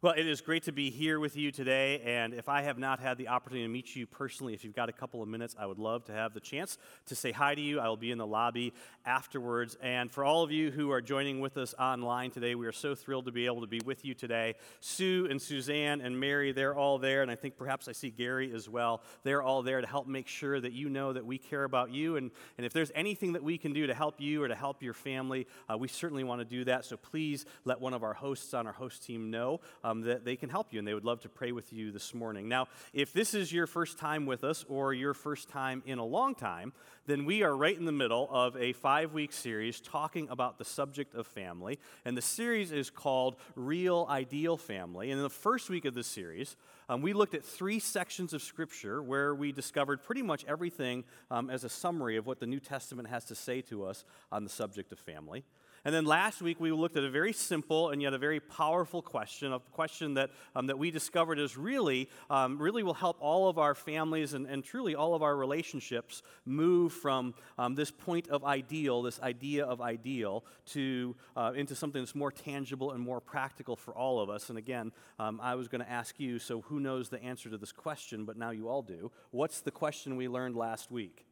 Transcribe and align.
Well, 0.00 0.14
it 0.16 0.28
is 0.28 0.40
great 0.40 0.62
to 0.62 0.72
be 0.72 0.90
here 0.90 1.18
with 1.18 1.36
you 1.36 1.50
today. 1.50 2.00
And 2.04 2.32
if 2.32 2.48
I 2.48 2.62
have 2.62 2.78
not 2.78 3.00
had 3.00 3.18
the 3.18 3.26
opportunity 3.26 3.66
to 3.66 3.68
meet 3.68 3.96
you 3.96 4.06
personally, 4.06 4.54
if 4.54 4.62
you've 4.62 4.76
got 4.76 4.88
a 4.88 4.92
couple 4.92 5.24
of 5.24 5.28
minutes, 5.28 5.56
I 5.58 5.66
would 5.66 5.80
love 5.80 6.04
to 6.04 6.12
have 6.12 6.34
the 6.34 6.40
chance 6.40 6.78
to 7.06 7.16
say 7.16 7.32
hi 7.32 7.56
to 7.56 7.60
you. 7.60 7.80
I 7.80 7.88
will 7.88 7.96
be 7.96 8.12
in 8.12 8.18
the 8.18 8.26
lobby 8.26 8.74
afterwards. 9.04 9.76
And 9.82 10.08
for 10.08 10.22
all 10.22 10.44
of 10.44 10.52
you 10.52 10.70
who 10.70 10.92
are 10.92 11.00
joining 11.00 11.40
with 11.40 11.56
us 11.56 11.74
online 11.80 12.30
today, 12.30 12.54
we 12.54 12.68
are 12.68 12.72
so 12.72 12.94
thrilled 12.94 13.24
to 13.24 13.32
be 13.32 13.46
able 13.46 13.60
to 13.62 13.66
be 13.66 13.80
with 13.84 14.04
you 14.04 14.14
today. 14.14 14.54
Sue 14.78 15.26
and 15.28 15.42
Suzanne 15.42 16.00
and 16.00 16.20
Mary, 16.20 16.52
they're 16.52 16.76
all 16.76 16.98
there. 16.98 17.22
And 17.22 17.30
I 17.30 17.34
think 17.34 17.56
perhaps 17.56 17.88
I 17.88 17.92
see 17.92 18.10
Gary 18.10 18.54
as 18.54 18.68
well. 18.68 19.02
They're 19.24 19.42
all 19.42 19.64
there 19.64 19.80
to 19.80 19.86
help 19.88 20.06
make 20.06 20.28
sure 20.28 20.60
that 20.60 20.72
you 20.72 20.88
know 20.88 21.12
that 21.12 21.26
we 21.26 21.38
care 21.38 21.64
about 21.64 21.90
you. 21.90 22.14
And, 22.18 22.30
and 22.56 22.64
if 22.64 22.72
there's 22.72 22.92
anything 22.94 23.32
that 23.32 23.42
we 23.42 23.58
can 23.58 23.72
do 23.72 23.88
to 23.88 23.94
help 23.94 24.20
you 24.20 24.44
or 24.44 24.46
to 24.46 24.54
help 24.54 24.80
your 24.80 24.94
family, 24.94 25.48
uh, 25.68 25.76
we 25.76 25.88
certainly 25.88 26.22
want 26.22 26.40
to 26.40 26.44
do 26.44 26.62
that. 26.66 26.84
So 26.84 26.96
please 26.96 27.46
let 27.64 27.80
one 27.80 27.94
of 27.94 28.04
our 28.04 28.14
hosts 28.14 28.54
on 28.54 28.68
our 28.68 28.72
host 28.72 29.02
team 29.02 29.32
know 29.32 29.58
um, 29.88 30.02
that 30.02 30.24
they 30.24 30.36
can 30.36 30.50
help 30.50 30.72
you 30.72 30.78
and 30.78 30.86
they 30.86 30.94
would 30.94 31.04
love 31.04 31.20
to 31.20 31.28
pray 31.28 31.52
with 31.52 31.72
you 31.72 31.90
this 31.90 32.12
morning. 32.12 32.48
Now, 32.48 32.68
if 32.92 33.12
this 33.12 33.34
is 33.34 33.52
your 33.52 33.66
first 33.66 33.98
time 33.98 34.26
with 34.26 34.44
us 34.44 34.64
or 34.68 34.92
your 34.92 35.14
first 35.14 35.48
time 35.48 35.82
in 35.86 35.98
a 35.98 36.04
long 36.04 36.34
time, 36.34 36.72
then 37.06 37.24
we 37.24 37.42
are 37.42 37.56
right 37.56 37.76
in 37.76 37.86
the 37.86 37.92
middle 37.92 38.28
of 38.30 38.56
a 38.56 38.74
five 38.74 39.14
week 39.14 39.32
series 39.32 39.80
talking 39.80 40.28
about 40.28 40.58
the 40.58 40.64
subject 40.64 41.14
of 41.14 41.26
family. 41.26 41.78
And 42.04 42.16
the 42.16 42.22
series 42.22 42.70
is 42.70 42.90
called 42.90 43.36
Real 43.54 44.06
Ideal 44.10 44.56
Family. 44.56 45.10
And 45.10 45.18
in 45.18 45.22
the 45.22 45.30
first 45.30 45.70
week 45.70 45.86
of 45.86 45.94
the 45.94 46.04
series, 46.04 46.56
um, 46.90 47.02
we 47.02 47.12
looked 47.12 47.34
at 47.34 47.44
three 47.44 47.78
sections 47.78 48.32
of 48.32 48.42
Scripture 48.42 49.02
where 49.02 49.34
we 49.34 49.52
discovered 49.52 50.02
pretty 50.02 50.22
much 50.22 50.44
everything 50.46 51.04
um, 51.30 51.50
as 51.50 51.64
a 51.64 51.68
summary 51.68 52.16
of 52.16 52.26
what 52.26 52.40
the 52.40 52.46
New 52.46 52.60
Testament 52.60 53.08
has 53.08 53.24
to 53.26 53.34
say 53.34 53.62
to 53.62 53.84
us 53.84 54.04
on 54.30 54.44
the 54.44 54.50
subject 54.50 54.92
of 54.92 54.98
family. 54.98 55.44
And 55.84 55.94
then 55.94 56.04
last 56.04 56.42
week 56.42 56.60
we 56.60 56.72
looked 56.72 56.96
at 56.96 57.04
a 57.04 57.10
very 57.10 57.32
simple 57.32 57.90
and 57.90 58.02
yet 58.02 58.12
a 58.12 58.18
very 58.18 58.40
powerful 58.40 59.00
question, 59.00 59.52
a 59.52 59.60
question 59.60 60.14
that, 60.14 60.30
um, 60.54 60.66
that 60.66 60.78
we 60.78 60.90
discovered 60.90 61.38
is 61.38 61.56
really, 61.56 62.08
um, 62.30 62.58
really 62.58 62.82
will 62.82 62.94
help 62.94 63.16
all 63.20 63.48
of 63.48 63.58
our 63.58 63.74
families 63.74 64.34
and, 64.34 64.46
and 64.46 64.64
truly 64.64 64.94
all 64.94 65.14
of 65.14 65.22
our 65.22 65.36
relationships 65.36 66.22
move 66.44 66.92
from 66.92 67.34
um, 67.58 67.74
this 67.74 67.90
point 67.90 68.28
of 68.28 68.44
ideal, 68.44 69.02
this 69.02 69.20
idea 69.20 69.64
of 69.64 69.80
ideal, 69.80 70.44
to 70.66 71.14
uh, 71.36 71.52
into 71.54 71.74
something 71.74 72.02
that's 72.02 72.14
more 72.14 72.32
tangible 72.32 72.92
and 72.92 73.00
more 73.00 73.20
practical 73.20 73.76
for 73.76 73.94
all 73.94 74.20
of 74.20 74.28
us. 74.28 74.48
And 74.48 74.58
again, 74.58 74.92
um, 75.18 75.40
I 75.42 75.54
was 75.54 75.68
going 75.68 75.84
to 75.84 75.90
ask 75.90 76.18
you, 76.18 76.38
so 76.38 76.62
who 76.62 76.80
knows 76.80 77.08
the 77.08 77.22
answer 77.22 77.48
to 77.50 77.58
this 77.58 77.72
question, 77.72 78.24
but 78.24 78.36
now 78.36 78.50
you 78.50 78.68
all 78.68 78.82
do. 78.82 79.10
What's 79.30 79.60
the 79.60 79.70
question 79.70 80.16
we 80.16 80.28
learned 80.28 80.56
last 80.56 80.90
week? 80.90 81.27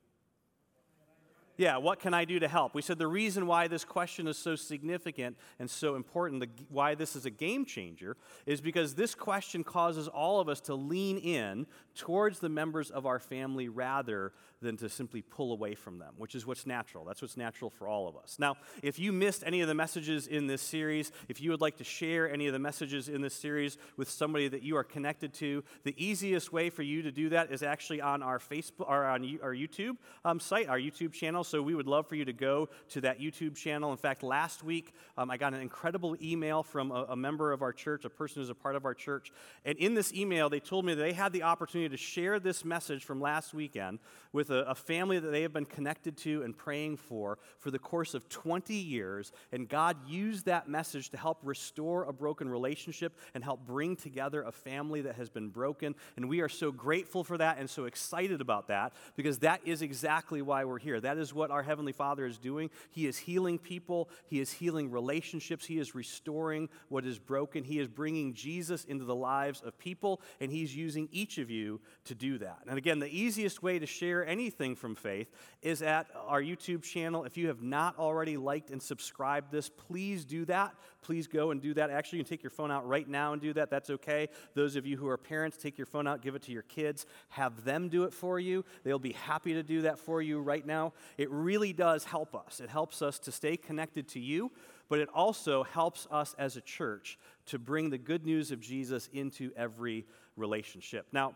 Yeah, 1.56 1.78
what 1.78 2.00
can 2.00 2.12
I 2.12 2.26
do 2.26 2.38
to 2.38 2.48
help? 2.48 2.74
We 2.74 2.82
said 2.82 2.98
the 2.98 3.06
reason 3.06 3.46
why 3.46 3.66
this 3.66 3.84
question 3.84 4.26
is 4.26 4.36
so 4.36 4.56
significant 4.56 5.36
and 5.58 5.70
so 5.70 5.94
important, 5.94 6.40
the, 6.40 6.48
why 6.68 6.94
this 6.94 7.16
is 7.16 7.24
a 7.24 7.30
game 7.30 7.64
changer, 7.64 8.16
is 8.44 8.60
because 8.60 8.94
this 8.94 9.14
question 9.14 9.64
causes 9.64 10.06
all 10.06 10.40
of 10.40 10.48
us 10.48 10.60
to 10.62 10.74
lean 10.74 11.16
in 11.16 11.66
towards 11.94 12.40
the 12.40 12.50
members 12.50 12.90
of 12.90 13.06
our 13.06 13.18
family 13.18 13.68
rather 13.68 14.32
than 14.60 14.76
to 14.76 14.88
simply 14.88 15.22
pull 15.22 15.52
away 15.52 15.74
from 15.74 15.98
them, 15.98 16.14
which 16.16 16.34
is 16.34 16.46
what's 16.46 16.66
natural. 16.66 17.04
That's 17.04 17.22
what's 17.22 17.36
natural 17.36 17.70
for 17.70 17.88
all 17.88 18.08
of 18.08 18.16
us. 18.16 18.36
Now, 18.38 18.56
if 18.82 18.98
you 18.98 19.12
missed 19.12 19.42
any 19.46 19.60
of 19.60 19.68
the 19.68 19.74
messages 19.74 20.26
in 20.26 20.46
this 20.46 20.62
series, 20.62 21.12
if 21.28 21.40
you 21.40 21.50
would 21.50 21.60
like 21.60 21.76
to 21.78 21.84
share 21.84 22.30
any 22.30 22.46
of 22.46 22.52
the 22.52 22.58
messages 22.58 23.08
in 23.08 23.20
this 23.20 23.34
series 23.34 23.76
with 23.96 24.08
somebody 24.08 24.48
that 24.48 24.62
you 24.62 24.76
are 24.76 24.84
connected 24.84 25.34
to, 25.34 25.62
the 25.84 25.94
easiest 26.02 26.52
way 26.52 26.70
for 26.70 26.82
you 26.82 27.02
to 27.02 27.12
do 27.12 27.28
that 27.30 27.50
is 27.50 27.62
actually 27.62 28.00
on 28.00 28.22
our 28.22 28.38
Facebook 28.38 28.88
or 28.88 29.04
on 29.04 29.38
our 29.42 29.54
YouTube 29.54 29.96
um, 30.24 30.40
site, 30.40 30.68
our 30.68 30.78
YouTube 30.78 31.12
channel. 31.12 31.44
So 31.46 31.62
we 31.62 31.74
would 31.74 31.86
love 31.86 32.08
for 32.08 32.16
you 32.16 32.24
to 32.24 32.32
go 32.32 32.68
to 32.90 33.00
that 33.02 33.20
YouTube 33.20 33.56
channel. 33.56 33.90
In 33.92 33.96
fact, 33.96 34.22
last 34.22 34.62
week 34.62 34.92
um, 35.16 35.30
I 35.30 35.36
got 35.36 35.54
an 35.54 35.60
incredible 35.60 36.16
email 36.22 36.62
from 36.62 36.90
a, 36.90 37.06
a 37.10 37.16
member 37.16 37.52
of 37.52 37.62
our 37.62 37.72
church, 37.72 38.04
a 38.04 38.10
person 38.10 38.42
who's 38.42 38.50
a 38.50 38.54
part 38.54 38.76
of 38.76 38.84
our 38.84 38.94
church, 38.94 39.32
and 39.64 39.78
in 39.78 39.94
this 39.94 40.12
email 40.12 40.48
they 40.48 40.60
told 40.60 40.84
me 40.84 40.94
that 40.94 41.02
they 41.02 41.12
had 41.12 41.32
the 41.32 41.42
opportunity 41.42 41.88
to 41.88 41.96
share 41.96 42.38
this 42.38 42.64
message 42.64 43.04
from 43.04 43.20
last 43.20 43.54
weekend 43.54 43.98
with 44.32 44.50
a, 44.50 44.62
a 44.64 44.74
family 44.74 45.18
that 45.18 45.30
they 45.30 45.42
have 45.42 45.52
been 45.52 45.64
connected 45.64 46.16
to 46.18 46.42
and 46.42 46.56
praying 46.56 46.96
for 46.96 47.38
for 47.58 47.70
the 47.70 47.78
course 47.78 48.14
of 48.14 48.28
20 48.28 48.74
years. 48.74 49.32
And 49.52 49.68
God 49.68 49.96
used 50.06 50.46
that 50.46 50.68
message 50.68 51.10
to 51.10 51.16
help 51.16 51.38
restore 51.42 52.04
a 52.04 52.12
broken 52.12 52.48
relationship 52.48 53.16
and 53.34 53.42
help 53.42 53.66
bring 53.66 53.96
together 53.96 54.42
a 54.42 54.52
family 54.52 55.02
that 55.02 55.16
has 55.16 55.30
been 55.30 55.48
broken. 55.48 55.94
And 56.16 56.28
we 56.28 56.40
are 56.40 56.48
so 56.48 56.70
grateful 56.70 57.24
for 57.24 57.38
that 57.38 57.58
and 57.58 57.68
so 57.68 57.84
excited 57.84 58.40
about 58.40 58.68
that 58.68 58.92
because 59.16 59.38
that 59.38 59.60
is 59.64 59.82
exactly 59.82 60.42
why 60.42 60.64
we're 60.64 60.78
here. 60.78 61.00
That 61.00 61.18
is 61.18 61.32
what 61.36 61.52
our 61.52 61.62
Heavenly 61.62 61.92
Father 61.92 62.26
is 62.26 62.38
doing. 62.38 62.70
He 62.90 63.06
is 63.06 63.16
healing 63.16 63.58
people, 63.58 64.08
He 64.26 64.40
is 64.40 64.50
healing 64.50 64.90
relationships, 64.90 65.66
He 65.66 65.78
is 65.78 65.94
restoring 65.94 66.68
what 66.88 67.04
is 67.04 67.18
broken, 67.18 67.62
He 67.62 67.78
is 67.78 67.86
bringing 67.86 68.34
Jesus 68.34 68.84
into 68.84 69.04
the 69.04 69.14
lives 69.14 69.60
of 69.60 69.78
people, 69.78 70.20
and 70.40 70.50
He's 70.50 70.74
using 70.74 71.08
each 71.12 71.38
of 71.38 71.50
you 71.50 71.80
to 72.06 72.14
do 72.14 72.38
that. 72.38 72.58
And 72.66 72.78
again, 72.78 72.98
the 72.98 73.06
easiest 73.06 73.62
way 73.62 73.78
to 73.78 73.86
share 73.86 74.26
anything 74.26 74.74
from 74.74 74.94
faith 74.96 75.30
is 75.62 75.82
at 75.82 76.08
our 76.26 76.42
YouTube 76.42 76.82
channel. 76.82 77.24
If 77.24 77.36
you 77.36 77.48
have 77.48 77.62
not 77.62 77.98
already 77.98 78.36
liked 78.36 78.70
and 78.70 78.82
subscribed 78.82 79.52
this, 79.52 79.68
please 79.68 80.24
do 80.24 80.44
that. 80.46 80.74
Please 81.02 81.28
go 81.28 81.52
and 81.52 81.62
do 81.62 81.72
that. 81.74 81.90
Actually, 81.90 82.18
you 82.18 82.24
can 82.24 82.30
take 82.30 82.42
your 82.42 82.50
phone 82.50 82.72
out 82.72 82.86
right 82.88 83.08
now 83.08 83.32
and 83.32 83.40
do 83.40 83.52
that. 83.52 83.70
That's 83.70 83.90
okay. 83.90 84.28
Those 84.54 84.74
of 84.74 84.86
you 84.86 84.96
who 84.96 85.06
are 85.08 85.16
parents, 85.16 85.56
take 85.56 85.78
your 85.78 85.86
phone 85.86 86.08
out, 86.08 86.20
give 86.20 86.34
it 86.34 86.42
to 86.42 86.52
your 86.52 86.62
kids, 86.62 87.06
have 87.28 87.64
them 87.64 87.88
do 87.88 88.04
it 88.04 88.12
for 88.12 88.40
you. 88.40 88.64
They'll 88.82 88.98
be 88.98 89.12
happy 89.12 89.54
to 89.54 89.62
do 89.62 89.82
that 89.82 90.00
for 90.00 90.20
you 90.20 90.40
right 90.40 90.66
now. 90.66 90.94
It 91.16 91.25
really 91.30 91.72
does 91.72 92.04
help 92.04 92.34
us. 92.34 92.60
It 92.60 92.68
helps 92.68 93.02
us 93.02 93.18
to 93.20 93.32
stay 93.32 93.56
connected 93.56 94.08
to 94.08 94.20
you, 94.20 94.52
but 94.88 94.98
it 94.98 95.08
also 95.14 95.62
helps 95.62 96.06
us 96.10 96.34
as 96.38 96.56
a 96.56 96.60
church 96.60 97.18
to 97.46 97.58
bring 97.58 97.90
the 97.90 97.98
good 97.98 98.24
news 98.24 98.50
of 98.50 98.60
Jesus 98.60 99.08
into 99.12 99.50
every 99.56 100.06
relationship. 100.36 101.06
Now, 101.12 101.34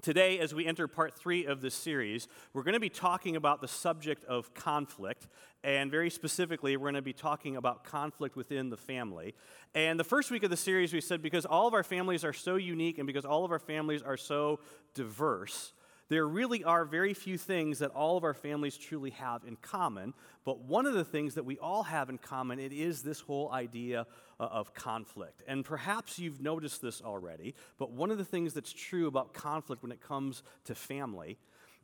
Today, 0.00 0.38
as 0.38 0.54
we 0.54 0.64
enter 0.64 0.86
part 0.86 1.12
three 1.12 1.44
of 1.46 1.60
this 1.60 1.74
series, 1.74 2.28
we're 2.52 2.62
going 2.62 2.74
to 2.74 2.80
be 2.80 2.88
talking 2.88 3.34
about 3.34 3.60
the 3.60 3.66
subject 3.66 4.24
of 4.26 4.54
conflict. 4.54 5.26
And 5.64 5.90
very 5.90 6.08
specifically, 6.08 6.76
we're 6.76 6.84
going 6.84 6.94
to 6.94 7.02
be 7.02 7.12
talking 7.12 7.56
about 7.56 7.82
conflict 7.82 8.36
within 8.36 8.70
the 8.70 8.76
family. 8.76 9.34
And 9.74 9.98
the 9.98 10.04
first 10.04 10.30
week 10.30 10.44
of 10.44 10.50
the 10.50 10.56
series, 10.56 10.92
we 10.92 11.00
said 11.00 11.20
because 11.20 11.44
all 11.44 11.66
of 11.66 11.74
our 11.74 11.82
families 11.82 12.24
are 12.24 12.32
so 12.32 12.54
unique 12.54 12.98
and 12.98 13.08
because 13.08 13.24
all 13.24 13.44
of 13.44 13.50
our 13.50 13.58
families 13.58 14.00
are 14.00 14.16
so 14.16 14.60
diverse, 14.94 15.72
there 16.08 16.26
really 16.26 16.64
are 16.64 16.84
very 16.84 17.12
few 17.12 17.36
things 17.36 17.80
that 17.80 17.90
all 17.90 18.16
of 18.16 18.24
our 18.24 18.34
families 18.34 18.76
truly 18.76 19.10
have 19.10 19.44
in 19.44 19.56
common, 19.56 20.14
but 20.44 20.60
one 20.60 20.86
of 20.86 20.94
the 20.94 21.04
things 21.04 21.34
that 21.34 21.44
we 21.44 21.58
all 21.58 21.82
have 21.82 22.08
in 22.08 22.18
common 22.18 22.58
it 22.58 22.72
is 22.72 23.02
this 23.02 23.20
whole 23.20 23.50
idea 23.52 24.06
uh, 24.40 24.44
of 24.44 24.72
conflict. 24.72 25.42
And 25.46 25.64
perhaps 25.64 26.18
you've 26.18 26.40
noticed 26.40 26.80
this 26.80 27.02
already, 27.02 27.54
but 27.78 27.90
one 27.90 28.10
of 28.10 28.18
the 28.18 28.24
things 28.24 28.54
that's 28.54 28.72
true 28.72 29.06
about 29.06 29.34
conflict 29.34 29.82
when 29.82 29.92
it 29.92 30.00
comes 30.00 30.42
to 30.64 30.74
family 30.74 31.38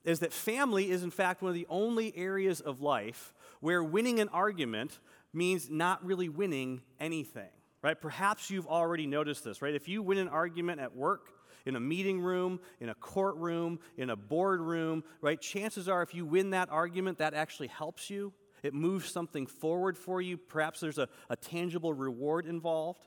is 0.05 0.21
that 0.21 0.33
family 0.33 0.91
is 0.91 1.03
in 1.03 1.11
fact 1.11 1.43
one 1.43 1.51
of 1.51 1.55
the 1.55 1.67
only 1.69 2.17
areas 2.17 2.61
of 2.61 2.81
life 2.81 3.33
where 3.61 3.83
winning 3.83 4.21
an 4.21 4.29
argument 4.29 4.99
means 5.33 5.69
not 5.71 6.05
really 6.05 6.29
winning 6.29 6.81
anything. 7.01 7.49
Right? 7.83 8.01
Perhaps 8.01 8.49
you've 8.49 8.67
already 8.67 9.07
noticed 9.07 9.45
this, 9.45 9.61
right? 9.61 9.75
If 9.75 9.89
you 9.89 10.03
win 10.03 10.17
an 10.17 10.29
argument 10.29 10.81
at 10.81 10.97
work, 10.97 11.29
in 11.67 11.77
a 11.77 11.81
meeting 11.81 12.21
room, 12.21 12.61
in 12.81 12.89
a 12.89 12.95
courtroom, 12.95 13.79
in 13.97 14.11
a 14.11 14.17
boardroom, 14.17 15.03
right? 15.21 15.41
Chances 15.41 15.89
are, 15.89 16.03
if 16.03 16.15
you 16.15 16.27
win 16.27 16.51
that 16.51 16.71
argument, 16.71 17.19
that 17.19 17.35
actually 17.35 17.69
helps 17.69 18.11
you. 18.11 18.33
It 18.63 18.75
moves 18.75 19.11
something 19.11 19.47
forward 19.47 19.99
for 19.99 20.23
you. 20.23 20.37
Perhaps 20.37 20.81
there's 20.81 20.99
a, 20.99 21.09
a 21.29 21.37
tangible 21.37 21.93
reward 21.93 22.47
involved. 22.47 23.07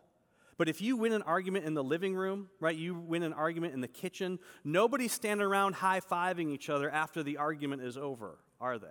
But 0.57 0.69
if 0.69 0.81
you 0.81 0.97
win 0.97 1.13
an 1.13 1.21
argument 1.21 1.65
in 1.65 1.75
the 1.75 1.83
living 1.83 2.15
room, 2.15 2.49
right, 2.59 2.75
you 2.75 2.95
win 2.95 3.23
an 3.23 3.33
argument 3.33 3.73
in 3.73 3.81
the 3.81 3.87
kitchen, 3.87 4.39
nobody's 4.63 5.11
standing 5.11 5.45
around 5.45 5.73
high 5.73 5.99
fiving 5.99 6.51
each 6.51 6.69
other 6.69 6.89
after 6.89 7.21
the 7.21 7.37
argument 7.37 7.83
is 7.83 7.97
over, 7.97 8.39
are 8.59 8.79
they? 8.79 8.87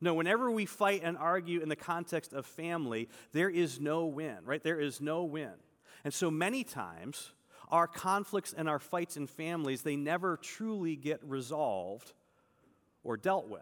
No, 0.00 0.14
whenever 0.14 0.50
we 0.50 0.66
fight 0.66 1.02
and 1.04 1.16
argue 1.16 1.60
in 1.60 1.68
the 1.68 1.76
context 1.76 2.32
of 2.32 2.44
family, 2.44 3.08
there 3.32 3.50
is 3.50 3.78
no 3.78 4.06
win, 4.06 4.38
right? 4.44 4.62
There 4.62 4.80
is 4.80 5.00
no 5.00 5.22
win. 5.24 5.52
And 6.02 6.12
so 6.12 6.30
many 6.30 6.64
times, 6.64 7.32
our 7.72 7.88
conflicts 7.88 8.52
and 8.52 8.68
our 8.68 8.78
fights 8.78 9.16
in 9.16 9.26
families, 9.26 9.82
they 9.82 9.96
never 9.96 10.36
truly 10.36 10.94
get 10.94 11.20
resolved 11.24 12.12
or 13.02 13.16
dealt 13.16 13.48
with. 13.48 13.60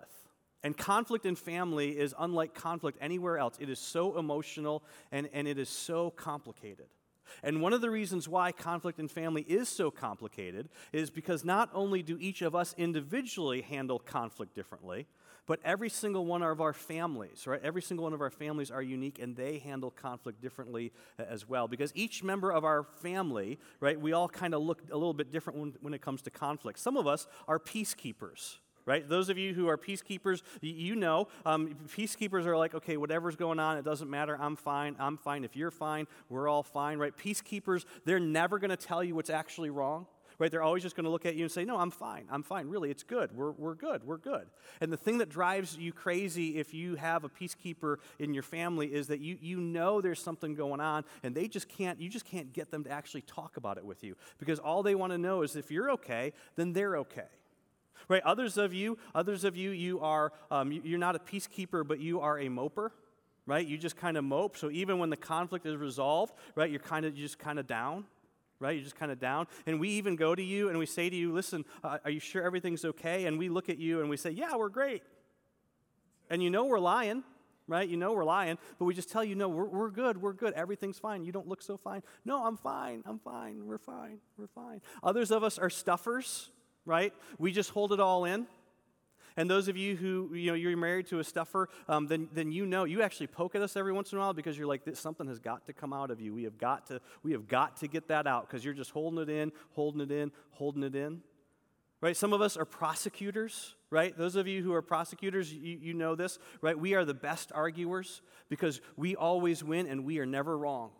And 0.62 0.76
conflict 0.76 1.24
in 1.24 1.36
family 1.36 1.98
is 1.98 2.14
unlike 2.18 2.52
conflict 2.52 2.98
anywhere 3.00 3.38
else. 3.38 3.56
It 3.60 3.70
is 3.70 3.78
so 3.78 4.18
emotional 4.18 4.82
and, 5.10 5.30
and 5.32 5.48
it 5.48 5.58
is 5.58 5.70
so 5.70 6.10
complicated. 6.10 6.86
And 7.42 7.62
one 7.62 7.72
of 7.72 7.80
the 7.80 7.90
reasons 7.90 8.28
why 8.28 8.52
conflict 8.52 8.98
in 8.98 9.08
family 9.08 9.42
is 9.42 9.68
so 9.68 9.90
complicated 9.90 10.68
is 10.92 11.08
because 11.08 11.44
not 11.44 11.70
only 11.72 12.02
do 12.02 12.18
each 12.20 12.42
of 12.42 12.54
us 12.54 12.74
individually 12.76 13.62
handle 13.62 14.00
conflict 14.00 14.54
differently, 14.54 15.06
but 15.50 15.58
every 15.64 15.88
single 15.88 16.26
one 16.26 16.44
of 16.44 16.60
our 16.60 16.72
families, 16.72 17.44
right? 17.44 17.60
Every 17.64 17.82
single 17.82 18.04
one 18.04 18.12
of 18.12 18.20
our 18.20 18.30
families 18.30 18.70
are 18.70 18.80
unique 18.80 19.18
and 19.18 19.34
they 19.34 19.58
handle 19.58 19.90
conflict 19.90 20.40
differently 20.40 20.92
as 21.18 21.48
well. 21.48 21.66
Because 21.66 21.90
each 21.96 22.22
member 22.22 22.52
of 22.52 22.64
our 22.64 22.84
family, 23.02 23.58
right, 23.80 24.00
we 24.00 24.12
all 24.12 24.28
kind 24.28 24.54
of 24.54 24.62
look 24.62 24.80
a 24.92 24.96
little 24.96 25.12
bit 25.12 25.32
different 25.32 25.58
when, 25.58 25.74
when 25.80 25.92
it 25.92 26.00
comes 26.00 26.22
to 26.22 26.30
conflict. 26.30 26.78
Some 26.78 26.96
of 26.96 27.08
us 27.08 27.26
are 27.48 27.58
peacekeepers 27.58 28.58
right? 28.86 29.08
Those 29.08 29.28
of 29.28 29.38
you 29.38 29.54
who 29.54 29.68
are 29.68 29.76
peacekeepers, 29.76 30.42
you 30.62 30.96
know, 30.96 31.28
um, 31.44 31.76
peacekeepers 31.88 32.46
are 32.46 32.56
like, 32.56 32.74
okay, 32.74 32.96
whatever's 32.96 33.36
going 33.36 33.60
on, 33.60 33.76
it 33.76 33.84
doesn't 33.84 34.08
matter. 34.08 34.36
I'm 34.40 34.56
fine. 34.56 34.96
I'm 34.98 35.16
fine. 35.16 35.44
If 35.44 35.54
you're 35.54 35.70
fine, 35.70 36.06
we're 36.28 36.48
all 36.48 36.62
fine, 36.62 36.98
right? 36.98 37.14
Peacekeepers, 37.14 37.84
they're 38.04 38.18
never 38.18 38.58
going 38.58 38.70
to 38.70 38.78
tell 38.78 39.04
you 39.04 39.14
what's 39.14 39.30
actually 39.30 39.70
wrong. 39.70 40.06
Right? 40.40 40.50
They're 40.50 40.62
always 40.62 40.82
just 40.82 40.96
going 40.96 41.04
to 41.04 41.10
look 41.10 41.26
at 41.26 41.36
you 41.36 41.44
and 41.44 41.52
say, 41.52 41.66
No, 41.66 41.76
I'm 41.76 41.90
fine. 41.90 42.24
I'm 42.30 42.42
fine. 42.42 42.68
Really, 42.68 42.90
it's 42.90 43.02
good. 43.02 43.30
We're, 43.36 43.50
we're 43.50 43.74
good. 43.74 44.02
We're 44.04 44.16
good. 44.16 44.46
And 44.80 44.90
the 44.90 44.96
thing 44.96 45.18
that 45.18 45.28
drives 45.28 45.76
you 45.76 45.92
crazy 45.92 46.56
if 46.56 46.72
you 46.72 46.94
have 46.94 47.24
a 47.24 47.28
peacekeeper 47.28 47.96
in 48.18 48.32
your 48.32 48.42
family 48.42 48.86
is 48.86 49.08
that 49.08 49.20
you, 49.20 49.36
you 49.42 49.60
know 49.60 50.00
there's 50.00 50.20
something 50.20 50.54
going 50.54 50.80
on 50.80 51.04
and 51.22 51.34
they 51.34 51.46
just 51.46 51.68
can't, 51.68 52.00
you 52.00 52.08
just 52.08 52.24
can't 52.24 52.54
get 52.54 52.70
them 52.70 52.84
to 52.84 52.90
actually 52.90 53.20
talk 53.20 53.58
about 53.58 53.76
it 53.76 53.84
with 53.84 54.02
you 54.02 54.16
because 54.38 54.58
all 54.58 54.82
they 54.82 54.94
want 54.94 55.12
to 55.12 55.18
know 55.18 55.42
is 55.42 55.56
if 55.56 55.70
you're 55.70 55.90
okay, 55.90 56.32
then 56.56 56.72
they're 56.72 56.96
okay 56.96 57.28
right 58.08 58.22
others 58.22 58.56
of 58.56 58.72
you 58.72 58.96
others 59.14 59.44
of 59.44 59.58
you 59.58 59.70
you 59.70 60.00
are 60.00 60.32
um, 60.50 60.72
you're 60.72 60.98
not 60.98 61.14
a 61.14 61.18
peacekeeper 61.18 61.86
but 61.86 62.00
you 62.00 62.18
are 62.18 62.38
a 62.38 62.48
moper 62.48 62.88
right 63.44 63.66
you 63.66 63.76
just 63.76 63.94
kind 63.94 64.16
of 64.16 64.24
mope 64.24 64.56
so 64.56 64.70
even 64.70 64.98
when 64.98 65.10
the 65.10 65.16
conflict 65.18 65.66
is 65.66 65.76
resolved 65.76 66.32
right 66.54 66.70
you're 66.70 66.80
kind 66.80 67.04
of 67.04 67.14
just 67.14 67.38
kind 67.38 67.58
of 67.58 67.66
down 67.66 68.06
right 68.60 68.76
you're 68.76 68.84
just 68.84 68.96
kind 68.96 69.10
of 69.10 69.18
down 69.18 69.46
and 69.66 69.80
we 69.80 69.88
even 69.88 70.14
go 70.14 70.34
to 70.34 70.42
you 70.42 70.68
and 70.68 70.78
we 70.78 70.86
say 70.86 71.10
to 71.10 71.16
you 71.16 71.32
listen 71.32 71.64
uh, 71.82 71.98
are 72.04 72.10
you 72.10 72.20
sure 72.20 72.42
everything's 72.42 72.84
okay 72.84 73.26
and 73.26 73.38
we 73.38 73.48
look 73.48 73.68
at 73.68 73.78
you 73.78 74.00
and 74.00 74.08
we 74.08 74.16
say 74.16 74.30
yeah 74.30 74.54
we're 74.54 74.68
great 74.68 75.02
and 76.30 76.42
you 76.42 76.50
know 76.50 76.66
we're 76.66 76.78
lying 76.78 77.24
right? 77.70 77.88
You 77.88 77.96
know 77.96 78.12
we're 78.12 78.24
lying, 78.24 78.58
but 78.78 78.84
we 78.84 78.94
just 78.94 79.10
tell 79.10 79.22
you, 79.22 79.36
no, 79.36 79.48
we're, 79.48 79.64
we're 79.64 79.90
good, 79.90 80.20
we're 80.20 80.32
good, 80.32 80.52
everything's 80.54 80.98
fine. 80.98 81.24
You 81.24 81.30
don't 81.30 81.46
look 81.46 81.62
so 81.62 81.76
fine. 81.76 82.02
No, 82.24 82.44
I'm 82.44 82.56
fine, 82.56 83.02
I'm 83.06 83.20
fine, 83.20 83.64
we're 83.64 83.78
fine, 83.78 84.18
we're 84.36 84.48
fine. 84.48 84.80
Others 85.04 85.30
of 85.30 85.44
us 85.44 85.56
are 85.56 85.70
stuffers, 85.70 86.50
right? 86.84 87.14
We 87.38 87.52
just 87.52 87.70
hold 87.70 87.92
it 87.92 88.00
all 88.00 88.24
in. 88.24 88.48
And 89.36 89.50
those 89.50 89.68
of 89.68 89.76
you 89.76 89.96
who, 89.96 90.34
you 90.34 90.50
know, 90.50 90.54
you're 90.54 90.76
married 90.76 91.06
to 91.08 91.18
a 91.18 91.24
stuffer, 91.24 91.68
um, 91.88 92.06
then, 92.06 92.28
then 92.32 92.52
you 92.52 92.66
know, 92.66 92.84
you 92.84 93.02
actually 93.02 93.28
poke 93.28 93.54
at 93.54 93.62
us 93.62 93.76
every 93.76 93.92
once 93.92 94.12
in 94.12 94.18
a 94.18 94.20
while 94.20 94.32
because 94.32 94.58
you're 94.58 94.66
like, 94.66 94.82
something 94.94 95.26
has 95.26 95.38
got 95.38 95.66
to 95.66 95.72
come 95.72 95.92
out 95.92 96.10
of 96.10 96.20
you. 96.20 96.34
We 96.34 96.44
have 96.44 96.58
got 96.58 96.86
to, 96.86 97.00
we 97.22 97.32
have 97.32 97.48
got 97.48 97.76
to 97.78 97.88
get 97.88 98.08
that 98.08 98.26
out 98.26 98.48
because 98.48 98.64
you're 98.64 98.74
just 98.74 98.90
holding 98.90 99.20
it 99.20 99.28
in, 99.28 99.52
holding 99.72 100.00
it 100.00 100.10
in, 100.10 100.32
holding 100.50 100.82
it 100.82 100.94
in. 100.94 101.22
Right? 102.00 102.16
Some 102.16 102.32
of 102.32 102.40
us 102.40 102.56
are 102.56 102.64
prosecutors, 102.64 103.74
right? 103.90 104.16
Those 104.16 104.34
of 104.34 104.46
you 104.46 104.62
who 104.62 104.72
are 104.72 104.80
prosecutors, 104.80 105.52
you, 105.52 105.78
you 105.82 105.92
know 105.92 106.14
this, 106.14 106.38
right? 106.62 106.78
We 106.78 106.94
are 106.94 107.04
the 107.04 107.12
best 107.12 107.52
arguers 107.54 108.22
because 108.48 108.80
we 108.96 109.16
always 109.16 109.62
win 109.62 109.86
and 109.86 110.06
we 110.06 110.18
are 110.18 110.26
never 110.26 110.56
wrong. 110.56 110.92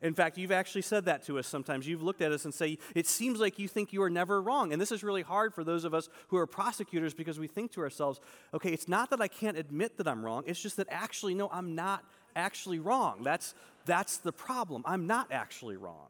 In 0.00 0.14
fact, 0.14 0.38
you've 0.38 0.52
actually 0.52 0.82
said 0.82 1.06
that 1.06 1.24
to 1.26 1.38
us 1.38 1.46
sometimes. 1.48 1.86
You've 1.86 2.02
looked 2.02 2.22
at 2.22 2.30
us 2.30 2.44
and 2.44 2.54
say, 2.54 2.78
It 2.94 3.06
seems 3.06 3.40
like 3.40 3.58
you 3.58 3.66
think 3.66 3.92
you 3.92 4.02
are 4.02 4.10
never 4.10 4.40
wrong. 4.40 4.72
And 4.72 4.80
this 4.80 4.92
is 4.92 5.02
really 5.02 5.22
hard 5.22 5.52
for 5.52 5.64
those 5.64 5.84
of 5.84 5.92
us 5.92 6.08
who 6.28 6.36
are 6.36 6.46
prosecutors 6.46 7.14
because 7.14 7.38
we 7.38 7.48
think 7.48 7.72
to 7.72 7.80
ourselves, 7.80 8.20
okay, 8.54 8.72
it's 8.72 8.86
not 8.86 9.10
that 9.10 9.20
I 9.20 9.26
can't 9.26 9.58
admit 9.58 9.96
that 9.96 10.06
I'm 10.06 10.24
wrong, 10.24 10.44
it's 10.46 10.60
just 10.60 10.76
that 10.76 10.86
actually, 10.90 11.34
no, 11.34 11.48
I'm 11.52 11.74
not 11.74 12.04
actually 12.36 12.78
wrong. 12.78 13.22
That's, 13.24 13.54
that's 13.86 14.18
the 14.18 14.32
problem. 14.32 14.82
I'm 14.86 15.08
not 15.08 15.32
actually 15.32 15.76
wrong. 15.76 16.08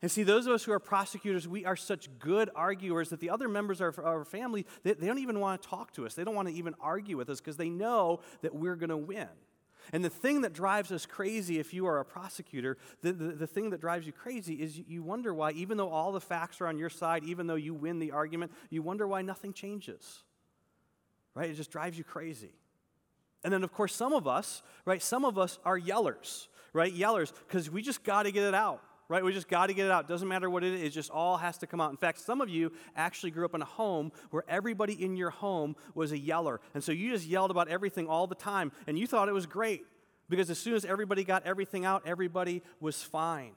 And 0.00 0.10
see, 0.10 0.22
those 0.22 0.46
of 0.46 0.52
us 0.52 0.62
who 0.62 0.72
are 0.72 0.78
prosecutors, 0.78 1.48
we 1.48 1.64
are 1.64 1.74
such 1.74 2.08
good 2.18 2.50
arguers 2.54 3.10
that 3.10 3.18
the 3.18 3.30
other 3.30 3.48
members 3.48 3.80
of 3.80 3.98
our 3.98 4.24
family, 4.24 4.64
they, 4.84 4.92
they 4.92 5.06
don't 5.06 5.18
even 5.18 5.40
want 5.40 5.60
to 5.60 5.68
talk 5.68 5.92
to 5.94 6.06
us. 6.06 6.14
They 6.14 6.22
don't 6.22 6.36
want 6.36 6.48
to 6.48 6.54
even 6.54 6.74
argue 6.80 7.16
with 7.16 7.28
us 7.28 7.40
because 7.40 7.56
they 7.56 7.68
know 7.68 8.20
that 8.42 8.54
we're 8.54 8.76
going 8.76 8.90
to 8.90 8.96
win. 8.96 9.28
And 9.92 10.04
the 10.04 10.10
thing 10.10 10.42
that 10.42 10.52
drives 10.52 10.92
us 10.92 11.06
crazy, 11.06 11.58
if 11.58 11.72
you 11.72 11.86
are 11.86 11.98
a 12.00 12.04
prosecutor, 12.04 12.76
the, 13.02 13.12
the, 13.12 13.24
the, 13.32 13.46
thing 13.46 13.70
that 13.70 13.80
drives 13.80 14.06
you 14.06 14.12
crazy 14.12 14.54
is 14.54 14.78
you 14.78 15.02
wonder 15.02 15.34
why, 15.34 15.52
even 15.52 15.76
though 15.76 15.88
all 15.88 16.12
the 16.12 16.20
facts 16.20 16.60
are 16.60 16.66
on 16.66 16.78
your 16.78 16.90
side, 16.90 17.24
even 17.24 17.46
though 17.46 17.54
you 17.54 17.74
win 17.74 17.98
the 17.98 18.10
argument, 18.10 18.52
you 18.70 18.82
wonder 18.82 19.06
why 19.06 19.22
nothing 19.22 19.52
changes. 19.52 20.22
Right? 21.34 21.50
It 21.50 21.54
just 21.54 21.70
drives 21.70 21.96
you 21.96 22.04
crazy. 22.04 22.52
And 23.44 23.52
then, 23.52 23.62
of 23.62 23.72
course, 23.72 23.94
some 23.94 24.12
of 24.12 24.26
us, 24.26 24.62
right, 24.84 25.02
some 25.02 25.24
of 25.24 25.38
us 25.38 25.58
are 25.64 25.78
yellers, 25.78 26.48
right? 26.72 26.92
Yellers, 26.92 27.32
because 27.46 27.70
we 27.70 27.82
just 27.82 28.02
got 28.02 28.24
to 28.24 28.32
get 28.32 28.44
it 28.44 28.54
out 28.54 28.82
right? 29.08 29.24
We 29.24 29.32
just 29.32 29.48
got 29.48 29.68
to 29.68 29.74
get 29.74 29.86
it 29.86 29.90
out. 29.90 30.08
Doesn't 30.08 30.28
matter 30.28 30.50
what 30.50 30.62
it 30.62 30.74
is, 30.74 30.82
it 30.82 30.90
just 30.90 31.10
all 31.10 31.36
has 31.38 31.58
to 31.58 31.66
come 31.66 31.80
out. 31.80 31.90
In 31.90 31.96
fact, 31.96 32.20
some 32.20 32.40
of 32.40 32.48
you 32.48 32.72
actually 32.94 33.30
grew 33.30 33.44
up 33.44 33.54
in 33.54 33.62
a 33.62 33.66
home 33.66 34.12
where 34.30 34.44
everybody 34.48 35.02
in 35.02 35.16
your 35.16 35.30
home 35.30 35.76
was 35.94 36.12
a 36.12 36.18
yeller. 36.18 36.60
And 36.74 36.84
so 36.84 36.92
you 36.92 37.10
just 37.10 37.26
yelled 37.26 37.50
about 37.50 37.68
everything 37.68 38.06
all 38.06 38.26
the 38.26 38.34
time, 38.34 38.72
and 38.86 38.98
you 38.98 39.06
thought 39.06 39.28
it 39.28 39.32
was 39.32 39.46
great 39.46 39.84
because 40.28 40.50
as 40.50 40.58
soon 40.58 40.74
as 40.74 40.84
everybody 40.84 41.24
got 41.24 41.46
everything 41.46 41.84
out, 41.84 42.02
everybody 42.04 42.62
was 42.80 43.02
fine. 43.02 43.52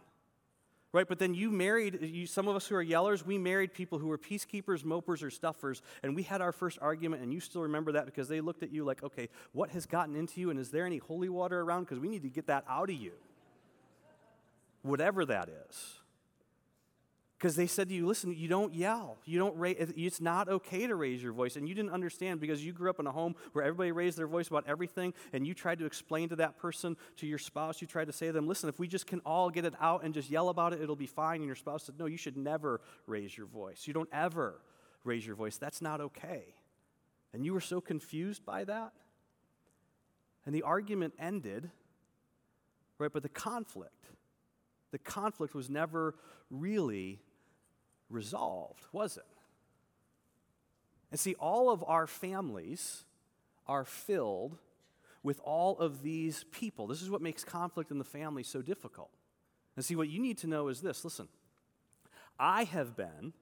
Right, 0.93 1.07
but 1.07 1.19
then 1.19 1.33
you 1.33 1.51
married, 1.51 1.99
you, 2.01 2.27
some 2.27 2.49
of 2.49 2.55
us 2.57 2.67
who 2.67 2.75
are 2.75 2.83
yellers, 2.83 3.25
we 3.25 3.37
married 3.37 3.73
people 3.73 3.97
who 3.97 4.07
were 4.07 4.17
peacekeepers, 4.17 4.83
mopers, 4.83 5.23
or 5.23 5.29
stuffers, 5.29 5.81
and 6.03 6.13
we 6.13 6.23
had 6.23 6.41
our 6.41 6.51
first 6.51 6.79
argument, 6.81 7.23
and 7.23 7.33
you 7.33 7.39
still 7.39 7.61
remember 7.61 7.93
that 7.93 8.05
because 8.05 8.27
they 8.27 8.41
looked 8.41 8.61
at 8.61 8.73
you 8.73 8.83
like, 8.83 9.01
okay, 9.01 9.29
what 9.53 9.69
has 9.69 9.85
gotten 9.85 10.17
into 10.17 10.41
you, 10.41 10.49
and 10.49 10.59
is 10.59 10.69
there 10.69 10.85
any 10.85 10.97
holy 10.97 11.29
water 11.29 11.61
around? 11.61 11.83
Because 11.83 11.99
we 11.99 12.09
need 12.09 12.23
to 12.23 12.29
get 12.29 12.47
that 12.47 12.65
out 12.67 12.89
of 12.89 12.95
you 12.97 13.13
whatever 14.81 15.25
that 15.25 15.49
is. 15.49 15.97
Because 17.37 17.55
they 17.55 17.65
said 17.65 17.89
to 17.89 17.95
you, 17.95 18.05
listen, 18.05 18.35
you 18.35 18.47
don't 18.47 18.71
yell. 18.71 19.17
You 19.25 19.39
don't 19.39 19.57
raise, 19.57 19.75
it's 19.97 20.21
not 20.21 20.47
okay 20.47 20.85
to 20.85 20.93
raise 20.93 21.23
your 21.23 21.33
voice. 21.33 21.55
And 21.55 21.67
you 21.67 21.73
didn't 21.73 21.91
understand 21.91 22.39
because 22.39 22.63
you 22.63 22.71
grew 22.71 22.87
up 22.87 22.99
in 22.99 23.07
a 23.07 23.11
home 23.11 23.33
where 23.53 23.65
everybody 23.65 23.91
raised 23.91 24.15
their 24.19 24.27
voice 24.27 24.47
about 24.47 24.65
everything, 24.67 25.15
and 25.33 25.47
you 25.47 25.55
tried 25.55 25.79
to 25.79 25.87
explain 25.87 26.29
to 26.29 26.35
that 26.35 26.59
person, 26.59 26.95
to 27.17 27.25
your 27.25 27.39
spouse, 27.39 27.81
you 27.81 27.87
tried 27.87 28.05
to 28.05 28.13
say 28.13 28.27
to 28.27 28.31
them, 28.31 28.47
listen, 28.47 28.69
if 28.69 28.77
we 28.77 28.87
just 28.87 29.07
can 29.07 29.21
all 29.21 29.49
get 29.49 29.65
it 29.65 29.73
out 29.81 30.03
and 30.03 30.13
just 30.13 30.29
yell 30.29 30.49
about 30.49 30.71
it, 30.71 30.81
it'll 30.81 30.95
be 30.95 31.07
fine. 31.07 31.37
And 31.37 31.47
your 31.47 31.55
spouse 31.55 31.85
said, 31.85 31.95
no, 31.97 32.05
you 32.05 32.17
should 32.17 32.37
never 32.37 32.79
raise 33.07 33.35
your 33.35 33.47
voice. 33.47 33.87
You 33.87 33.93
don't 33.95 34.09
ever 34.13 34.61
raise 35.03 35.25
your 35.25 35.35
voice. 35.35 35.57
That's 35.57 35.81
not 35.81 35.99
okay. 35.99 36.53
And 37.33 37.43
you 37.43 37.53
were 37.53 37.59
so 37.61 37.81
confused 37.81 38.45
by 38.45 38.65
that. 38.65 38.91
And 40.45 40.53
the 40.53 40.61
argument 40.61 41.15
ended, 41.17 41.71
right? 42.99 43.11
But 43.11 43.23
the 43.23 43.29
conflict 43.29 44.05
the 44.91 44.99
conflict 44.99 45.55
was 45.55 45.69
never 45.69 46.15
really 46.49 47.19
resolved, 48.09 48.85
was 48.91 49.17
it? 49.17 49.23
And 51.11 51.19
see, 51.19 51.35
all 51.35 51.69
of 51.69 51.83
our 51.87 52.07
families 52.07 53.03
are 53.67 53.83
filled 53.83 54.57
with 55.23 55.39
all 55.43 55.77
of 55.79 56.01
these 56.01 56.45
people. 56.51 56.87
This 56.87 57.01
is 57.01 57.09
what 57.09 57.21
makes 57.21 57.43
conflict 57.43 57.91
in 57.91 57.97
the 57.97 58.03
family 58.03 58.43
so 58.43 58.61
difficult. 58.61 59.11
And 59.75 59.85
see, 59.85 59.95
what 59.95 60.09
you 60.09 60.19
need 60.19 60.37
to 60.39 60.47
know 60.47 60.67
is 60.67 60.81
this 60.81 61.03
listen, 61.03 61.27
I 62.39 62.63
have 62.65 62.95
been, 62.95 63.33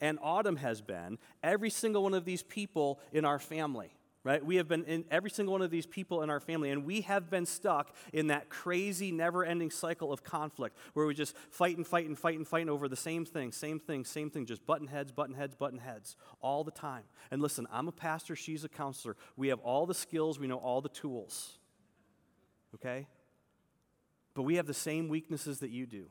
and 0.00 0.18
Autumn 0.22 0.56
has 0.56 0.80
been, 0.80 1.18
every 1.42 1.70
single 1.70 2.02
one 2.02 2.14
of 2.14 2.24
these 2.24 2.42
people 2.42 3.00
in 3.12 3.24
our 3.24 3.38
family 3.38 3.90
right? 4.26 4.44
We 4.44 4.56
have 4.56 4.66
been 4.66 4.82
in 4.86 5.04
every 5.08 5.30
single 5.30 5.52
one 5.52 5.62
of 5.62 5.70
these 5.70 5.86
people 5.86 6.22
in 6.22 6.30
our 6.30 6.40
family, 6.40 6.72
and 6.72 6.84
we 6.84 7.02
have 7.02 7.30
been 7.30 7.46
stuck 7.46 7.94
in 8.12 8.26
that 8.26 8.48
crazy, 8.48 9.12
never 9.12 9.44
ending 9.44 9.70
cycle 9.70 10.12
of 10.12 10.24
conflict 10.24 10.76
where 10.94 11.06
we 11.06 11.14
just 11.14 11.36
fight 11.48 11.76
and 11.76 11.86
fight 11.86 12.06
and 12.06 12.18
fight 12.18 12.36
and 12.36 12.46
fight 12.46 12.68
over 12.68 12.88
the 12.88 12.96
same 12.96 13.24
thing, 13.24 13.52
same 13.52 13.78
thing, 13.78 14.04
same 14.04 14.28
thing, 14.28 14.44
just 14.44 14.66
button 14.66 14.88
heads, 14.88 15.12
button 15.12 15.36
heads, 15.36 15.54
button 15.54 15.78
heads 15.78 16.16
all 16.40 16.64
the 16.64 16.72
time. 16.72 17.04
And 17.30 17.40
listen, 17.40 17.68
I'm 17.70 17.86
a 17.86 17.92
pastor, 17.92 18.34
she's 18.34 18.64
a 18.64 18.68
counselor. 18.68 19.16
We 19.36 19.46
have 19.46 19.60
all 19.60 19.86
the 19.86 19.94
skills, 19.94 20.40
we 20.40 20.48
know 20.48 20.56
all 20.56 20.80
the 20.80 20.88
tools, 20.88 21.58
okay? 22.74 23.06
But 24.34 24.42
we 24.42 24.56
have 24.56 24.66
the 24.66 24.74
same 24.74 25.06
weaknesses 25.06 25.60
that 25.60 25.70
you 25.70 25.86
do, 25.86 26.06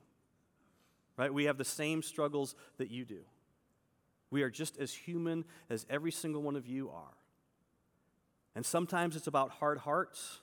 right? 1.18 1.34
We 1.34 1.44
have 1.44 1.58
the 1.58 1.66
same 1.66 2.02
struggles 2.02 2.56
that 2.78 2.90
you 2.90 3.04
do. 3.04 3.26
We 4.32 4.42
are 4.44 4.50
just 4.50 4.78
as 4.78 4.94
human 4.94 5.44
as 5.70 5.86
every 5.90 6.14
single 6.14 6.42
one 6.42 6.56
of 6.56 6.66
you 6.66 6.92
are. 6.92 7.15
And 8.56 8.66
sometimes 8.66 9.16
it's 9.16 9.28
about 9.28 9.52
hard 9.52 9.80
hearts, 9.80 10.40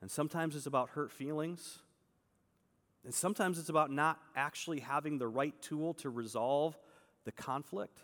and 0.00 0.10
sometimes 0.10 0.54
it's 0.54 0.66
about 0.66 0.90
hurt 0.90 1.10
feelings, 1.10 1.80
and 3.04 3.12
sometimes 3.12 3.58
it's 3.58 3.68
about 3.68 3.90
not 3.90 4.20
actually 4.36 4.80
having 4.80 5.18
the 5.18 5.26
right 5.26 5.54
tool 5.60 5.94
to 5.94 6.10
resolve 6.10 6.78
the 7.24 7.32
conflict. 7.32 7.98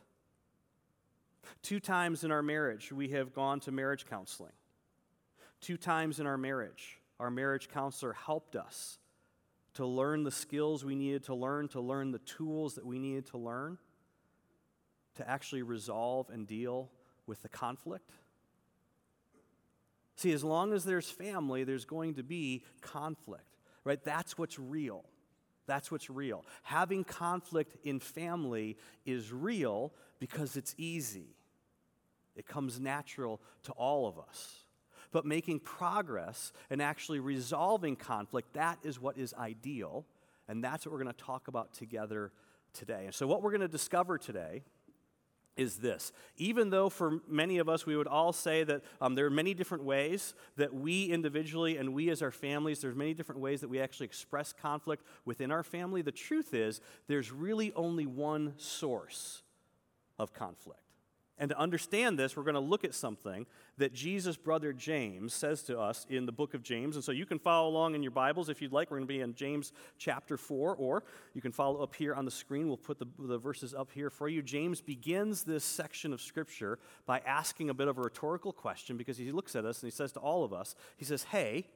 Two 1.63 1.79
times 1.79 2.25
in 2.25 2.33
our 2.33 2.43
marriage, 2.43 2.93
we 2.93 3.09
have 3.11 3.33
gone 3.33 3.61
to 3.61 3.73
marriage 3.73 4.07
counseling. 4.07 4.53
Two 5.61 5.77
times 5.77 6.19
in 6.19 6.27
our 6.27 6.37
marriage, 6.37 6.99
our 7.21 7.31
marriage 7.31 7.69
counselor 7.69 8.13
helped 8.13 8.57
us 8.57 8.99
to 9.75 9.87
learn 9.87 10.25
the 10.25 10.31
skills 10.31 10.85
we 10.85 10.97
needed 10.97 11.25
to 11.25 11.35
learn, 11.35 11.69
to 11.69 11.81
learn 11.81 12.11
the 12.11 12.19
tools 12.21 12.75
that 12.75 12.85
we 12.85 12.99
needed 12.99 13.27
to 13.27 13.39
learn, 13.39 13.79
to 15.15 15.29
actually 15.29 15.63
resolve 15.63 16.29
and 16.31 16.49
deal 16.49 16.91
with 17.27 17.43
the 17.43 17.49
conflict. 17.49 18.11
See, 20.19 20.33
as 20.33 20.43
long 20.43 20.73
as 20.73 20.83
there's 20.83 21.09
family, 21.09 21.63
there's 21.63 21.85
going 21.85 22.15
to 22.15 22.25
be 22.25 22.65
conflict, 22.81 23.57
right? 23.85 24.03
That's 24.03 24.37
what's 24.37 24.59
real. 24.59 25.05
That's 25.69 25.93
what's 25.93 26.11
real. 26.11 26.45
Having 26.65 27.05
conflict 27.05 27.77
in 27.85 28.01
family 28.01 28.77
is 29.07 29.33
real 29.33 29.93
because 30.19 30.57
it's 30.57 30.75
easy, 30.77 31.37
it 32.35 32.49
comes 32.49 32.81
natural 32.81 33.41
to 33.63 33.73
all 33.73 34.09
of 34.09 34.19
us. 34.19 34.65
But 35.13 35.25
making 35.25 35.61
progress 35.61 36.53
and 36.69 36.83
actually 36.83 37.21
resolving 37.21 37.95
conflict, 37.95 38.55
that 38.55 38.79
is 38.83 39.01
what 39.01 39.17
is 39.17 39.33
ideal. 39.35 40.05
And 40.49 40.65
that's 40.65 40.85
what 40.85 40.93
we're 40.93 41.03
going 41.03 41.15
to 41.15 41.25
talk 41.25 41.47
about 41.47 41.73
together 41.75 42.33
today. 42.73 43.05
And 43.05 43.15
so, 43.15 43.29
what 43.29 43.43
we're 43.43 43.53
going 43.53 43.61
to 43.61 43.69
discover 43.69 44.19
today 44.19 44.65
is 45.59 45.77
this. 45.77 46.13
Even 46.39 46.71
though 46.71 46.89
for 46.89 47.21
many 47.29 47.59
of 47.59 47.69
us 47.69 47.85
we 47.85 47.97
would 47.97 48.07
all 48.07 48.33
say 48.33 48.65
that 48.65 48.83
um, 49.01 49.15
there 49.15 49.27
are 49.27 49.31
many 49.31 49.53
different 49.53 49.85
ways 49.85 50.35
that 50.57 50.73
we 50.73 51.07
individually 51.07 51.77
and 51.77 51.93
we 51.93 52.09
as 52.09 52.23
our 52.23 52.31
families, 52.31 52.81
there's 52.81 52.97
many 52.97 53.13
different 53.13 53.41
ways 53.41 53.61
that 53.61 53.69
we 53.69 53.81
actually 53.81 54.07
express 54.07 54.53
conflict 54.53 55.05
within 55.25 55.51
our 55.51 55.63
family, 55.63 56.01
the 56.01 56.13
truth 56.13 56.55
is 56.55 56.81
there's 57.09 57.31
really 57.31 57.73
only 57.75 58.07
one 58.07 58.55
source 58.57 59.43
of 60.19 60.33
conflict. 60.33 60.88
And 61.39 61.51
to 61.51 61.59
understand 61.59 62.19
this, 62.19 62.37
we're 62.37 62.43
going 62.43 62.55
to 62.55 62.61
look 62.61 62.85
at 62.85 62.95
something 62.95 63.47
that 63.77 63.95
Jesus' 63.95 64.37
brother 64.37 64.73
James 64.73 65.33
says 65.33 65.63
to 65.65 65.79
us 65.79 66.05
in 66.11 66.27
the 66.27 66.33
book 66.33 66.53
of 66.53 66.63
James. 66.63 66.97
And 66.97 67.05
so 67.05 67.13
you 67.13 67.27
can 67.27 67.39
follow 67.39 67.69
along 67.69 67.95
in 67.95 68.03
your 68.03 68.11
Bibles 68.11 68.49
if 68.49 68.61
you'd 68.61 68.73
like. 68.73 68.91
We're 68.91 68.99
going 68.99 69.07
to 69.07 69.15
be 69.15 69.21
in 69.21 69.35
James 69.35 69.73
chapter 69.99 70.37
4, 70.37 70.75
or 70.75 71.05
you 71.35 71.41
can 71.41 71.53
follow 71.53 71.81
up 71.81 71.95
here 71.95 72.15
on 72.15 72.25
the 72.25 72.31
screen. 72.31 72.67
We'll 72.67 72.77
put 72.77 72.99
the, 72.99 73.07
the 73.19 73.39
verses 73.39 73.73
up 73.73 73.93
here 73.93 74.11
for 74.11 74.29
you. 74.29 74.43
James 74.43 74.81
begins 74.81 75.45
this 75.45 75.65
section 75.65 76.13
of 76.13 76.21
Scripture 76.21 76.79
by 77.07 77.21
asking 77.21 77.71
a 77.71 77.75
bit 77.75 77.87
of 77.87 77.99
a 77.99 78.03
rhetorical 78.03 78.53
question 78.53 78.97
because 78.97 79.17
he 79.17 79.31
looks 79.31 79.55
at 79.55 79.65
us 79.65 79.83
and 79.83 79.91
he 79.91 79.95
says 79.95 80.11
to 80.13 80.21
all 80.21 80.45
of 80.45 80.53
us, 80.53 80.75
he 80.97 81.05
says, 81.05 81.23
Hey, 81.25 81.69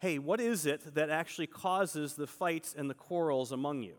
hey, 0.00 0.18
what 0.18 0.38
is 0.40 0.66
it 0.66 0.94
that 0.94 1.08
actually 1.08 1.46
causes 1.46 2.14
the 2.14 2.26
fights 2.26 2.74
and 2.76 2.90
the 2.90 2.94
quarrels 2.94 3.52
among 3.52 3.82
you? 3.82 3.94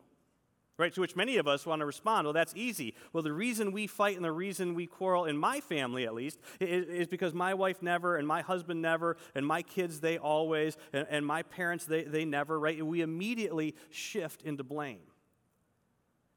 Right, 0.79 0.93
to 0.93 1.01
which 1.01 1.13
many 1.13 1.35
of 1.35 1.45
us 1.45 1.65
want 1.65 1.81
to 1.81 1.85
respond, 1.85 2.25
well, 2.25 2.31
that's 2.31 2.53
easy. 2.55 2.95
Well, 3.11 3.21
the 3.21 3.33
reason 3.33 3.73
we 3.73 3.85
fight 3.85 4.15
and 4.15 4.23
the 4.23 4.31
reason 4.31 4.75
we 4.75 4.87
quarrel, 4.87 5.25
in 5.25 5.37
my 5.37 5.59
family 5.59 6.05
at 6.05 6.13
least, 6.13 6.39
is, 6.61 6.87
is 6.87 7.07
because 7.07 7.33
my 7.33 7.53
wife 7.53 7.83
never, 7.83 8.15
and 8.15 8.25
my 8.25 8.41
husband 8.41 8.81
never, 8.81 9.17
and 9.35 9.45
my 9.45 9.61
kids, 9.61 9.99
they 9.99 10.17
always, 10.17 10.77
and, 10.93 11.05
and 11.09 11.25
my 11.25 11.43
parents, 11.43 11.83
they, 11.83 12.03
they 12.03 12.23
never, 12.23 12.57
right? 12.57 12.83
We 12.83 13.01
immediately 13.01 13.75
shift 13.89 14.43
into 14.43 14.63
blame. 14.63 15.01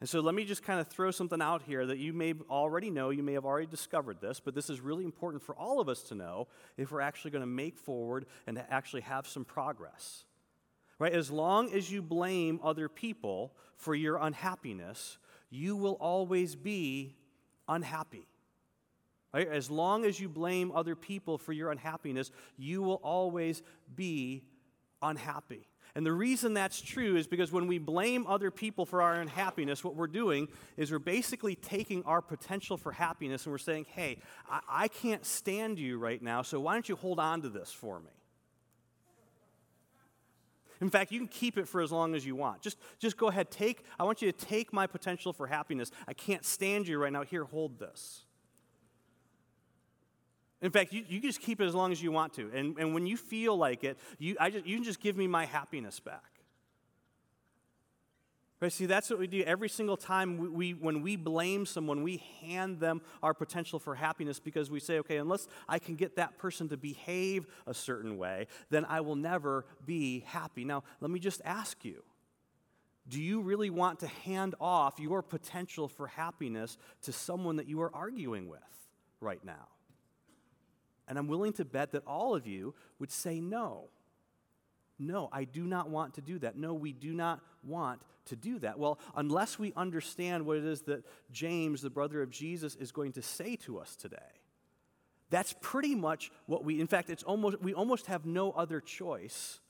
And 0.00 0.08
so 0.08 0.18
let 0.18 0.34
me 0.34 0.44
just 0.44 0.64
kind 0.64 0.80
of 0.80 0.88
throw 0.88 1.12
something 1.12 1.40
out 1.40 1.62
here 1.62 1.86
that 1.86 1.98
you 1.98 2.12
may 2.12 2.34
already 2.50 2.90
know, 2.90 3.10
you 3.10 3.22
may 3.22 3.34
have 3.34 3.44
already 3.44 3.68
discovered 3.68 4.20
this, 4.20 4.40
but 4.40 4.56
this 4.56 4.68
is 4.68 4.80
really 4.80 5.04
important 5.04 5.44
for 5.44 5.54
all 5.54 5.78
of 5.78 5.88
us 5.88 6.02
to 6.08 6.16
know 6.16 6.48
if 6.76 6.90
we're 6.90 7.00
actually 7.00 7.30
going 7.30 7.42
to 7.42 7.46
make 7.46 7.78
forward 7.78 8.26
and 8.48 8.56
to 8.56 8.72
actually 8.72 9.02
have 9.02 9.28
some 9.28 9.44
progress. 9.44 10.24
Right? 11.02 11.14
As 11.14 11.32
long 11.32 11.72
as 11.72 11.90
you 11.90 12.00
blame 12.00 12.60
other 12.62 12.88
people 12.88 13.52
for 13.76 13.92
your 13.92 14.18
unhappiness, 14.18 15.18
you 15.50 15.74
will 15.74 15.94
always 15.94 16.54
be 16.54 17.16
unhappy. 17.66 18.28
Right? 19.34 19.48
As 19.48 19.68
long 19.68 20.04
as 20.04 20.20
you 20.20 20.28
blame 20.28 20.70
other 20.70 20.94
people 20.94 21.38
for 21.38 21.52
your 21.52 21.72
unhappiness, 21.72 22.30
you 22.56 22.82
will 22.82 23.00
always 23.02 23.64
be 23.96 24.44
unhappy. 25.02 25.66
And 25.96 26.06
the 26.06 26.12
reason 26.12 26.54
that's 26.54 26.80
true 26.80 27.16
is 27.16 27.26
because 27.26 27.50
when 27.50 27.66
we 27.66 27.78
blame 27.78 28.24
other 28.28 28.52
people 28.52 28.86
for 28.86 29.02
our 29.02 29.14
unhappiness, 29.14 29.82
what 29.82 29.96
we're 29.96 30.06
doing 30.06 30.46
is 30.76 30.92
we're 30.92 31.00
basically 31.00 31.56
taking 31.56 32.04
our 32.04 32.22
potential 32.22 32.76
for 32.76 32.92
happiness 32.92 33.44
and 33.44 33.50
we're 33.50 33.58
saying, 33.58 33.86
hey, 33.88 34.18
I, 34.48 34.60
I 34.68 34.86
can't 34.86 35.26
stand 35.26 35.80
you 35.80 35.98
right 35.98 36.22
now, 36.22 36.42
so 36.42 36.60
why 36.60 36.74
don't 36.74 36.88
you 36.88 36.94
hold 36.94 37.18
on 37.18 37.42
to 37.42 37.48
this 37.48 37.72
for 37.72 37.98
me? 37.98 38.21
In 40.82 40.90
fact, 40.90 41.12
you 41.12 41.20
can 41.20 41.28
keep 41.28 41.58
it 41.58 41.68
for 41.68 41.80
as 41.80 41.92
long 41.92 42.12
as 42.12 42.26
you 42.26 42.34
want. 42.34 42.60
Just, 42.60 42.76
just 42.98 43.16
go 43.16 43.28
ahead, 43.28 43.52
take, 43.52 43.84
I 44.00 44.04
want 44.04 44.20
you 44.20 44.32
to 44.32 44.36
take 44.36 44.72
my 44.72 44.88
potential 44.88 45.32
for 45.32 45.46
happiness. 45.46 45.92
I 46.08 46.12
can't 46.12 46.44
stand 46.44 46.88
you 46.88 46.98
right 46.98 47.12
now. 47.12 47.22
Here, 47.22 47.44
hold 47.44 47.78
this. 47.78 48.24
In 50.60 50.72
fact, 50.72 50.92
you, 50.92 51.04
you 51.08 51.20
just 51.20 51.40
keep 51.40 51.60
it 51.60 51.66
as 51.66 51.74
long 51.74 51.92
as 51.92 52.02
you 52.02 52.10
want 52.10 52.34
to. 52.34 52.50
And, 52.52 52.76
and 52.78 52.94
when 52.94 53.06
you 53.06 53.16
feel 53.16 53.56
like 53.56 53.84
it, 53.84 53.96
you, 54.18 54.36
I 54.40 54.50
just, 54.50 54.66
you 54.66 54.76
can 54.76 54.82
just 54.82 55.00
give 55.00 55.16
me 55.16 55.28
my 55.28 55.44
happiness 55.44 56.00
back. 56.00 56.31
Right? 58.62 58.70
See, 58.70 58.86
that's 58.86 59.10
what 59.10 59.18
we 59.18 59.26
do 59.26 59.42
every 59.42 59.68
single 59.68 59.96
time 59.96 60.38
we, 60.38 60.48
we, 60.48 60.70
when 60.72 61.02
we 61.02 61.16
blame 61.16 61.66
someone, 61.66 62.04
we 62.04 62.22
hand 62.42 62.78
them 62.78 63.02
our 63.20 63.34
potential 63.34 63.80
for 63.80 63.96
happiness 63.96 64.38
because 64.38 64.70
we 64.70 64.78
say, 64.78 65.00
okay, 65.00 65.16
unless 65.16 65.48
I 65.68 65.80
can 65.80 65.96
get 65.96 66.14
that 66.14 66.38
person 66.38 66.68
to 66.68 66.76
behave 66.76 67.48
a 67.66 67.74
certain 67.74 68.18
way, 68.18 68.46
then 68.70 68.84
I 68.84 69.00
will 69.00 69.16
never 69.16 69.66
be 69.84 70.20
happy. 70.28 70.64
Now, 70.64 70.84
let 71.00 71.10
me 71.10 71.18
just 71.18 71.42
ask 71.44 71.84
you 71.84 72.04
do 73.08 73.20
you 73.20 73.40
really 73.40 73.68
want 73.68 73.98
to 73.98 74.06
hand 74.06 74.54
off 74.60 75.00
your 75.00 75.22
potential 75.22 75.88
for 75.88 76.06
happiness 76.06 76.78
to 77.02 77.10
someone 77.10 77.56
that 77.56 77.66
you 77.66 77.82
are 77.82 77.92
arguing 77.92 78.48
with 78.48 78.60
right 79.20 79.44
now? 79.44 79.66
And 81.08 81.18
I'm 81.18 81.26
willing 81.26 81.52
to 81.54 81.64
bet 81.64 81.90
that 81.92 82.06
all 82.06 82.36
of 82.36 82.46
you 82.46 82.76
would 83.00 83.10
say 83.10 83.40
no. 83.40 83.88
No, 85.02 85.28
I 85.32 85.44
do 85.44 85.64
not 85.64 85.90
want 85.90 86.14
to 86.14 86.20
do 86.20 86.38
that. 86.40 86.56
No, 86.56 86.74
we 86.74 86.92
do 86.92 87.12
not 87.12 87.40
want 87.64 88.02
to 88.26 88.36
do 88.36 88.60
that. 88.60 88.78
Well, 88.78 88.98
unless 89.16 89.58
we 89.58 89.72
understand 89.76 90.46
what 90.46 90.58
it 90.58 90.64
is 90.64 90.82
that 90.82 91.04
James, 91.32 91.82
the 91.82 91.90
brother 91.90 92.22
of 92.22 92.30
Jesus, 92.30 92.76
is 92.76 92.92
going 92.92 93.12
to 93.12 93.22
say 93.22 93.56
to 93.56 93.78
us 93.78 93.96
today, 93.96 94.16
that's 95.28 95.54
pretty 95.60 95.94
much 95.94 96.30
what 96.46 96.64
we, 96.64 96.80
in 96.80 96.86
fact, 96.86 97.10
it's 97.10 97.22
almost, 97.22 97.60
we 97.60 97.74
almost 97.74 98.06
have 98.06 98.24
no 98.24 98.52
other 98.52 98.80
choice 98.80 99.60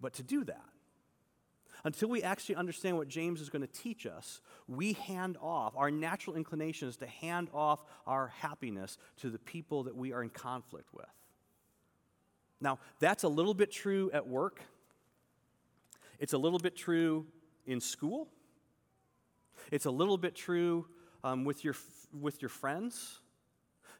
but 0.00 0.14
to 0.14 0.22
do 0.22 0.44
that. 0.44 0.64
Until 1.84 2.08
we 2.08 2.24
actually 2.24 2.56
understand 2.56 2.96
what 2.96 3.06
James 3.06 3.40
is 3.40 3.50
going 3.50 3.62
to 3.62 3.68
teach 3.68 4.06
us, 4.06 4.40
we 4.66 4.94
hand 4.94 5.36
off, 5.40 5.76
our 5.76 5.92
natural 5.92 6.34
inclination 6.34 6.88
is 6.88 6.96
to 6.96 7.06
hand 7.06 7.48
off 7.54 7.84
our 8.06 8.28
happiness 8.38 8.98
to 9.18 9.30
the 9.30 9.38
people 9.38 9.84
that 9.84 9.96
we 9.96 10.12
are 10.12 10.22
in 10.22 10.30
conflict 10.30 10.92
with. 10.92 11.06
Now, 12.60 12.78
that's 12.98 13.24
a 13.24 13.28
little 13.28 13.54
bit 13.54 13.70
true 13.70 14.10
at 14.12 14.26
work. 14.26 14.60
It's 16.18 16.32
a 16.32 16.38
little 16.38 16.58
bit 16.58 16.76
true 16.76 17.26
in 17.66 17.80
school. 17.80 18.28
It's 19.70 19.86
a 19.86 19.90
little 19.90 20.18
bit 20.18 20.34
true 20.34 20.86
um, 21.22 21.44
with, 21.44 21.64
your, 21.64 21.74
with 22.12 22.42
your 22.42 22.48
friends. 22.48 23.20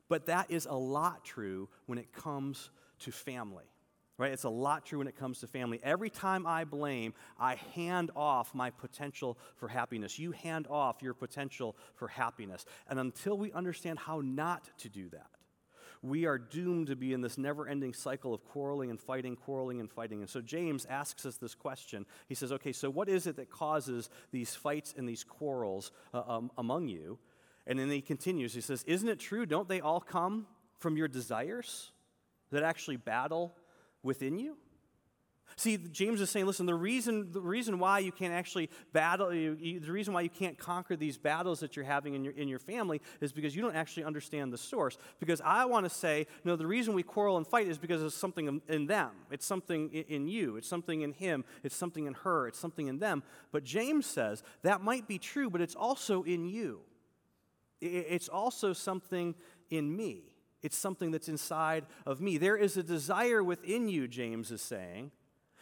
But 0.09 0.27
that 0.27 0.51
is 0.51 0.67
a 0.67 0.75
lot 0.75 1.25
true 1.25 1.69
when 1.87 1.99
it 1.99 2.13
comes 2.13 2.71
to 3.01 3.13
family. 3.13 3.65
Right? 4.17 4.33
It's 4.33 4.45
a 4.45 4.51
lot 4.51 4.85
true 4.85 4.99
when 4.99 5.07
it 5.07 5.17
comes 5.17 5.39
to 5.41 5.47
family. 5.47 5.79
Every 5.85 6.11
time 6.11 6.45
I 6.45 6.65
blame, 6.65 7.15
I 7.39 7.55
hand 7.77 8.11
off 8.17 8.53
my 8.53 8.71
potential 8.71 9.39
for 9.57 9.69
happiness. 9.69 10.19
You 10.19 10.33
hand 10.33 10.67
off 10.69 11.03
your 11.03 11.15
potential 11.15 11.77
for 11.95 12.09
happiness. 12.09 12.65
And 12.89 12.99
until 12.99 13.39
we 13.39 13.53
understand 13.53 14.01
how 14.01 14.21
not 14.21 14.69
to 14.79 14.89
do 14.89 15.09
that, 15.11 15.31
we 16.03 16.27
are 16.27 16.39
doomed 16.39 16.89
to 16.89 16.97
be 16.97 17.13
in 17.13 17.21
this 17.21 17.39
never 17.39 17.67
ending 17.67 17.93
cycle 17.93 18.35
of 18.35 18.45
quarreling 18.45 18.91
and 18.91 19.01
fighting, 19.01 19.37
quarreling 19.37 19.81
and 19.81 19.91
fighting. 19.91 20.21
And 20.21 20.31
so 20.31 20.41
James 20.41 20.87
asks 20.89 21.27
us 21.27 21.37
this 21.37 21.55
question. 21.55 22.07
He 22.29 22.35
says, 22.35 22.53
Okay, 22.53 22.73
so 22.73 22.91
what 22.91 23.09
is 23.09 23.27
it 23.27 23.37
that 23.37 23.51
causes 23.51 24.11
these 24.31 24.55
fights 24.55 24.95
and 24.97 25.09
these 25.09 25.25
quarrels 25.25 25.93
uh, 26.15 26.23
um, 26.27 26.51
among 26.57 26.89
you? 26.89 27.19
And 27.67 27.79
then 27.79 27.91
he 27.91 28.01
continues, 28.01 28.55
he 28.55 28.61
says, 28.61 28.83
Isn't 28.85 29.09
it 29.09 29.19
true? 29.19 29.47
Don't 29.47 29.69
they 29.69 29.81
all 29.81 30.01
come 30.01 30.47
from 30.79 30.97
your 30.97 31.09
desires 31.09 31.91
that 32.51 32.63
actually 32.63 32.97
battle 32.97 33.55
within 34.03 34.39
you? 34.39 34.57
See, 35.57 35.77
James 35.77 36.21
is 36.21 36.31
saying, 36.31 36.47
listen, 36.47 36.67
the 36.67 36.75
reason, 36.75 37.33
the 37.33 37.41
reason 37.41 37.79
why 37.79 37.99
you 37.99 38.13
can't 38.13 38.33
actually 38.33 38.71
battle, 38.93 39.35
you, 39.35 39.57
you, 39.59 39.81
the 39.81 39.91
reason 39.91 40.15
why 40.15 40.21
you 40.21 40.31
can't 40.31 40.57
conquer 40.57 40.95
these 40.95 41.19
battles 41.19 41.61
that 41.61 41.75
you're 41.75 41.85
having 41.85 42.15
in 42.15 42.25
your, 42.25 42.33
in 42.35 42.49
your 42.49 42.59
family 42.59 43.01
is 43.21 43.33
because 43.33 43.57
you 43.57 43.63
don't 43.63 43.75
actually 43.75 44.05
understand 44.05 44.53
the 44.53 44.59
source. 44.59 44.99
Because 45.19 45.41
I 45.45 45.65
want 45.65 45.85
to 45.85 45.91
say, 45.91 46.27
no, 46.45 46.55
the 46.55 46.67
reason 46.67 46.95
we 46.95 47.03
quarrel 47.03 47.37
and 47.37 47.47
fight 47.47 47.67
is 47.67 47.79
because 47.79 48.03
it's 48.03 48.15
something 48.15 48.61
in, 48.69 48.87
them. 48.87 49.11
It's 49.31 49.47
something 49.47 49.91
in, 49.91 50.05
in 50.05 50.29
you. 50.29 50.57
It's 50.57 50.69
something 50.69 51.01
in 51.01 51.13
him. 51.13 51.45
It's 51.65 51.77
something 51.77 52.07
in 52.07 52.15
her. 52.15 52.47
It's 52.47 52.59
something 52.59 52.87
in 52.87 52.99
them. 52.99 53.23
But 53.51 53.65
James 53.65 54.07
says 54.07 54.43
that 54.63 54.81
might 54.81 55.09
be 55.09 55.19
true, 55.19 55.51
but 55.51 55.61
it's 55.61 55.75
also 55.75 56.23
in 56.23 56.47
you. 56.47 56.81
It, 57.81 58.07
it's 58.09 58.29
also 58.29 58.73
something 58.73 59.35
in 59.71 59.97
me. 59.97 60.25
It's 60.63 60.77
something 60.77 61.11
that's 61.11 61.29
inside 61.29 61.87
of 62.05 62.21
me. 62.21 62.37
There 62.39 62.57
is 62.57 62.77
a 62.77 62.83
desire 62.83 63.43
within 63.43 63.89
you, 63.89 64.09
James 64.09 64.51
is 64.51 64.61
saying, 64.61 65.13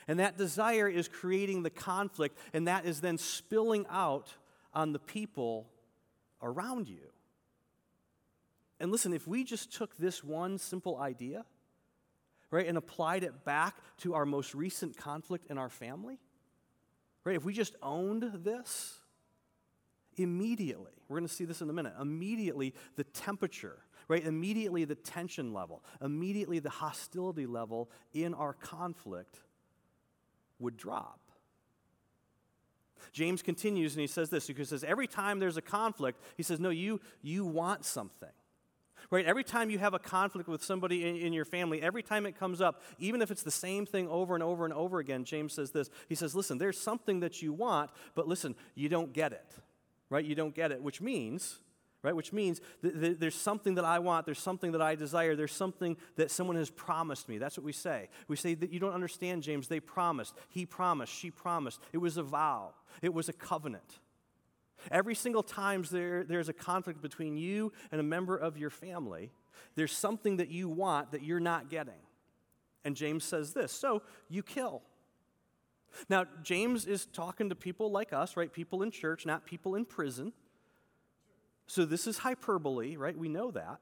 and 0.08 0.20
that 0.20 0.38
desire 0.38 0.88
is 0.88 1.08
creating 1.08 1.62
the 1.62 1.70
conflict, 1.70 2.38
and 2.52 2.68
that 2.68 2.86
is 2.86 3.00
then 3.00 3.18
spilling 3.18 3.86
out 3.90 4.34
on 4.72 4.92
the 4.92 4.98
people 4.98 5.68
around 6.42 6.88
you. 6.88 7.08
And 8.78 8.92
listen, 8.92 9.12
if 9.12 9.26
we 9.26 9.42
just 9.42 9.72
took 9.72 9.96
this 9.96 10.22
one 10.22 10.58
simple 10.58 10.98
idea, 10.98 11.44
right, 12.50 12.66
and 12.66 12.76
applied 12.76 13.24
it 13.24 13.44
back 13.44 13.76
to 13.98 14.14
our 14.14 14.26
most 14.26 14.54
recent 14.54 14.96
conflict 14.96 15.50
in 15.50 15.58
our 15.58 15.70
family, 15.70 16.18
right, 17.24 17.36
if 17.36 17.44
we 17.44 17.52
just 17.52 17.74
owned 17.82 18.22
this, 18.44 19.00
immediately, 20.16 20.92
we're 21.08 21.18
going 21.18 21.28
to 21.28 21.34
see 21.34 21.44
this 21.44 21.62
in 21.62 21.70
a 21.70 21.72
minute, 21.72 21.94
immediately 22.00 22.74
the 22.96 23.04
temperature, 23.04 23.78
right, 24.08 24.24
immediately 24.24 24.84
the 24.84 24.94
tension 24.94 25.52
level, 25.52 25.82
immediately 26.02 26.58
the 26.58 26.70
hostility 26.70 27.46
level 27.46 27.90
in 28.12 28.34
our 28.34 28.52
conflict 28.52 29.40
would 30.58 30.76
drop. 30.76 31.20
James 33.12 33.42
continues 33.42 33.94
and 33.94 34.00
he 34.00 34.06
says 34.06 34.30
this. 34.30 34.46
He 34.46 34.64
says, 34.64 34.84
Every 34.84 35.06
time 35.06 35.38
there's 35.38 35.56
a 35.56 35.62
conflict, 35.62 36.20
he 36.36 36.42
says, 36.42 36.60
No, 36.60 36.70
you, 36.70 37.00
you 37.22 37.44
want 37.44 37.84
something. 37.84 38.28
Right? 39.10 39.24
Every 39.24 39.44
time 39.44 39.70
you 39.70 39.78
have 39.78 39.94
a 39.94 39.98
conflict 39.98 40.48
with 40.48 40.64
somebody 40.64 41.08
in, 41.08 41.16
in, 41.16 41.32
your 41.32 41.44
family, 41.44 41.80
every 41.80 42.02
time 42.02 42.26
it 42.26 42.36
comes 42.36 42.60
up, 42.60 42.82
even 42.98 43.22
if 43.22 43.30
it's 43.30 43.44
the 43.44 43.52
same 43.52 43.86
thing 43.86 44.08
over 44.08 44.34
and 44.34 44.42
over 44.42 44.64
and 44.64 44.74
over 44.74 44.98
again, 44.98 45.24
James 45.24 45.52
says 45.52 45.70
this. 45.70 45.88
He 46.08 46.14
says, 46.14 46.34
Listen, 46.34 46.58
there's 46.58 46.78
something 46.78 47.20
that 47.20 47.40
you 47.40 47.52
want, 47.52 47.90
but 48.14 48.26
listen, 48.26 48.54
you 48.74 48.88
don't 48.88 49.12
get 49.12 49.32
it. 49.32 49.54
Right? 50.10 50.24
You 50.24 50.34
don't 50.34 50.54
get 50.54 50.72
it, 50.72 50.82
which 50.82 51.00
means 51.00 51.60
right? 52.06 52.14
Which 52.14 52.32
means 52.32 52.60
th- 52.82 52.94
th- 52.94 53.18
there's 53.18 53.34
something 53.34 53.74
that 53.74 53.84
I 53.84 53.98
want, 53.98 54.26
there's 54.26 54.38
something 54.38 54.70
that 54.72 54.80
I 54.80 54.94
desire, 54.94 55.34
there's 55.34 55.52
something 55.52 55.96
that 56.14 56.30
someone 56.30 56.54
has 56.54 56.70
promised 56.70 57.28
me. 57.28 57.36
That's 57.36 57.58
what 57.58 57.64
we 57.64 57.72
say. 57.72 58.08
We 58.28 58.36
say 58.36 58.54
that 58.54 58.72
you 58.72 58.78
don't 58.78 58.92
understand, 58.92 59.42
James. 59.42 59.66
They 59.66 59.80
promised. 59.80 60.34
He 60.48 60.64
promised. 60.64 61.12
She 61.12 61.32
promised. 61.32 61.80
It 61.92 61.98
was 61.98 62.16
a 62.16 62.22
vow, 62.22 62.74
it 63.02 63.12
was 63.12 63.28
a 63.28 63.32
covenant. 63.32 63.98
Every 64.92 65.16
single 65.16 65.42
time 65.42 65.84
there, 65.90 66.22
there's 66.22 66.48
a 66.48 66.52
conflict 66.52 67.02
between 67.02 67.36
you 67.36 67.72
and 67.90 68.00
a 68.00 68.04
member 68.04 68.36
of 68.36 68.56
your 68.56 68.70
family, 68.70 69.32
there's 69.74 69.90
something 69.92 70.36
that 70.36 70.48
you 70.48 70.68
want 70.68 71.10
that 71.10 71.24
you're 71.24 71.40
not 71.40 71.68
getting. 71.68 71.94
And 72.84 72.94
James 72.94 73.24
says 73.24 73.52
this 73.52 73.72
so 73.72 74.02
you 74.28 74.44
kill. 74.44 74.82
Now, 76.08 76.26
James 76.42 76.86
is 76.86 77.06
talking 77.06 77.48
to 77.48 77.54
people 77.54 77.90
like 77.90 78.12
us, 78.12 78.36
right? 78.36 78.52
People 78.52 78.82
in 78.82 78.90
church, 78.92 79.26
not 79.26 79.44
people 79.44 79.74
in 79.74 79.84
prison. 79.84 80.32
So 81.66 81.84
this 81.84 82.06
is 82.06 82.18
hyperbole, 82.18 82.96
right? 82.96 83.16
We 83.16 83.28
know 83.28 83.50
that. 83.50 83.78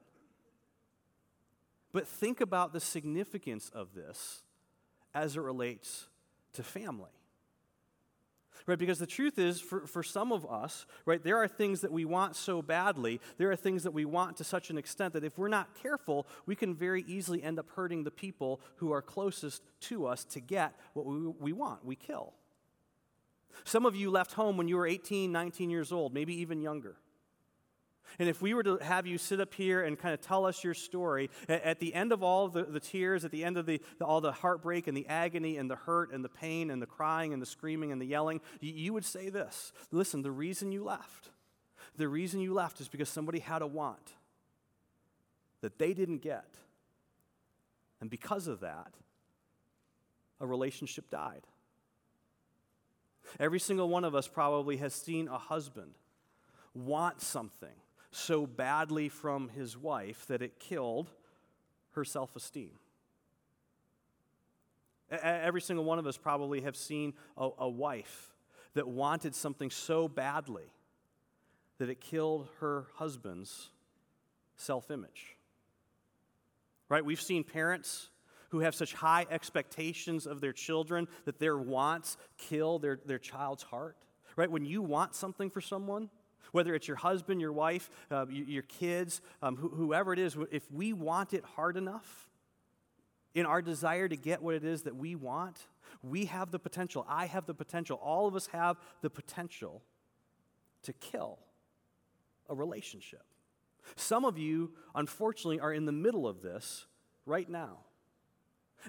But 1.92 2.08
think 2.08 2.40
about 2.40 2.72
the 2.72 2.80
significance 2.80 3.70
of 3.72 3.94
this 3.94 4.42
as 5.14 5.36
it 5.36 5.40
relates 5.40 6.08
to 6.54 6.62
family. 6.62 7.10
Right? 8.66 8.78
Because 8.78 8.98
the 8.98 9.06
truth 9.06 9.38
is, 9.38 9.60
for, 9.60 9.86
for 9.86 10.02
some 10.02 10.32
of 10.32 10.50
us, 10.50 10.86
right, 11.04 11.22
there 11.22 11.36
are 11.36 11.48
things 11.48 11.82
that 11.82 11.92
we 11.92 12.06
want 12.06 12.34
so 12.34 12.62
badly, 12.62 13.20
there 13.36 13.50
are 13.50 13.56
things 13.56 13.82
that 13.82 13.92
we 13.92 14.06
want 14.06 14.38
to 14.38 14.44
such 14.44 14.70
an 14.70 14.78
extent 14.78 15.12
that 15.12 15.22
if 15.22 15.36
we're 15.36 15.48
not 15.48 15.74
careful, 15.82 16.26
we 16.46 16.56
can 16.56 16.74
very 16.74 17.04
easily 17.06 17.42
end 17.42 17.58
up 17.58 17.68
hurting 17.76 18.04
the 18.04 18.10
people 18.10 18.60
who 18.76 18.90
are 18.90 19.02
closest 19.02 19.62
to 19.80 20.06
us 20.06 20.24
to 20.24 20.40
get 20.40 20.74
what 20.94 21.04
we, 21.04 21.18
we 21.38 21.52
want. 21.52 21.84
We 21.84 21.94
kill. 21.94 22.32
Some 23.64 23.84
of 23.86 23.94
you 23.94 24.10
left 24.10 24.32
home 24.32 24.56
when 24.56 24.66
you 24.66 24.76
were 24.76 24.86
18, 24.86 25.30
19 25.30 25.68
years 25.68 25.92
old, 25.92 26.14
maybe 26.14 26.34
even 26.40 26.60
younger. 26.62 26.96
And 28.18 28.28
if 28.28 28.40
we 28.40 28.54
were 28.54 28.62
to 28.62 28.76
have 28.78 29.06
you 29.06 29.18
sit 29.18 29.40
up 29.40 29.54
here 29.54 29.82
and 29.82 29.98
kind 29.98 30.14
of 30.14 30.20
tell 30.20 30.46
us 30.46 30.62
your 30.62 30.74
story, 30.74 31.30
at, 31.48 31.80
the 31.80 31.94
end 31.94 32.12
of 32.12 32.22
all 32.22 32.48
the, 32.48 32.62
the 32.62 32.80
tears, 32.80 33.24
at 33.24 33.30
the 33.30 33.44
end 33.44 33.56
of 33.56 33.66
the, 33.66 33.80
the, 33.98 34.04
all 34.04 34.20
the 34.20 34.32
heartbreak 34.32 34.86
and 34.86 34.96
the 34.96 35.06
agony 35.08 35.56
and 35.56 35.70
the 35.70 35.76
hurt 35.76 36.12
and 36.12 36.24
the 36.24 36.28
pain 36.28 36.70
and 36.70 36.80
the 36.80 36.86
crying 36.86 37.32
and 37.32 37.42
the 37.42 37.46
screaming 37.46 37.92
and 37.92 38.00
the 38.00 38.06
yelling, 38.06 38.40
you, 38.60 38.72
you 38.72 38.92
would 38.92 39.04
say 39.04 39.30
this 39.30 39.72
Listen, 39.90 40.22
the 40.22 40.30
reason 40.30 40.70
you 40.70 40.84
left, 40.84 41.30
the 41.96 42.08
reason 42.08 42.40
you 42.40 42.54
left 42.54 42.80
is 42.80 42.88
because 42.88 43.08
somebody 43.08 43.40
had 43.40 43.62
a 43.62 43.66
want 43.66 44.14
that 45.60 45.78
they 45.78 45.94
didn't 45.94 46.18
get. 46.18 46.54
And 48.00 48.10
because 48.10 48.48
of 48.48 48.60
that, 48.60 48.92
a 50.40 50.46
relationship 50.46 51.08
died. 51.10 51.46
Every 53.40 53.58
single 53.58 53.88
one 53.88 54.04
of 54.04 54.14
us 54.14 54.28
probably 54.28 54.76
has 54.76 54.92
seen 54.92 55.26
a 55.26 55.38
husband 55.38 55.94
want 56.74 57.22
something 57.22 57.74
so 58.14 58.46
badly 58.46 59.08
from 59.08 59.48
his 59.48 59.76
wife 59.76 60.26
that 60.26 60.42
it 60.42 60.58
killed 60.58 61.10
her 61.92 62.04
self 62.04 62.36
esteem. 62.36 62.70
Every 65.10 65.60
single 65.60 65.84
one 65.84 65.98
of 65.98 66.06
us 66.06 66.16
probably 66.16 66.62
have 66.62 66.76
seen 66.76 67.14
a, 67.36 67.48
a, 67.58 67.68
wife 67.68 68.32
that 68.72 68.88
wanted 68.88 69.34
something 69.34 69.70
so 69.70 70.08
badly 70.08 70.72
that 71.78 71.88
it 71.88 72.00
killed 72.00 72.48
her 72.60 72.86
husband's 72.94 73.70
self 74.56 74.90
image. 74.90 75.36
Right? 76.88 77.04
We've 77.04 77.20
seen 77.20 77.44
parents 77.44 78.08
who 78.48 78.60
have 78.60 78.74
such 78.74 78.94
high 78.94 79.26
expectations 79.30 80.26
of 80.26 80.40
their 80.40 80.52
children 80.52 81.08
that 81.24 81.38
their 81.38 81.58
wants 81.58 82.16
kill 82.38 82.78
their, 82.78 82.98
their 83.04 83.18
child's 83.18 83.62
heart. 83.62 83.96
Right? 84.36 84.50
When 84.50 84.64
you 84.64 84.82
want 84.82 85.14
something 85.14 85.50
for 85.50 85.60
someone, 85.60 86.10
whether 86.52 86.74
it's 86.74 86.88
your 86.88 86.96
husband, 86.96 87.40
your 87.40 87.52
wife, 87.52 87.90
uh, 88.10 88.26
your 88.28 88.62
kids, 88.62 89.20
um, 89.42 89.56
wh- 89.56 89.76
whoever 89.76 90.12
it 90.12 90.18
is, 90.18 90.36
if 90.50 90.70
we 90.70 90.92
want 90.92 91.34
it 91.34 91.44
hard 91.56 91.76
enough, 91.76 92.30
in 93.34 93.46
our 93.46 93.60
desire 93.60 94.08
to 94.08 94.16
get 94.16 94.42
what 94.42 94.54
it 94.54 94.64
is 94.64 94.82
that 94.82 94.94
we 94.94 95.14
want, 95.14 95.66
we 96.02 96.26
have 96.26 96.50
the 96.50 96.58
potential. 96.58 97.04
I 97.08 97.26
have 97.26 97.46
the 97.46 97.54
potential. 97.54 97.98
All 98.02 98.28
of 98.28 98.36
us 98.36 98.46
have 98.48 98.76
the 99.02 99.10
potential 99.10 99.82
to 100.82 100.92
kill 100.92 101.38
a 102.48 102.54
relationship. 102.54 103.24
Some 103.96 104.24
of 104.24 104.38
you, 104.38 104.72
unfortunately, 104.94 105.60
are 105.60 105.72
in 105.72 105.84
the 105.84 105.92
middle 105.92 106.26
of 106.26 106.42
this 106.42 106.86
right 107.26 107.48
now. 107.48 107.78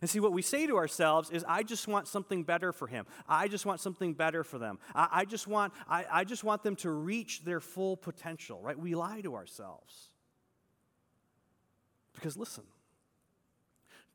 And 0.01 0.09
see, 0.09 0.19
what 0.19 0.33
we 0.33 0.41
say 0.41 0.67
to 0.67 0.75
ourselves 0.75 1.29
is, 1.29 1.45
I 1.47 1.63
just 1.63 1.87
want 1.87 2.07
something 2.07 2.43
better 2.43 2.73
for 2.73 2.87
him. 2.87 3.05
I 3.27 3.47
just 3.47 3.65
want 3.65 3.79
something 3.79 4.13
better 4.13 4.43
for 4.43 4.59
them. 4.59 4.79
I, 4.93 5.07
I 5.11 5.25
just, 5.25 5.47
want, 5.47 5.73
I, 5.87 6.05
I 6.11 6.23
just 6.23 6.43
want 6.43 6.63
them 6.63 6.75
to 6.77 6.89
reach 6.89 7.43
their 7.43 7.59
full 7.59 7.95
potential, 7.95 8.59
right? 8.61 8.77
We 8.77 8.95
lie 8.95 9.21
to 9.21 9.35
ourselves. 9.35 10.09
Because 12.13 12.37
listen, 12.37 12.63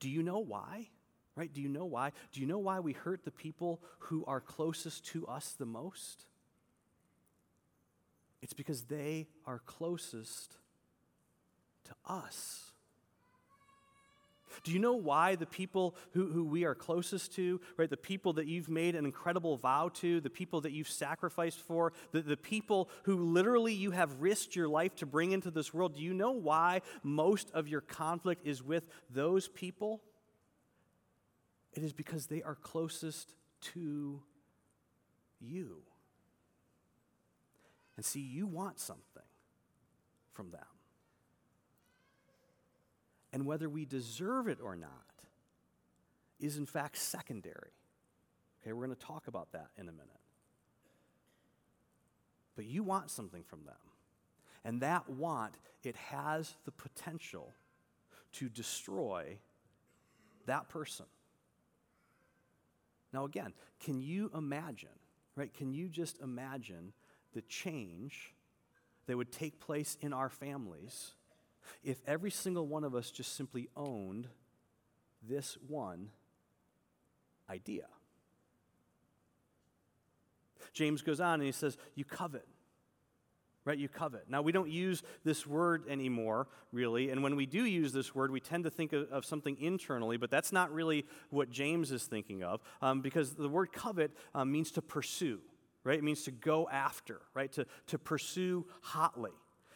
do 0.00 0.08
you 0.08 0.22
know 0.22 0.38
why? 0.40 0.88
Right? 1.36 1.52
Do 1.52 1.62
you 1.62 1.68
know 1.68 1.84
why? 1.86 2.12
Do 2.32 2.40
you 2.40 2.46
know 2.46 2.58
why 2.58 2.80
we 2.80 2.92
hurt 2.92 3.24
the 3.24 3.30
people 3.30 3.80
who 3.98 4.24
are 4.26 4.40
closest 4.40 5.06
to 5.06 5.26
us 5.26 5.54
the 5.58 5.66
most? 5.66 6.26
It's 8.42 8.52
because 8.52 8.82
they 8.82 9.28
are 9.46 9.60
closest 9.64 10.56
to 11.84 11.94
us. 12.06 12.69
Do 14.62 14.72
you 14.72 14.78
know 14.78 14.94
why 14.94 15.36
the 15.36 15.46
people 15.46 15.94
who, 16.12 16.26
who 16.30 16.44
we 16.44 16.64
are 16.64 16.74
closest 16.74 17.34
to, 17.36 17.60
right, 17.76 17.88
the 17.88 17.96
people 17.96 18.34
that 18.34 18.46
you've 18.46 18.68
made 18.68 18.94
an 18.94 19.04
incredible 19.04 19.56
vow 19.56 19.90
to, 19.94 20.20
the 20.20 20.30
people 20.30 20.60
that 20.62 20.72
you've 20.72 20.88
sacrificed 20.88 21.60
for, 21.60 21.92
the, 22.12 22.20
the 22.20 22.36
people 22.36 22.90
who 23.04 23.16
literally 23.16 23.72
you 23.72 23.90
have 23.92 24.20
risked 24.20 24.54
your 24.54 24.68
life 24.68 24.94
to 24.96 25.06
bring 25.06 25.32
into 25.32 25.50
this 25.50 25.72
world, 25.72 25.94
do 25.94 26.02
you 26.02 26.14
know 26.14 26.32
why 26.32 26.82
most 27.02 27.50
of 27.52 27.68
your 27.68 27.80
conflict 27.80 28.46
is 28.46 28.62
with 28.62 28.88
those 29.08 29.48
people? 29.48 30.02
It 31.72 31.82
is 31.82 31.92
because 31.92 32.26
they 32.26 32.42
are 32.42 32.56
closest 32.56 33.32
to 33.74 34.20
you. 35.40 35.82
And 37.96 38.04
see, 38.04 38.20
you 38.20 38.46
want 38.46 38.80
something 38.80 39.22
from 40.32 40.50
them 40.50 40.60
and 43.32 43.46
whether 43.46 43.68
we 43.68 43.84
deserve 43.84 44.48
it 44.48 44.58
or 44.62 44.76
not 44.76 44.90
is 46.38 46.56
in 46.56 46.66
fact 46.66 46.96
secondary. 46.96 47.72
Okay, 48.62 48.72
we're 48.72 48.84
going 48.84 48.96
to 48.96 49.06
talk 49.06 49.26
about 49.26 49.52
that 49.52 49.68
in 49.76 49.88
a 49.88 49.92
minute. 49.92 50.08
But 52.56 52.66
you 52.66 52.82
want 52.82 53.10
something 53.10 53.42
from 53.42 53.64
them. 53.64 53.74
And 54.64 54.82
that 54.82 55.08
want, 55.08 55.54
it 55.82 55.96
has 55.96 56.54
the 56.64 56.70
potential 56.70 57.52
to 58.32 58.48
destroy 58.48 59.38
that 60.46 60.68
person. 60.68 61.06
Now, 63.12 63.24
again, 63.24 63.54
can 63.80 64.00
you 64.00 64.30
imagine, 64.34 64.88
right? 65.36 65.52
Can 65.52 65.72
you 65.72 65.88
just 65.88 66.20
imagine 66.20 66.92
the 67.32 67.40
change 67.42 68.34
that 69.06 69.16
would 69.16 69.32
take 69.32 69.58
place 69.58 69.96
in 70.00 70.12
our 70.12 70.28
families 70.28 71.12
if 71.82 72.00
every 72.06 72.30
single 72.30 72.66
one 72.66 72.84
of 72.84 72.94
us 72.94 73.10
just 73.10 73.36
simply 73.36 73.68
owned 73.76 74.28
this 75.22 75.56
one 75.66 76.08
idea. 77.48 77.86
James 80.72 81.02
goes 81.02 81.20
on 81.20 81.34
and 81.34 81.44
he 81.44 81.52
says, 81.52 81.76
You 81.94 82.04
covet. 82.04 82.46
Right? 83.66 83.76
You 83.76 83.88
covet. 83.88 84.24
Now, 84.28 84.40
we 84.40 84.52
don't 84.52 84.70
use 84.70 85.02
this 85.22 85.46
word 85.46 85.84
anymore, 85.86 86.48
really. 86.72 87.10
And 87.10 87.22
when 87.22 87.36
we 87.36 87.44
do 87.44 87.66
use 87.66 87.92
this 87.92 88.14
word, 88.14 88.30
we 88.30 88.40
tend 88.40 88.64
to 88.64 88.70
think 88.70 88.94
of, 88.94 89.10
of 89.10 89.26
something 89.26 89.56
internally, 89.60 90.16
but 90.16 90.30
that's 90.30 90.50
not 90.50 90.72
really 90.72 91.04
what 91.28 91.50
James 91.50 91.92
is 91.92 92.04
thinking 92.04 92.42
of 92.42 92.62
um, 92.80 93.02
because 93.02 93.34
the 93.34 93.50
word 93.50 93.70
covet 93.70 94.12
um, 94.34 94.50
means 94.50 94.70
to 94.72 94.82
pursue, 94.82 95.40
right? 95.84 95.98
It 95.98 96.04
means 96.04 96.22
to 96.22 96.30
go 96.30 96.70
after, 96.70 97.20
right? 97.34 97.52
To, 97.52 97.66
to 97.88 97.98
pursue 97.98 98.64
hotly. 98.80 99.32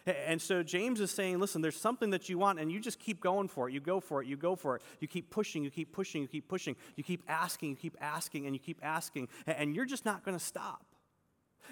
And 0.06 0.40
so 0.40 0.62
James 0.62 1.00
is 1.00 1.10
saying, 1.10 1.38
listen, 1.38 1.62
there's 1.62 1.80
something 1.80 2.10
that 2.10 2.28
you 2.28 2.36
want, 2.36 2.60
and 2.60 2.70
you 2.70 2.78
just 2.78 2.98
keep 2.98 3.20
going 3.20 3.48
for 3.48 3.68
it. 3.68 3.72
You 3.72 3.80
go 3.80 4.00
for 4.00 4.20
it, 4.20 4.28
you 4.28 4.36
go 4.36 4.54
for 4.54 4.76
it. 4.76 4.82
You 5.00 5.08
keep 5.08 5.30
pushing, 5.30 5.64
you 5.64 5.70
keep 5.70 5.92
pushing, 5.92 6.20
you 6.20 6.28
keep 6.28 6.46
pushing. 6.46 6.76
You 6.96 7.02
keep 7.02 7.22
asking, 7.26 7.70
you 7.70 7.76
keep 7.76 7.96
asking, 8.00 8.44
and 8.44 8.54
you 8.54 8.60
keep 8.60 8.80
asking, 8.82 9.28
and 9.46 9.74
you're 9.74 9.86
just 9.86 10.04
not 10.04 10.22
going 10.22 10.36
to 10.36 10.44
stop. 10.44 10.84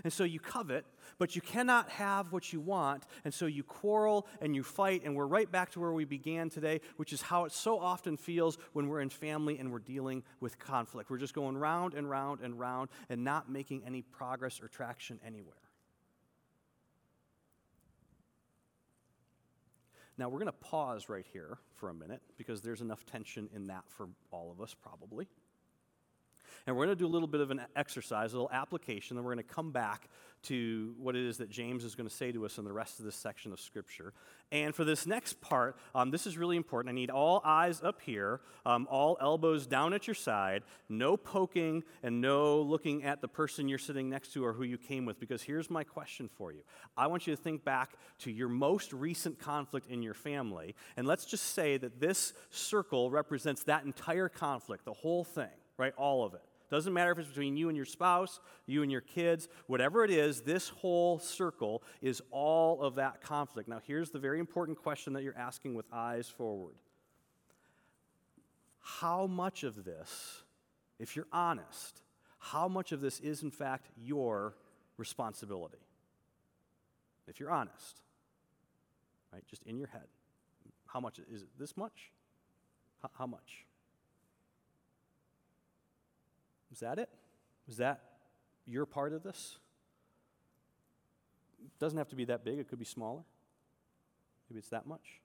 And 0.05 0.11
so 0.11 0.25
you 0.25 0.40
covet, 0.40 0.87
but 1.18 1.37
you 1.37 1.42
cannot 1.42 1.90
have 1.90 2.33
what 2.33 2.53
you 2.55 2.61
want, 2.61 3.05
and 3.25 3.35
so 3.35 3.45
you 3.45 3.62
quarrel 3.62 4.27
and 4.40 4.57
you 4.57 4.62
fight, 4.62 5.03
and 5.05 5.14
we're 5.14 5.27
right 5.27 5.51
back 5.53 5.71
to 5.73 5.81
where 5.81 5.92
we 5.92 6.07
began 6.07 6.49
today, 6.49 6.81
which 6.97 7.12
is 7.12 7.21
how 7.21 7.45
it 7.45 7.53
so 7.53 7.79
often 7.79 8.16
feels 8.16 8.57
when 8.73 8.88
we're 8.88 9.03
in 9.03 9.11
family 9.11 9.59
and 9.59 9.71
we're 9.71 9.79
dealing 9.79 10.23
with 10.40 10.59
conflict. 10.59 11.11
We're 11.11 11.18
just 11.18 11.35
going 11.35 11.59
round 11.59 11.92
and 11.92 12.09
round 12.09 12.40
and 12.40 12.59
round 12.59 12.88
and 13.11 13.23
not 13.23 13.51
making 13.51 13.83
any 13.87 14.01
progress 14.01 14.62
or 14.62 14.68
traction 14.68 15.21
anywhere. 15.27 15.53
Now, 20.18 20.29
we're 20.29 20.38
going 20.38 20.46
to 20.46 20.53
pause 20.53 21.09
right 21.09 21.27
here 21.33 21.59
for 21.75 21.88
a 21.88 21.94
minute 21.94 22.20
because 22.37 22.61
there's 22.61 22.81
enough 22.81 23.05
tension 23.07 23.48
in 23.55 23.66
that 23.68 23.85
for 23.88 24.09
all 24.31 24.51
of 24.51 24.61
us, 24.61 24.75
probably. 24.75 25.27
And 26.66 26.77
we're 26.77 26.87
going 26.87 26.96
to 26.96 27.03
do 27.03 27.07
a 27.07 27.11
little 27.11 27.29
bit 27.29 27.40
of 27.40 27.51
an 27.51 27.61
exercise, 27.75 28.33
a 28.33 28.37
little 28.37 28.51
application, 28.53 29.16
then 29.16 29.25
we're 29.25 29.35
going 29.35 29.44
to 29.44 29.55
come 29.55 29.72
back 29.72 30.09
to 30.44 30.94
what 30.98 31.14
it 31.14 31.25
is 31.25 31.38
that 31.38 31.51
James 31.51 31.85
is 31.85 31.94
going 31.94 32.09
to 32.09 32.14
say 32.14 32.33
to 32.33 32.44
us 32.44 32.59
in 32.59 32.64
the 32.64 32.72
rest 32.72 32.98
of 32.98 33.05
this 33.05 33.14
section 33.14 33.53
of 33.53 33.61
Scripture. 33.61 34.12
And 34.51 34.75
for 34.75 34.85
this 34.85 35.07
next 35.07 35.40
part, 35.40 35.77
um, 35.94 36.11
this 36.11 36.27
is 36.27 36.37
really 36.37 36.57
important. 36.57 36.90
I 36.90 36.94
need 36.94 37.11
all 37.11 37.40
eyes 37.44 37.81
up 37.83 38.01
here, 38.01 38.40
um, 38.66 38.88
all 38.90 39.16
elbows 39.20 39.66
down 39.66 39.94
at 39.94 40.09
your 40.09 40.14
side, 40.14 40.64
no 40.88 41.16
poking 41.16 41.85
and 42.03 42.20
no 42.20 42.61
looking 42.61 43.05
at 43.05 43.20
the 43.20 43.29
person 43.29 43.68
you're 43.68 43.79
sitting 43.79 44.11
next 44.11 44.33
to 44.33 44.44
or 44.44 44.53
who 44.53 44.64
you 44.64 44.79
came 44.79 45.05
with, 45.05 45.20
because 45.20 45.42
here's 45.42 45.70
my 45.70 45.85
question 45.85 46.29
for 46.37 46.53
you. 46.53 46.62
I 46.96 47.07
want 47.07 47.27
you 47.27 47.37
to 47.37 47.40
think 47.40 47.64
back 47.64 47.92
to 48.20 48.31
your 48.31 48.48
most 48.48 48.92
recent 48.92 49.38
conflict 49.38 49.87
in 49.87 50.03
your 50.03 50.14
family, 50.14 50.75
and 50.96 51.07
let's 51.07 51.25
just 51.25 51.55
say 51.55 51.77
that 51.77 52.01
this 52.01 52.33
circle 52.51 53.11
represents 53.11 53.62
that 53.64 53.85
entire 53.85 54.29
conflict, 54.29 54.85
the 54.85 54.92
whole 54.92 55.22
thing, 55.22 55.51
right? 55.79 55.94
All 55.96 56.25
of 56.25 56.35
it. 56.35 56.42
Doesn't 56.72 56.94
matter 56.94 57.12
if 57.12 57.18
it's 57.18 57.28
between 57.28 57.54
you 57.54 57.68
and 57.68 57.76
your 57.76 57.85
spouse, 57.85 58.40
you 58.64 58.82
and 58.82 58.90
your 58.90 59.02
kids, 59.02 59.46
whatever 59.66 60.06
it 60.06 60.11
is, 60.11 60.40
this 60.40 60.70
whole 60.70 61.18
circle 61.18 61.82
is 62.00 62.22
all 62.30 62.80
of 62.80 62.94
that 62.94 63.20
conflict. 63.20 63.68
Now, 63.68 63.82
here's 63.87 64.11
the 64.11 64.18
very 64.18 64.40
important 64.40 64.78
question 64.78 65.12
that 65.12 65.22
you're 65.22 65.37
asking 65.37 65.74
with 65.74 65.85
eyes 65.92 66.30
forward 66.30 66.76
How 68.80 69.26
much 69.26 69.64
of 69.64 69.85
this, 69.85 70.44
if 70.98 71.14
you're 71.14 71.28
honest, 71.30 72.00
how 72.38 72.68
much 72.68 72.90
of 72.92 73.02
this 73.02 73.20
is 73.20 73.42
in 73.42 73.50
fact 73.50 73.90
your 74.02 74.54
responsibility? 74.96 75.76
If 77.28 77.38
you're 77.38 77.50
honest, 77.50 78.00
right, 79.30 79.46
just 79.46 79.62
in 79.64 79.76
your 79.76 79.88
head, 79.88 80.06
how 80.87 81.00
much 81.00 81.20
is 81.30 81.42
it 81.42 81.48
this 81.58 81.76
much? 81.76 82.12
How, 83.18 83.26
much? 83.26 83.66
Was 86.72 86.80
that 86.80 86.98
it? 86.98 87.11
Was 87.66 87.76
that 87.76 88.00
your 88.66 88.87
part 88.87 89.12
of 89.12 89.22
this? 89.22 89.58
It 91.62 91.78
doesn't 91.78 91.98
have 91.98 92.08
to 92.08 92.16
be 92.16 92.24
that 92.24 92.44
big, 92.44 92.58
it 92.58 92.66
could 92.66 92.78
be 92.78 92.87
smaller. 92.87 93.20
Maybe 94.48 94.58
it's 94.58 94.70
that 94.70 94.87
much. 94.87 95.20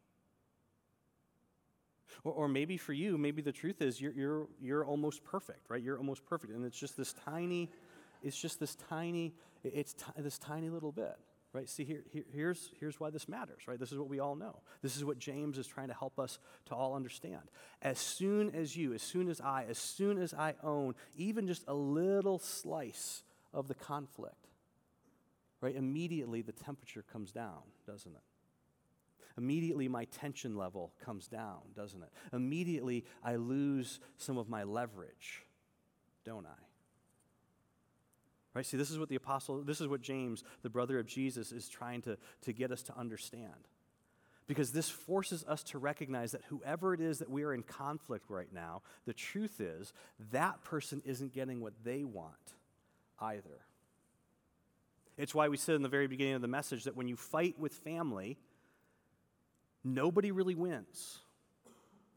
Or, 2.26 2.34
or 2.34 2.48
maybe 2.50 2.76
for 2.76 2.92
you, 2.92 3.18
maybe 3.18 3.42
the 3.42 3.54
truth 3.54 3.82
is 3.82 4.02
you're, 4.02 4.12
you're, 4.12 4.48
you're 4.62 4.86
almost 4.86 5.24
perfect, 5.24 5.70
right? 5.70 5.82
You're 5.82 5.98
almost 5.98 6.26
perfect. 6.26 6.52
And 6.52 6.66
it's 6.66 6.78
just 6.78 6.98
this 6.98 7.14
tiny, 7.14 7.70
it's 8.22 8.38
just 8.38 8.60
this 8.60 8.76
tiny, 8.76 9.34
it's 9.64 9.94
t- 9.94 10.04
this 10.18 10.38
tiny 10.38 10.70
little 10.70 10.92
bit. 10.92 11.18
Right? 11.58 11.68
See, 11.68 11.86
here, 11.86 12.04
here, 12.14 12.24
here's, 12.32 12.70
here's 12.80 13.00
why 13.00 13.10
this 13.10 13.28
matters, 13.28 13.64
right? 13.68 13.80
This 13.80 13.92
is 13.92 13.98
what 13.98 14.10
we 14.10 14.20
all 14.20 14.36
know. 14.36 14.60
This 14.84 14.96
is 14.96 15.04
what 15.04 15.18
James 15.18 15.58
is 15.58 15.66
trying 15.66 15.88
to 15.88 15.94
help 15.96 16.20
us 16.20 16.38
to 16.68 16.76
all 16.76 16.94
understand. 16.94 17.42
As 17.82 17.98
soon 17.98 18.54
as 18.54 18.78
you, 18.78 18.94
as 18.94 19.02
soon 19.02 19.28
as 19.28 19.42
I, 19.42 19.66
as 19.68 19.80
soon 19.80 20.20
as 20.20 20.36
I 20.36 20.54
own 20.62 20.94
even 21.16 21.48
just 21.48 21.64
a 21.68 21.74
little 21.74 22.38
slice 22.38 23.24
of 23.56 23.68
the 23.68 23.74
conflict, 23.74 24.50
right, 25.60 25.76
immediately 25.76 26.44
the 26.44 26.52
temperature 26.52 27.04
comes 27.12 27.32
down, 27.32 27.64
doesn't 27.88 28.14
it? 28.14 28.22
Immediately 29.36 29.88
my 29.88 30.06
tension 30.06 30.56
level 30.56 30.94
comes 31.04 31.28
down, 31.28 31.62
doesn't 31.76 32.04
it? 32.04 32.10
Immediately 32.34 33.04
I 33.24 33.38
lose 33.38 34.00
some 34.18 34.38
of 34.38 34.48
my 34.48 34.62
leverage, 34.62 35.44
don't 36.24 36.46
I? 36.46 36.67
Right? 38.58 38.66
See, 38.66 38.76
this 38.76 38.90
is 38.90 38.98
what 38.98 39.08
the 39.08 39.16
apostle, 39.16 39.62
this 39.62 39.82
is 39.82 39.88
what 39.88 40.02
James, 40.02 40.44
the 40.64 40.70
brother 40.72 40.98
of 40.98 41.06
Jesus, 41.06 41.52
is 41.52 41.70
trying 41.70 42.02
to, 42.02 42.18
to 42.42 42.52
get 42.52 42.72
us 42.72 42.82
to 42.82 42.98
understand. 42.98 43.68
Because 44.48 44.72
this 44.72 44.90
forces 44.90 45.46
us 45.48 45.62
to 45.66 45.78
recognize 45.78 46.32
that 46.32 46.42
whoever 46.48 46.92
it 46.96 47.00
is 47.00 47.20
that 47.20 47.30
we 47.30 47.44
are 47.44 47.54
in 47.54 47.62
conflict 47.62 48.32
right 48.32 48.52
now, 48.52 48.82
the 49.06 49.14
truth 49.14 49.62
is 49.62 49.94
that 50.32 50.64
person 50.64 51.04
isn't 51.06 51.34
getting 51.34 51.62
what 51.62 51.74
they 51.84 52.04
want 52.04 52.34
either. 53.20 53.62
It's 55.20 55.36
why 55.36 55.50
we 55.50 55.58
said 55.58 55.76
in 55.76 55.84
the 55.84 55.88
very 55.88 56.08
beginning 56.08 56.34
of 56.34 56.42
the 56.42 56.48
message 56.48 56.86
that 56.86 56.96
when 56.96 57.08
you 57.08 57.16
fight 57.16 57.60
with 57.60 57.74
family, 57.74 58.40
nobody 59.84 60.32
really 60.32 60.56
wins 60.56 61.20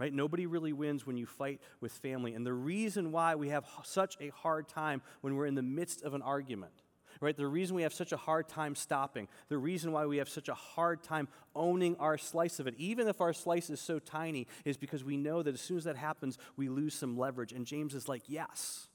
right? 0.01 0.15
Nobody 0.15 0.47
really 0.47 0.73
wins 0.73 1.07
when 1.07 1.19
you 1.19 1.27
fight 1.27 1.61
with 1.83 1.93
family. 1.93 2.33
And 2.33 2.45
the 2.45 2.55
reason 2.55 3.13
why 3.13 3.35
we 3.35 3.51
have 3.51 3.67
such 3.85 4.17
a 4.19 4.31
hard 4.31 4.67
time 4.67 5.03
when 5.21 5.37
we're 5.37 5.45
in 5.45 5.55
the 5.55 5.63
midst 5.63 6.03
of 6.03 6.15
an 6.15 6.23
argument, 6.23 6.73
right? 7.21 7.37
The 7.37 7.47
reason 7.47 7.77
we 7.77 7.83
have 7.83 7.93
such 7.93 8.11
a 8.11 8.17
hard 8.17 8.49
time 8.49 8.75
stopping, 8.75 9.29
the 9.51 9.59
reason 9.59 9.93
why 9.93 10.07
we 10.07 10.17
have 10.17 10.31
such 10.31 10.49
a 10.49 10.55
hard 10.55 11.03
time 11.03 11.29
owning 11.55 11.97
our 11.97 12.17
slice 12.17 12.59
of 12.59 12.67
it, 12.67 12.75
even 12.79 13.09
if 13.09 13.21
our 13.21 13.35
slice 13.35 13.69
is 13.69 13.79
so 13.79 13.99
tiny, 13.99 14.47
is 14.65 14.79
because 14.79 15.05
we 15.05 15.19
know 15.19 15.43
that 15.43 15.53
as 15.53 15.61
soon 15.61 15.77
as 15.77 15.85
that 15.85 15.97
happens, 15.97 16.39
we 16.57 16.71
lose 16.71 16.95
some 16.95 17.19
leverage. 17.19 17.53
And 17.53 17.67
James 17.67 17.95
is 17.95 18.09
like, 18.09 18.23
yes. 18.27 18.89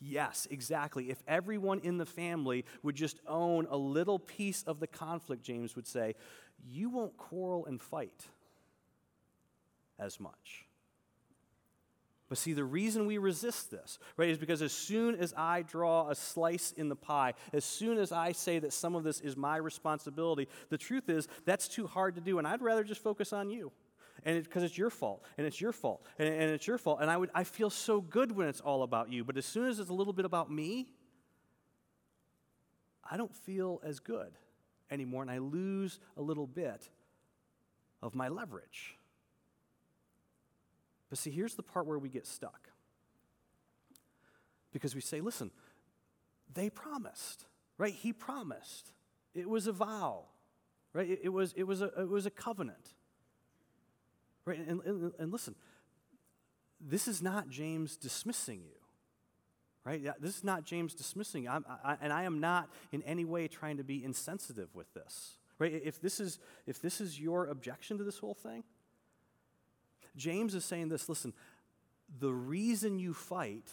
Yes, 0.00 0.48
exactly. 0.50 1.10
If 1.10 1.22
everyone 1.28 1.80
in 1.80 1.98
the 1.98 2.06
family 2.06 2.64
would 2.82 2.94
just 2.94 3.20
own 3.26 3.66
a 3.68 3.76
little 3.76 4.18
piece 4.18 4.62
of 4.62 4.80
the 4.80 4.86
conflict, 4.86 5.42
James 5.42 5.76
would 5.76 5.86
say, 5.86 6.14
you 6.66 6.88
won't 6.88 7.18
quarrel 7.18 7.66
and 7.66 7.80
fight 7.80 8.28
as 9.98 10.20
much. 10.20 10.66
But 12.28 12.38
see, 12.38 12.54
the 12.54 12.64
reason 12.64 13.06
we 13.06 13.18
resist 13.18 13.70
this, 13.70 13.98
right, 14.16 14.28
is 14.28 14.38
because 14.38 14.60
as 14.60 14.72
soon 14.72 15.14
as 15.14 15.32
I 15.36 15.62
draw 15.62 16.10
a 16.10 16.14
slice 16.14 16.72
in 16.72 16.88
the 16.88 16.96
pie, 16.96 17.34
as 17.52 17.64
soon 17.64 17.98
as 17.98 18.10
I 18.10 18.32
say 18.32 18.58
that 18.58 18.72
some 18.72 18.96
of 18.96 19.04
this 19.04 19.20
is 19.20 19.36
my 19.36 19.56
responsibility, 19.56 20.48
the 20.68 20.78
truth 20.78 21.08
is 21.08 21.28
that's 21.44 21.68
too 21.68 21.86
hard 21.86 22.16
to 22.16 22.20
do, 22.20 22.38
and 22.38 22.46
I'd 22.46 22.62
rather 22.62 22.82
just 22.82 23.02
focus 23.02 23.32
on 23.32 23.50
you. 23.50 23.70
And 24.24 24.42
because 24.42 24.64
it, 24.64 24.66
it's 24.66 24.78
your 24.78 24.90
fault, 24.90 25.24
and 25.38 25.46
it's 25.46 25.60
your 25.60 25.70
fault, 25.70 26.04
and, 26.18 26.28
and 26.28 26.50
it's 26.50 26.66
your 26.66 26.78
fault. 26.78 26.98
And 27.00 27.08
I, 27.08 27.16
would, 27.16 27.30
I 27.32 27.44
feel 27.44 27.70
so 27.70 28.00
good 28.00 28.32
when 28.32 28.48
it's 28.48 28.60
all 28.60 28.82
about 28.82 29.12
you, 29.12 29.22
but 29.22 29.36
as 29.36 29.46
soon 29.46 29.68
as 29.68 29.78
it's 29.78 29.90
a 29.90 29.94
little 29.94 30.12
bit 30.12 30.24
about 30.24 30.50
me, 30.50 30.88
I 33.08 33.16
don't 33.16 33.34
feel 33.34 33.80
as 33.84 34.00
good 34.00 34.32
anymore, 34.90 35.22
and 35.22 35.30
I 35.30 35.38
lose 35.38 36.00
a 36.16 36.22
little 36.22 36.48
bit 36.48 36.88
of 38.02 38.16
my 38.16 38.26
leverage. 38.26 38.96
But 41.08 41.18
see, 41.18 41.30
here's 41.30 41.54
the 41.54 41.62
part 41.62 41.86
where 41.86 41.98
we 41.98 42.08
get 42.08 42.26
stuck. 42.26 42.68
Because 44.72 44.94
we 44.94 45.00
say, 45.00 45.20
listen, 45.20 45.50
they 46.52 46.70
promised, 46.70 47.46
right? 47.78 47.94
He 47.94 48.12
promised. 48.12 48.92
It 49.34 49.48
was 49.48 49.66
a 49.66 49.72
vow, 49.72 50.24
right? 50.92 51.08
It, 51.08 51.20
it 51.24 51.28
was, 51.28 51.52
it, 51.54 51.64
was, 51.64 51.82
a, 51.82 51.86
it 51.98 52.08
was 52.08 52.26
a 52.26 52.30
covenant, 52.30 52.94
right? 54.44 54.58
And, 54.58 54.80
and, 54.84 55.12
and 55.18 55.32
listen, 55.32 55.54
this 56.80 57.08
is 57.08 57.22
not 57.22 57.48
James 57.48 57.96
dismissing 57.96 58.60
you, 58.64 58.78
right? 59.84 60.02
This 60.20 60.36
is 60.36 60.44
not 60.44 60.64
James 60.64 60.94
dismissing. 60.94 61.48
I, 61.48 61.96
and 62.02 62.12
I 62.12 62.24
am 62.24 62.40
not 62.40 62.68
in 62.92 63.02
any 63.04 63.24
way 63.24 63.48
trying 63.48 63.76
to 63.78 63.84
be 63.84 64.04
insensitive 64.04 64.74
with 64.74 64.92
this, 64.94 65.38
right? 65.58 65.72
If 65.72 66.00
this 66.00 66.20
is, 66.20 66.38
if 66.66 66.82
this 66.82 67.00
is 67.00 67.20
your 67.20 67.46
objection 67.46 67.96
to 67.98 68.04
this 68.04 68.18
whole 68.18 68.34
thing, 68.34 68.64
James 70.16 70.54
is 70.54 70.64
saying 70.64 70.88
this 70.88 71.08
listen, 71.08 71.32
the 72.18 72.32
reason 72.32 72.98
you 72.98 73.14
fight 73.14 73.68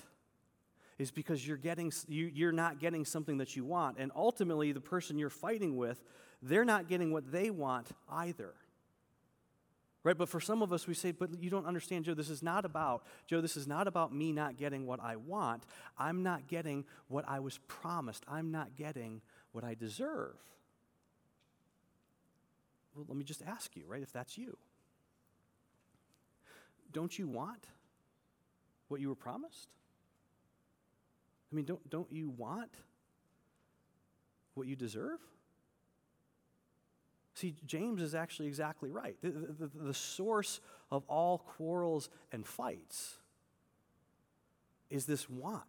is 1.00 1.12
because 1.12 1.46
you're, 1.46 1.58
getting, 1.58 1.92
you, 2.08 2.30
you're 2.34 2.52
not 2.52 2.80
getting 2.80 3.06
something 3.06 3.38
that 3.38 3.56
you 3.56 3.66
want. 3.66 3.98
And 3.98 4.12
ultimately, 4.16 4.72
the 4.72 4.82
person 4.82 5.18
you're 5.18 5.30
fighting 5.30 5.76
with, 5.76 6.04
they're 6.42 6.66
not 6.66 6.88
getting 6.88 7.12
what 7.12 7.32
they 7.32 7.50
want 7.50 7.90
either. 8.10 8.54
Right? 10.04 10.18
But 10.18 10.28
for 10.28 10.42
some 10.42 10.62
of 10.62 10.74
us, 10.74 10.86
we 10.86 10.94
say, 10.94 11.12
but 11.12 11.42
you 11.42 11.50
don't 11.50 11.66
understand, 11.66 12.06
Joe, 12.06 12.14
this 12.14 12.30
is 12.30 12.44
not 12.44 12.66
about, 12.66 13.04
Joe, 13.26 13.40
this 13.40 13.56
is 13.56 13.68
not 13.68 13.88
about 13.88 14.14
me 14.14 14.34
not 14.34 14.58
getting 14.58 14.86
what 14.86 15.00
I 15.02 15.16
want. 15.16 15.66
I'm 15.98 16.24
not 16.24 16.48
getting 16.48 16.84
what 17.08 17.24
I 17.28 17.40
was 17.40 17.60
promised. 17.68 18.26
I'm 18.28 18.52
not 18.52 18.76
getting 18.76 19.22
what 19.54 19.64
I 19.64 19.76
deserve. 19.76 20.36
Well, 22.96 23.06
let 23.08 23.18
me 23.18 23.24
just 23.24 23.42
ask 23.44 23.76
you, 23.76 23.84
right, 23.88 24.04
if 24.04 24.12
that's 24.12 24.38
you. 24.38 24.58
Don't 26.94 27.18
you 27.18 27.28
want 27.28 27.66
what 28.88 29.02
you 29.02 29.10
were 29.10 29.16
promised? 29.16 29.70
I 31.52 31.56
mean, 31.56 31.66
don't, 31.66 31.90
don't 31.90 32.12
you 32.12 32.30
want 32.30 32.72
what 34.54 34.68
you 34.68 34.76
deserve? 34.76 35.20
See, 37.36 37.56
James 37.66 38.02
is 38.02 38.14
actually 38.14 38.48
exactly 38.48 38.92
right. 38.92 39.16
The, 39.22 39.30
the, 39.32 39.72
the, 39.76 39.94
source 39.94 40.62
of 40.92 41.04
all 41.08 41.40
quarrels 41.40 42.10
and 42.32 42.46
fights 42.46 43.16
is 44.92 45.06
this 45.06 45.28
want. 45.28 45.64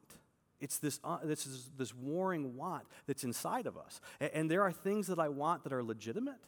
It's 0.60 0.78
this, 0.78 1.00
uh, 1.02 1.18
this, 1.24 1.46
is 1.46 1.70
this 1.78 1.94
warring 1.94 2.56
want 2.56 2.84
that's 3.06 3.24
inside 3.24 3.66
of 3.66 3.78
us. 3.78 4.00
And, 4.20 4.30
and 4.34 4.50
there 4.50 4.62
are 4.62 4.72
things 4.72 5.06
that 5.06 5.18
I 5.18 5.28
want 5.28 5.64
that 5.64 5.72
are 5.72 5.82
legitimate, 5.82 6.44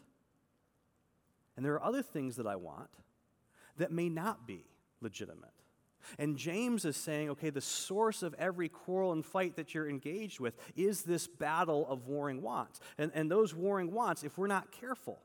and 1.57 1.65
there 1.65 1.73
are 1.75 1.83
other 1.83 2.03
things 2.03 2.37
that 2.37 2.47
I 2.47 2.57
want 2.57 2.91
that 3.79 3.93
may 3.93 4.09
not 4.09 4.47
be 4.47 4.65
legitimate. 5.01 5.51
And 6.19 6.37
James 6.37 6.85
is 6.85 6.97
saying, 6.97 7.31
okay, 7.31 7.51
the 7.51 7.61
source 7.61 8.23
of 8.23 8.35
every 8.39 8.69
quarrel 8.69 9.12
and 9.12 9.25
fight 9.25 9.57
that 9.57 9.75
you're 9.75 9.89
engaged 9.89 10.41
with 10.41 10.57
is 10.77 11.03
this 11.03 11.27
battle 11.27 11.87
of 11.89 12.07
warring 12.07 12.43
wants. 12.43 12.81
And, 12.99 13.11
and 13.15 13.31
those 13.31 13.55
warring 13.55 13.93
wants, 13.93 14.23
if 14.23 14.39
we're 14.39 14.47
not 14.47 14.71
careful, 14.71 15.19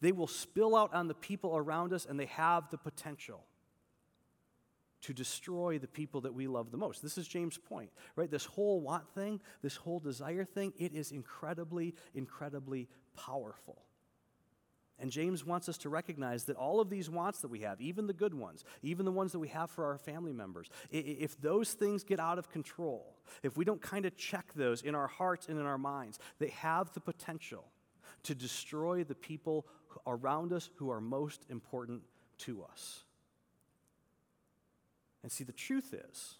they 0.00 0.12
will 0.12 0.26
spill 0.26 0.76
out 0.76 0.94
on 0.94 1.08
the 1.08 1.14
people 1.14 1.56
around 1.56 1.92
us 1.92 2.06
and 2.06 2.18
they 2.18 2.26
have 2.26 2.70
the 2.70 2.78
potential 2.78 3.44
to 5.02 5.14
destroy 5.14 5.78
the 5.78 5.88
people 5.88 6.20
that 6.20 6.34
we 6.34 6.46
love 6.46 6.70
the 6.70 6.76
most. 6.76 7.02
This 7.02 7.16
is 7.16 7.26
James' 7.26 7.56
point, 7.56 7.90
right? 8.16 8.30
This 8.30 8.44
whole 8.44 8.80
want 8.80 9.08
thing, 9.14 9.40
this 9.62 9.76
whole 9.76 9.98
desire 9.98 10.44
thing, 10.44 10.74
it 10.78 10.92
is 10.92 11.10
incredibly, 11.10 11.94
incredibly 12.14 12.86
powerful. 13.16 13.82
And 15.00 15.10
James 15.10 15.46
wants 15.46 15.68
us 15.68 15.78
to 15.78 15.88
recognize 15.88 16.44
that 16.44 16.56
all 16.56 16.80
of 16.80 16.90
these 16.90 17.08
wants 17.08 17.40
that 17.40 17.48
we 17.48 17.60
have, 17.60 17.80
even 17.80 18.06
the 18.06 18.12
good 18.12 18.34
ones, 18.34 18.64
even 18.82 19.06
the 19.06 19.12
ones 19.12 19.32
that 19.32 19.38
we 19.38 19.48
have 19.48 19.70
for 19.70 19.86
our 19.86 19.96
family 19.96 20.32
members, 20.32 20.68
if 20.90 21.40
those 21.40 21.72
things 21.72 22.04
get 22.04 22.20
out 22.20 22.38
of 22.38 22.50
control, 22.50 23.16
if 23.42 23.56
we 23.56 23.64
don't 23.64 23.80
kind 23.80 24.04
of 24.04 24.16
check 24.16 24.52
those 24.54 24.82
in 24.82 24.94
our 24.94 25.06
hearts 25.06 25.48
and 25.48 25.58
in 25.58 25.64
our 25.64 25.78
minds, 25.78 26.18
they 26.38 26.48
have 26.48 26.92
the 26.92 27.00
potential 27.00 27.64
to 28.24 28.34
destroy 28.34 29.02
the 29.02 29.14
people 29.14 29.66
around 30.06 30.52
us 30.52 30.68
who 30.76 30.90
are 30.90 31.00
most 31.00 31.46
important 31.48 32.02
to 32.38 32.62
us. 32.62 33.04
And 35.22 35.32
see, 35.32 35.44
the 35.44 35.52
truth 35.52 35.94
is, 35.94 36.34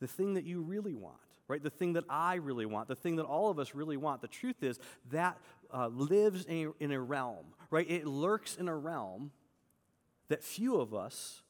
the 0.00 0.06
thing 0.06 0.34
that 0.34 0.44
you 0.44 0.62
really 0.62 0.94
want, 0.94 1.16
right? 1.48 1.62
The 1.62 1.70
thing 1.70 1.94
that 1.94 2.04
I 2.08 2.36
really 2.36 2.66
want, 2.66 2.88
the 2.88 2.94
thing 2.94 3.16
that 3.16 3.24
all 3.24 3.50
of 3.50 3.58
us 3.58 3.74
really 3.74 3.96
want, 3.96 4.20
the 4.20 4.28
truth 4.28 4.62
is 4.62 4.78
that 5.10 5.38
uh, 5.72 5.88
lives 5.88 6.44
in 6.44 6.72
a, 6.80 6.84
in 6.84 6.92
a 6.92 7.00
realm, 7.00 7.46
right? 7.70 7.88
It 7.88 8.06
lurks 8.06 8.56
in 8.56 8.68
a 8.68 8.76
realm 8.76 9.32
that 10.28 10.42
few 10.42 10.80
of 10.80 10.94
us 10.94 11.42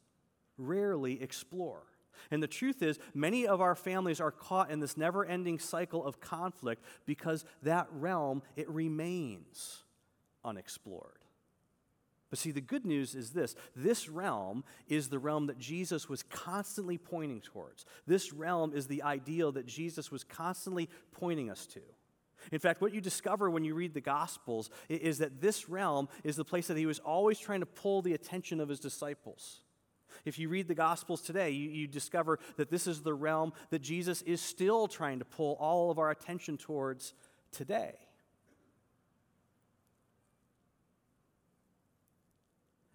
rarely 0.57 1.23
explore. 1.23 1.83
And 2.31 2.43
the 2.43 2.49
truth 2.49 2.83
is, 2.83 2.99
many 3.15 3.47
of 3.47 3.61
our 3.61 3.75
families 3.75 4.21
are 4.21 4.31
caught 4.31 4.71
in 4.71 4.81
this 4.81 4.97
never 4.97 5.25
ending 5.25 5.59
cycle 5.59 6.05
of 6.05 6.21
conflict 6.21 6.85
because 7.07 7.45
that 7.63 7.87
realm, 7.93 8.43
it 8.57 8.69
remains 8.69 9.85
unexplored. 10.45 11.19
But 12.31 12.39
see, 12.39 12.51
the 12.51 12.61
good 12.61 12.85
news 12.85 13.15
is 13.15 13.31
this 13.31 13.55
this 13.75 14.09
realm 14.09 14.65
is 14.87 15.09
the 15.09 15.19
realm 15.19 15.47
that 15.47 15.59
Jesus 15.59 16.09
was 16.09 16.23
constantly 16.23 16.99
pointing 16.99 17.41
towards. 17.41 17.87
This 18.07 18.33
realm 18.33 18.75
is 18.75 18.87
the 18.87 19.03
ideal 19.03 19.53
that 19.53 19.67
Jesus 19.67 20.11
was 20.11 20.25
constantly 20.25 20.91
pointing 21.13 21.51
us 21.51 21.67
to. 21.69 21.81
In 22.53 22.59
fact, 22.59 22.81
what 22.81 22.95
you 22.95 23.01
discover 23.01 23.51
when 23.51 23.65
you 23.65 23.75
read 23.75 23.95
the 23.95 24.01
Gospels 24.01 24.71
is 24.89 25.19
that 25.19 25.41
this 25.41 25.69
realm 25.69 26.09
is 26.25 26.37
the 26.37 26.45
place 26.45 26.67
that 26.69 26.77
he 26.77 26.87
was 26.87 26.99
always 26.99 27.39
trying 27.39 27.61
to 27.61 27.67
pull 27.67 28.03
the 28.03 28.15
attention 28.15 28.61
of 28.61 28.69
his 28.69 28.81
disciples. 28.81 29.61
If 30.25 30.39
you 30.39 30.49
read 30.49 30.69
the 30.69 30.75
Gospels 30.75 31.21
today, 31.21 31.51
you, 31.51 31.71
you, 31.71 31.87
discover 31.87 32.39
that 32.57 32.71
this 32.71 32.87
is 32.87 33.03
the 33.03 33.15
realm 33.15 33.53
that 33.71 33.81
Jesus 33.81 34.23
is 34.23 34.41
still 34.41 34.89
trying 34.89 35.19
to 35.19 35.25
pull 35.25 35.57
all 35.61 35.91
of 35.91 35.99
our 35.99 36.11
attention 36.11 36.57
towards 36.57 37.15
today. 37.53 37.95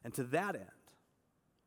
And 0.04 0.13
to 0.16 0.24
that 0.26 0.56
end, 0.56 0.66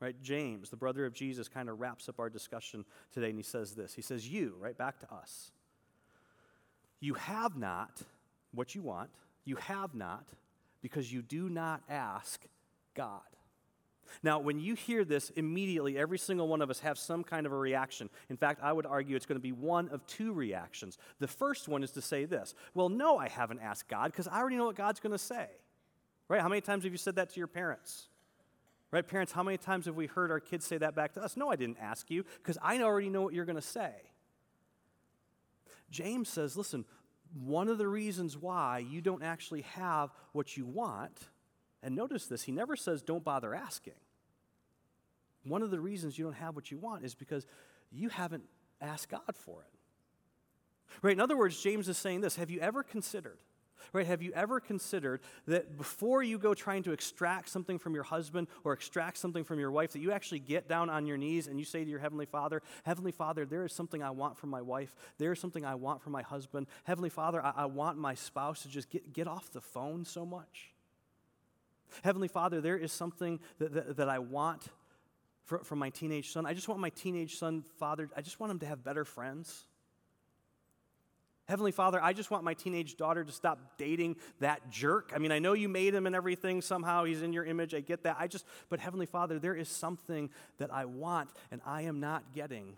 right, 0.01 0.20
James, 0.20 0.68
the 0.68 0.77
brother 0.77 1.07
of 1.07 1.14
Jesus, 1.14 1.49
kind 1.49 1.70
of 1.70 1.81
wraps 1.81 2.09
up 2.09 2.20
our 2.20 2.29
discussion 2.29 2.85
today 3.12 3.31
and 3.31 3.38
he 3.38 3.42
says 3.42 3.75
this. 3.75 3.94
He 3.94 4.03
says, 4.03 4.29
You, 4.29 4.57
right, 4.61 4.77
back 4.77 5.01
to 5.01 5.14
us. 5.14 5.53
You 7.07 7.14
have 7.14 7.57
not 7.57 8.03
what 8.53 8.75
you 8.75 8.83
want. 8.83 9.11
You 9.45 9.55
have 9.55 9.95
not 9.95 10.25
because 10.83 11.12
you 11.12 11.23
do 11.23 11.49
not 11.49 11.81
ask 11.88 12.45
God. 12.97 13.21
Now, 14.25 14.40
when 14.40 14.59
you 14.59 14.75
hear 14.75 15.05
this, 15.05 15.31
immediately 15.31 15.97
every 15.97 16.19
single 16.19 16.49
one 16.49 16.62
of 16.62 16.69
us 16.69 16.81
have 16.81 16.99
some 16.99 17.23
kind 17.23 17.47
of 17.47 17.53
a 17.53 17.57
reaction. 17.57 18.11
In 18.29 18.37
fact, 18.37 18.61
I 18.61 18.73
would 18.73 18.87
argue 18.87 19.14
it's 19.14 19.25
going 19.25 19.38
to 19.38 19.40
be 19.40 19.53
one 19.53 19.88
of 19.90 20.05
two 20.09 20.33
reactions. 20.33 20.99
The 21.21 21.29
first 21.29 21.69
one 21.69 21.85
is 21.85 21.92
to 21.92 22.03
say 22.03 22.25
this 22.25 22.57
Well, 22.75 22.88
no, 22.88 23.19
I 23.19 23.29
haven't 23.29 23.61
asked 23.61 23.87
God 23.87 24.11
because 24.11 24.27
I 24.27 24.40
already 24.40 24.57
know 24.57 24.66
what 24.66 24.75
God's 24.75 24.99
going 24.99 25.12
to 25.12 25.19
say. 25.19 25.47
Right? 26.27 26.40
How 26.40 26.49
many 26.49 26.61
times 26.61 26.83
have 26.83 26.92
you 26.92 26.99
said 26.99 27.14
that 27.14 27.31
to 27.31 27.38
your 27.38 27.47
parents? 27.47 28.09
Right, 28.90 29.07
parents, 29.07 29.31
how 29.31 29.45
many 29.45 29.59
times 29.59 29.87
have 29.87 29.95
we 29.95 30.07
heard 30.07 30.33
our 30.33 30.40
kids 30.40 30.66
say 30.66 30.79
that 30.79 30.97
back 30.97 31.12
to 31.12 31.23
us? 31.23 31.37
No, 31.37 31.51
I 31.51 31.55
didn't 31.55 31.79
ask 31.81 32.11
you 32.11 32.25
because 32.38 32.59
I 32.61 32.83
already 32.83 33.11
know 33.11 33.23
what 33.23 33.33
you're 33.33 33.45
going 33.45 33.55
to 33.55 33.62
say. 33.62 33.92
James 35.90 36.29
says, 36.29 36.57
listen, 36.57 36.85
one 37.44 37.68
of 37.68 37.79
the 37.79 37.88
reasons 37.88 38.37
why 38.37 38.79
you 38.79 39.01
don't 39.01 39.22
actually 39.22 39.62
have 39.62 40.11
what 40.33 40.57
you 40.57 40.64
want, 40.64 41.29
and 41.83 41.94
notice 41.94 42.27
this, 42.27 42.42
he 42.42 42.53
never 42.53 42.77
says 42.77 43.03
don't 43.03 43.25
bother 43.25 43.55
asking. 43.55 43.94
One 45.44 45.62
of 45.62 45.70
the 45.70 45.81
reasons 45.81 46.18
you 46.18 46.25
don't 46.25 46.35
have 46.35 46.57
what 46.57 46.70
you 46.70 46.79
want 46.79 47.05
is 47.05 47.14
because 47.14 47.46
you 47.90 48.09
haven't 48.09 48.44
asked 48.81 49.09
God 49.09 49.35
for 49.35 49.61
it. 49.62 49.79
Right? 51.03 51.12
In 51.12 51.20
other 51.20 51.37
words, 51.37 51.61
James 51.61 51.88
is 51.88 51.99
saying 51.99 52.20
this 52.20 52.37
Have 52.37 52.51
you 52.51 52.61
ever 52.61 52.83
considered 52.83 53.38
Right? 53.93 54.07
Have 54.07 54.23
you 54.23 54.33
ever 54.35 54.61
considered 54.61 55.21
that 55.47 55.77
before 55.77 56.23
you 56.23 56.39
go 56.39 56.55
trying 56.55 56.83
to 56.85 56.93
extract 56.93 57.49
something 57.49 57.79
from 57.79 57.95
your 57.95 58.03
husband 58.03 58.49
or 58.65 58.73
extract 58.73 59.19
something 59.19 59.45
from 59.45 59.59
your 59.59 59.71
wife, 59.71 59.93
that 59.93 60.01
you 60.01 60.12
actually 60.12 60.41
get 60.41 60.69
down 60.69 60.91
on 60.91 61.07
your 61.07 61.17
knees 61.17 61.47
and 61.47 61.59
you 61.59 61.65
say 61.65 61.85
to 61.85 61.91
your 61.91 61.99
Heavenly 61.99 62.27
Father, 62.27 62.62
Heavenly 62.85 63.12
Father, 63.12 63.45
there 63.45 63.65
is 63.65 63.73
something 63.73 64.03
I 64.03 64.11
want 64.11 64.37
from 64.37 64.51
my 64.51 64.62
wife. 64.62 64.95
There 65.19 65.33
is 65.33 65.41
something 65.41 65.65
I 65.65 65.75
want 65.75 66.03
from 66.03 66.12
my 66.12 66.23
husband. 66.23 66.67
Heavenly 66.85 67.11
Father, 67.11 67.45
I, 67.45 67.53
I 67.57 67.65
want 67.67 67.99
my 67.99 68.15
spouse 68.15 68.62
to 68.62 68.69
just 68.69 68.91
get, 68.91 69.12
get 69.12 69.27
off 69.29 69.51
the 69.53 69.61
phone 69.61 70.05
so 70.05 70.27
much. 70.27 70.73
Heavenly 72.03 72.29
Father, 72.29 72.61
there 72.61 72.77
is 72.77 72.93
something 72.93 73.41
that, 73.59 73.73
that, 73.73 73.97
that 73.97 74.09
I 74.09 74.19
want 74.19 74.69
from 75.45 75.79
my 75.79 75.91
teenage 75.91 76.33
son. 76.33 76.45
I 76.45 76.55
just 76.55 76.69
want 76.69 76.81
my 76.81 76.91
teenage 76.91 77.37
son, 77.37 77.62
Father, 77.79 78.11
I 78.17 78.21
just 78.21 78.41
want 78.41 78.51
him 78.51 78.59
to 78.61 78.67
have 78.67 78.83
better 78.83 79.05
friends. 79.05 79.65
Heavenly 81.48 81.70
Father, 81.70 82.02
I 82.02 82.12
just 82.12 82.30
want 82.30 82.42
my 82.42 82.54
teenage 82.54 82.96
daughter 82.96 83.22
to 83.22 83.30
stop 83.30 83.78
dating 83.78 84.16
that 84.40 84.68
jerk. 84.70 85.12
I 85.14 85.18
mean, 85.18 85.30
I 85.30 85.38
know 85.38 85.52
you 85.52 85.68
made 85.68 85.94
him 85.94 86.06
and 86.06 86.14
everything. 86.14 86.61
Somehow 86.61 87.04
he's 87.04 87.22
in 87.22 87.32
your 87.32 87.44
image. 87.44 87.72
I 87.72 87.80
get 87.80 88.02
that. 88.02 88.16
I 88.18 88.26
just, 88.26 88.44
but 88.68 88.80
Heavenly 88.80 89.06
Father, 89.06 89.38
there 89.38 89.54
is 89.54 89.68
something 89.68 90.30
that 90.59 90.72
I 90.72 90.87
want, 90.87 91.30
and 91.52 91.61
I 91.64 91.82
am 91.82 92.00
not 92.00 92.32
getting 92.32 92.76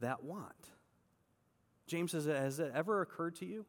that 0.00 0.22
want. 0.24 0.52
James 1.86 2.12
says, 2.12 2.26
Has 2.26 2.60
it 2.60 2.70
ever 2.74 3.00
occurred 3.00 3.36
to 3.36 3.46
you 3.46 3.64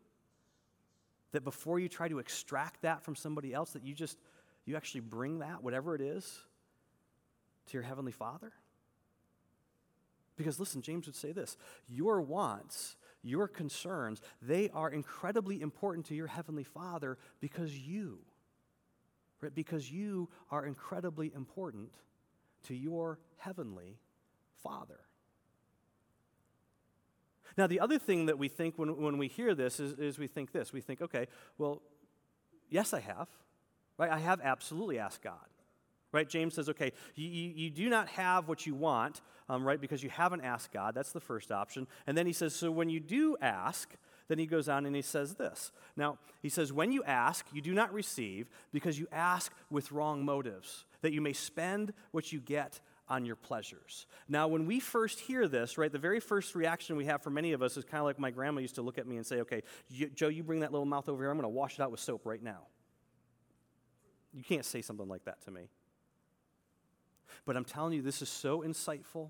that 1.31 1.45
before 1.45 1.79
you 1.79 1.87
try 1.87 2.09
to 2.09 2.19
extract 2.19 2.81
that 2.81 3.01
from 3.01 3.15
somebody 3.15 3.53
else, 3.53 3.71
that 3.71 3.85
you 3.85 3.93
just, 3.93 4.17
you 4.65 4.75
actually 4.75 5.01
bring 5.01 5.39
that, 5.39 5.63
whatever 5.63 5.95
it 5.95 6.01
is, 6.01 6.39
to 7.67 7.73
your 7.73 7.83
Heavenly 7.83 8.11
Father? 8.11 8.51
Because 10.35 10.59
listen, 10.59 10.81
James 10.81 11.05
would 11.05 11.15
say 11.15 11.31
this 11.31 11.55
your 11.87 12.21
wants 12.21 12.97
your 13.23 13.47
concerns, 13.47 14.21
they 14.41 14.69
are 14.69 14.89
incredibly 14.89 15.61
important 15.61 16.05
to 16.07 16.15
your 16.15 16.27
Heavenly 16.27 16.63
Father 16.63 17.17
because 17.39 17.77
you, 17.77 18.19
right? 19.41 19.53
Because 19.53 19.91
you 19.91 20.29
are 20.49 20.65
incredibly 20.65 21.31
important 21.33 21.93
to 22.63 22.75
your 22.75 23.19
Heavenly 23.37 23.99
Father. 24.63 24.99
Now, 27.57 27.67
the 27.67 27.79
other 27.79 27.99
thing 27.99 28.27
that 28.27 28.37
we 28.37 28.47
think 28.47 28.77
when, 28.77 29.01
when 29.01 29.17
we 29.17 29.27
hear 29.27 29.53
this 29.53 29.79
is, 29.79 29.93
is 29.99 30.17
we 30.17 30.27
think 30.27 30.51
this. 30.51 30.71
We 30.71 30.81
think, 30.81 31.01
okay, 31.01 31.27
well, 31.57 31.81
yes, 32.69 32.93
I 32.93 33.01
have. 33.01 33.27
Right? 33.97 34.09
I 34.09 34.19
have 34.19 34.39
absolutely 34.41 34.99
asked 34.99 35.21
God. 35.21 35.50
Right? 36.11 36.27
James 36.27 36.55
says, 36.55 36.67
okay, 36.69 36.91
you, 37.15 37.27
you, 37.27 37.53
you 37.55 37.69
do 37.69 37.89
not 37.89 38.09
have 38.09 38.47
what 38.47 38.65
you 38.65 38.75
want, 38.75 39.21
um, 39.47 39.63
right, 39.63 39.79
because 39.79 40.03
you 40.03 40.09
haven't 40.09 40.41
asked 40.41 40.73
God. 40.73 40.93
That's 40.93 41.13
the 41.13 41.21
first 41.21 41.51
option. 41.51 41.87
And 42.05 42.17
then 42.17 42.25
he 42.25 42.33
says, 42.33 42.53
so 42.53 42.69
when 42.69 42.89
you 42.89 42.99
do 42.99 43.37
ask, 43.41 43.95
then 44.27 44.37
he 44.37 44.45
goes 44.45 44.69
on 44.69 44.85
and 44.85 44.95
he 44.95 45.01
says 45.01 45.35
this. 45.35 45.71
Now, 45.95 46.17
he 46.41 46.49
says, 46.49 46.73
when 46.73 46.91
you 46.91 47.03
ask, 47.03 47.45
you 47.53 47.61
do 47.61 47.73
not 47.73 47.93
receive 47.93 48.49
because 48.71 48.99
you 48.99 49.07
ask 49.11 49.53
with 49.69 49.91
wrong 49.91 50.23
motives, 50.25 50.85
that 51.01 51.13
you 51.13 51.21
may 51.21 51.33
spend 51.33 51.93
what 52.11 52.31
you 52.31 52.39
get 52.39 52.79
on 53.09 53.25
your 53.25 53.35
pleasures. 53.35 54.05
Now, 54.29 54.47
when 54.47 54.65
we 54.65 54.79
first 54.79 55.19
hear 55.19 55.47
this, 55.47 55.77
right, 55.77 55.91
the 55.91 55.99
very 55.99 56.21
first 56.21 56.55
reaction 56.55 56.95
we 56.95 57.05
have 57.05 57.21
for 57.21 57.29
many 57.29 57.51
of 57.51 57.61
us 57.61 57.75
is 57.75 57.83
kind 57.83 57.99
of 57.99 58.05
like 58.05 58.19
my 58.19 58.31
grandma 58.31 58.61
used 58.61 58.75
to 58.75 58.81
look 58.81 58.97
at 58.97 59.05
me 59.05 59.17
and 59.17 59.25
say, 59.25 59.41
okay, 59.41 59.63
you, 59.89 60.09
Joe, 60.09 60.29
you 60.29 60.43
bring 60.43 60.61
that 60.61 60.71
little 60.71 60.85
mouth 60.85 61.09
over 61.09 61.23
here, 61.23 61.29
I'm 61.29 61.37
going 61.37 61.43
to 61.43 61.49
wash 61.49 61.73
it 61.73 61.81
out 61.81 61.91
with 61.91 61.99
soap 61.99 62.25
right 62.25 62.41
now. 62.41 62.67
You 64.33 64.43
can't 64.43 64.63
say 64.63 64.81
something 64.81 65.09
like 65.09 65.25
that 65.25 65.41
to 65.43 65.51
me. 65.51 65.63
But 67.45 67.57
I'm 67.57 67.65
telling 67.65 67.93
you, 67.93 68.01
this 68.01 68.21
is 68.21 68.29
so 68.29 68.61
insightful 68.61 69.29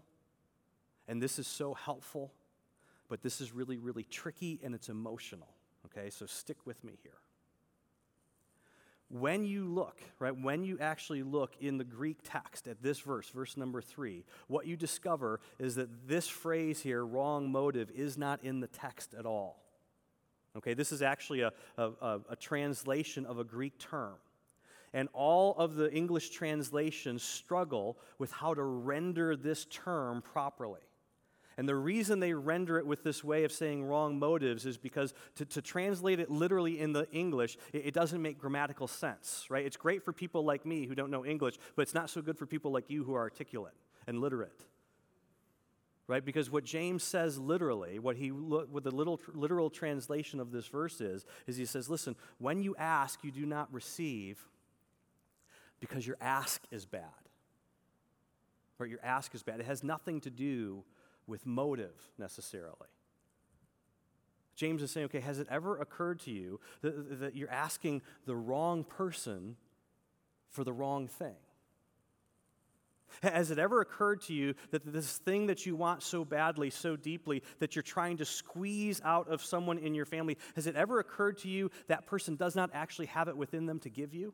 and 1.08 1.22
this 1.22 1.40
is 1.40 1.48
so 1.48 1.74
helpful, 1.74 2.32
but 3.10 3.22
this 3.22 3.42
is 3.42 3.52
really, 3.52 3.78
really 3.78 4.04
tricky 4.04 4.60
and 4.64 4.74
it's 4.74 4.90
emotional. 4.90 5.50
Okay, 5.86 6.10
so 6.10 6.26
stick 6.26 6.58
with 6.66 6.84
me 6.84 6.98
here. 7.04 7.14
When 9.10 9.44
you 9.44 9.66
look, 9.66 10.00
right, 10.20 10.32
when 10.32 10.64
you 10.64 10.78
actually 10.80 11.22
look 11.22 11.58
in 11.60 11.78
the 11.78 11.84
Greek 11.84 12.20
text 12.24 12.66
at 12.68 12.82
this 12.82 13.02
verse, 13.02 13.28
verse 13.30 13.58
number 13.58 13.82
three, 13.82 14.24
what 14.48 14.66
you 14.66 14.78
discover 14.78 15.42
is 15.60 15.76
that 15.76 16.08
this 16.08 16.30
phrase 16.30 16.82
here, 16.82 17.06
wrong 17.06 17.52
motive, 17.52 17.92
is 17.92 18.18
not 18.18 18.42
in 18.42 18.62
the 18.62 18.68
text 18.68 19.14
at 19.14 19.26
all. 19.26 19.62
Okay, 20.56 20.74
this 20.74 20.94
is 20.94 21.02
actually 21.02 21.42
a, 21.42 21.52
a, 21.78 22.20
a 22.30 22.36
translation 22.38 23.26
of 23.26 23.38
a 23.38 23.44
Greek 23.44 23.78
term. 23.78 24.16
And 24.94 25.08
all 25.14 25.56
of 25.58 25.76
the 25.76 25.92
English 25.92 26.32
translations 26.32 27.24
struggle 27.24 27.98
with 28.20 28.32
how 28.32 28.54
to 28.54 28.64
render 28.64 29.36
this 29.36 29.66
term 29.66 30.22
properly. 30.22 30.82
And 31.58 31.68
the 31.68 31.76
reason 31.76 32.20
they 32.20 32.34
render 32.34 32.78
it 32.80 32.86
with 32.86 33.04
this 33.04 33.24
way 33.24 33.44
of 33.44 33.52
saying 33.52 33.84
wrong 33.84 34.18
motives 34.18 34.66
is 34.66 34.78
because 34.78 35.14
to, 35.36 35.46
to 35.46 35.62
translate 35.62 36.20
it 36.20 36.32
literally 36.32 36.80
in 36.80 36.94
the 36.94 37.10
English, 37.12 37.58
it, 37.74 37.88
it, 37.88 37.94
doesn't 37.94 38.22
make 38.22 38.40
grammatical 38.40 38.88
sense, 38.88 39.46
right? 39.50 39.66
It's 39.66 39.78
great 39.78 40.04
for 40.04 40.14
people 40.14 40.44
like 40.44 40.66
me 40.66 40.86
who 40.88 40.96
don't 40.96 41.12
know 41.12 41.26
English, 41.26 41.58
but 41.76 41.84
it's 41.84 41.94
not 41.94 42.10
so 42.10 42.22
good 42.22 42.38
for 42.38 42.46
people 42.46 42.72
like 42.72 42.90
you 42.90 43.04
who 43.04 43.14
are 43.14 43.22
articulate. 43.22 43.74
and 44.08 44.20
literate. 44.20 44.66
Right? 46.08 46.26
Because 46.26 46.50
what 46.50 46.66
James 46.66 47.04
says 47.04 47.38
literally, 47.38 48.00
what 48.00 48.18
he 48.18 48.30
what 48.30 48.84
the 48.84 48.92
little 48.92 49.22
literal 49.34 49.70
translation 49.70 50.40
of 50.42 50.52
this 50.52 50.68
verse 50.68 51.00
is, 51.00 51.26
is 51.48 51.56
he 51.56 51.66
says, 51.66 51.90
listen, 51.90 52.16
when 52.38 52.62
you 52.62 52.76
ask, 52.78 53.24
you 53.24 53.32
do 53.32 53.46
not 53.46 53.72
receive 53.74 54.46
because 55.82 56.08
your 56.08 56.16
ask 56.22 56.62
is 56.72 56.86
bad. 56.86 57.04
Right? 58.78 58.90
Your 58.90 59.04
ask 59.04 59.36
is 59.36 59.44
bad. 59.44 59.60
It 59.60 59.66
has 59.66 59.84
nothing 59.84 60.22
to 60.22 60.30
do 60.30 60.86
with 61.28 61.46
motive 61.46 62.10
necessarily. 62.18 62.88
James 64.56 64.82
is 64.82 64.92
saying, 64.92 65.06
okay, 65.06 65.20
has 65.20 65.40
it 65.40 65.48
ever 65.50 65.80
occurred 65.80 66.20
to 66.22 66.32
you 66.32 66.60
that, 66.82 67.20
that 67.20 67.36
you're 67.36 67.52
asking 67.52 68.02
the 68.26 68.36
wrong 68.36 68.84
person 68.84 69.58
for 70.50 70.64
the 70.64 70.72
wrong 70.72 71.08
thing? 71.08 71.36
Has 73.24 73.52
it 73.52 73.60
ever 73.60 73.82
occurred 73.82 74.22
to 74.24 74.34
you 74.34 74.56
that 74.72 74.86
this 74.86 75.18
thing 75.18 75.48
that 75.48 75.66
you 75.66 75.76
want 75.76 76.02
so 76.02 76.24
badly, 76.24 76.70
so 76.70 76.96
deeply, 76.96 77.44
that 77.60 77.76
you're 77.76 77.84
trying 77.84 78.18
to 78.18 78.26
squeeze 78.26 79.02
out 79.04 79.28
of 79.28 79.44
someone 79.44 79.78
in 79.78 79.94
your 79.94 80.06
family, 80.06 80.38
has 80.56 80.66
it 80.66 80.76
ever 80.76 81.00
occurred 81.00 81.38
to 81.40 81.50
you 81.50 81.72
that 81.88 82.06
person 82.06 82.36
does 82.36 82.56
not 82.56 82.70
actually 82.74 83.08
have 83.08 83.28
it 83.28 83.36
within 83.36 83.66
them 83.66 83.80
to 83.80 83.90
give 83.90 84.14
you? 84.14 84.34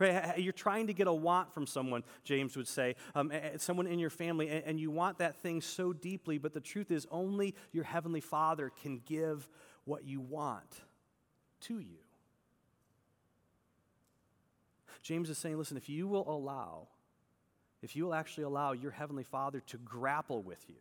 Right? 0.00 0.38
You're 0.38 0.52
trying 0.52 0.86
to 0.86 0.94
get 0.94 1.06
a 1.06 1.12
want 1.12 1.52
from 1.52 1.66
someone, 1.66 2.02
James 2.24 2.56
would 2.56 2.66
say, 2.66 2.96
um, 3.14 3.30
someone 3.58 3.86
in 3.86 3.98
your 3.98 4.10
family, 4.10 4.48
and 4.48 4.80
you 4.80 4.90
want 4.90 5.18
that 5.18 5.42
thing 5.42 5.60
so 5.60 5.92
deeply, 5.92 6.38
but 6.38 6.54
the 6.54 6.60
truth 6.60 6.90
is 6.90 7.06
only 7.10 7.54
your 7.70 7.84
Heavenly 7.84 8.20
Father 8.20 8.72
can 8.82 9.02
give 9.04 9.48
what 9.84 10.04
you 10.04 10.20
want 10.20 10.80
to 11.60 11.78
you. 11.78 11.98
James 15.02 15.30
is 15.30 15.38
saying, 15.38 15.56
listen, 15.56 15.76
if 15.76 15.88
you 15.88 16.08
will 16.08 16.28
allow, 16.28 16.88
if 17.82 17.94
you 17.94 18.04
will 18.04 18.14
actually 18.14 18.44
allow 18.44 18.72
your 18.72 18.90
Heavenly 18.90 19.24
Father 19.24 19.60
to 19.66 19.76
grapple 19.78 20.42
with 20.42 20.64
you, 20.68 20.76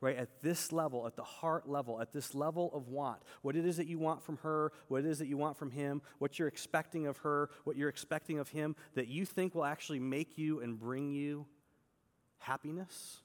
right? 0.00 0.16
At 0.16 0.42
this 0.42 0.72
level, 0.72 1.06
at 1.06 1.16
the 1.16 1.24
heart 1.24 1.68
level, 1.68 2.00
at 2.00 2.12
this 2.12 2.34
level 2.34 2.70
of 2.74 2.88
want, 2.88 3.20
what 3.42 3.56
it 3.56 3.64
is 3.64 3.76
that 3.76 3.86
you 3.86 3.98
want 3.98 4.22
from 4.22 4.38
her, 4.38 4.72
what 4.88 5.04
it 5.04 5.06
is 5.06 5.18
that 5.18 5.28
you 5.28 5.36
want 5.36 5.56
from 5.56 5.70
him, 5.70 6.02
what 6.18 6.38
you're 6.38 6.48
expecting 6.48 7.06
of 7.06 7.18
her, 7.18 7.50
what 7.64 7.76
you're 7.76 7.88
expecting 7.88 8.38
of 8.38 8.48
him, 8.48 8.76
that 8.94 9.08
you 9.08 9.24
think 9.24 9.54
will 9.54 9.64
actually 9.64 10.00
make 10.00 10.38
you 10.38 10.60
and 10.60 10.78
bring 10.78 11.10
you 11.10 11.46
happiness? 12.38 13.18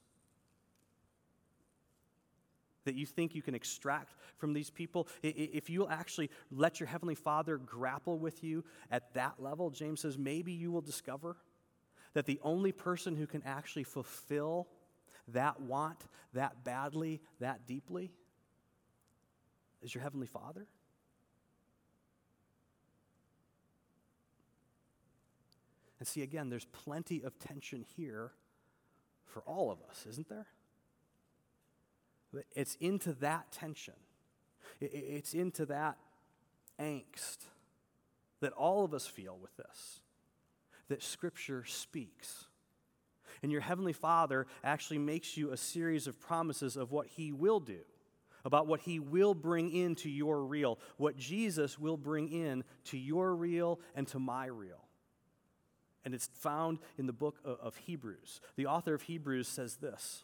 That 2.86 2.96
you 2.96 3.06
think 3.06 3.36
you 3.36 3.44
can 3.44 3.54
extract 3.54 4.16
from 4.38 4.54
these 4.54 4.72
people? 4.72 5.08
If 5.22 5.70
you'll 5.70 5.90
actually 5.90 6.32
let 6.50 6.80
your 6.80 6.88
Heavenly 6.88 7.14
Father 7.14 7.58
grapple 7.58 8.18
with 8.18 8.44
you 8.44 8.64
at 8.90 9.14
that 9.14 9.36
level, 9.38 9.70
James 9.70 10.02
says, 10.02 10.18
maybe 10.18 10.52
you 10.52 10.72
will 10.72 10.82
discover 10.82 11.38
that 12.14 12.26
the 12.26 12.40
only 12.44 12.72
person 12.72 13.16
who 13.16 13.28
can 13.28 13.44
actually 13.46 13.84
fulfill 13.84 14.68
that 15.34 15.62
want 15.62 16.06
that 16.34 16.64
badly, 16.64 17.22
that 17.40 17.68
deeply, 17.68 18.12
is 19.82 19.94
your 19.94 20.04
Heavenly 20.04 20.28
Father? 20.28 20.66
And 26.00 26.08
see, 26.08 26.24
again, 26.24 26.50
there's 26.50 26.66
plenty 26.66 27.22
of 27.22 27.38
tension 27.38 27.86
here 27.96 28.32
for 29.26 29.42
all 29.44 29.72
of 29.72 29.80
us, 29.90 30.06
isn't 30.10 30.30
there? 30.30 30.48
It's 32.56 32.76
into 32.76 33.14
that 33.14 33.52
tension, 33.52 33.94
it's 34.80 35.34
into 35.34 35.66
that 35.68 35.98
angst 36.80 37.38
that 38.40 38.54
all 38.54 38.84
of 38.84 38.94
us 38.94 39.06
feel 39.06 39.38
with 39.40 39.56
this 39.58 40.00
that 40.88 41.04
Scripture 41.04 41.64
speaks. 41.66 42.48
And 43.44 43.52
your 43.52 43.62
Heavenly 43.62 43.94
Father 43.94 44.48
actually 44.64 45.00
makes 45.00 45.36
you 45.36 45.52
a 45.52 45.58
series 45.58 46.08
of 46.08 46.20
promises 46.20 46.78
of 46.78 46.92
what 46.92 47.08
He 47.08 47.32
will 47.32 47.60
do, 47.60 47.80
about 48.46 48.68
what 48.68 48.82
He 48.82 49.00
will 49.00 49.34
bring 49.34 49.72
into 49.72 50.10
your 50.10 50.44
real, 50.44 50.80
what 50.98 51.18
Jesus 51.18 51.80
will 51.80 51.98
bring 51.98 52.30
in 52.30 52.64
to 52.86 52.98
your 52.98 53.36
real 53.36 53.80
and 53.96 54.08
to 54.10 54.20
my 54.20 54.46
real. 54.46 54.86
And 56.04 56.14
it's 56.14 56.30
found 56.40 56.80
in 56.98 57.06
the 57.06 57.14
book 57.14 57.38
of 57.44 57.76
Hebrews. 57.78 58.42
The 58.56 58.66
author 58.66 58.94
of 58.94 59.04
Hebrews 59.04 59.48
says 59.48 59.76
this 59.78 60.24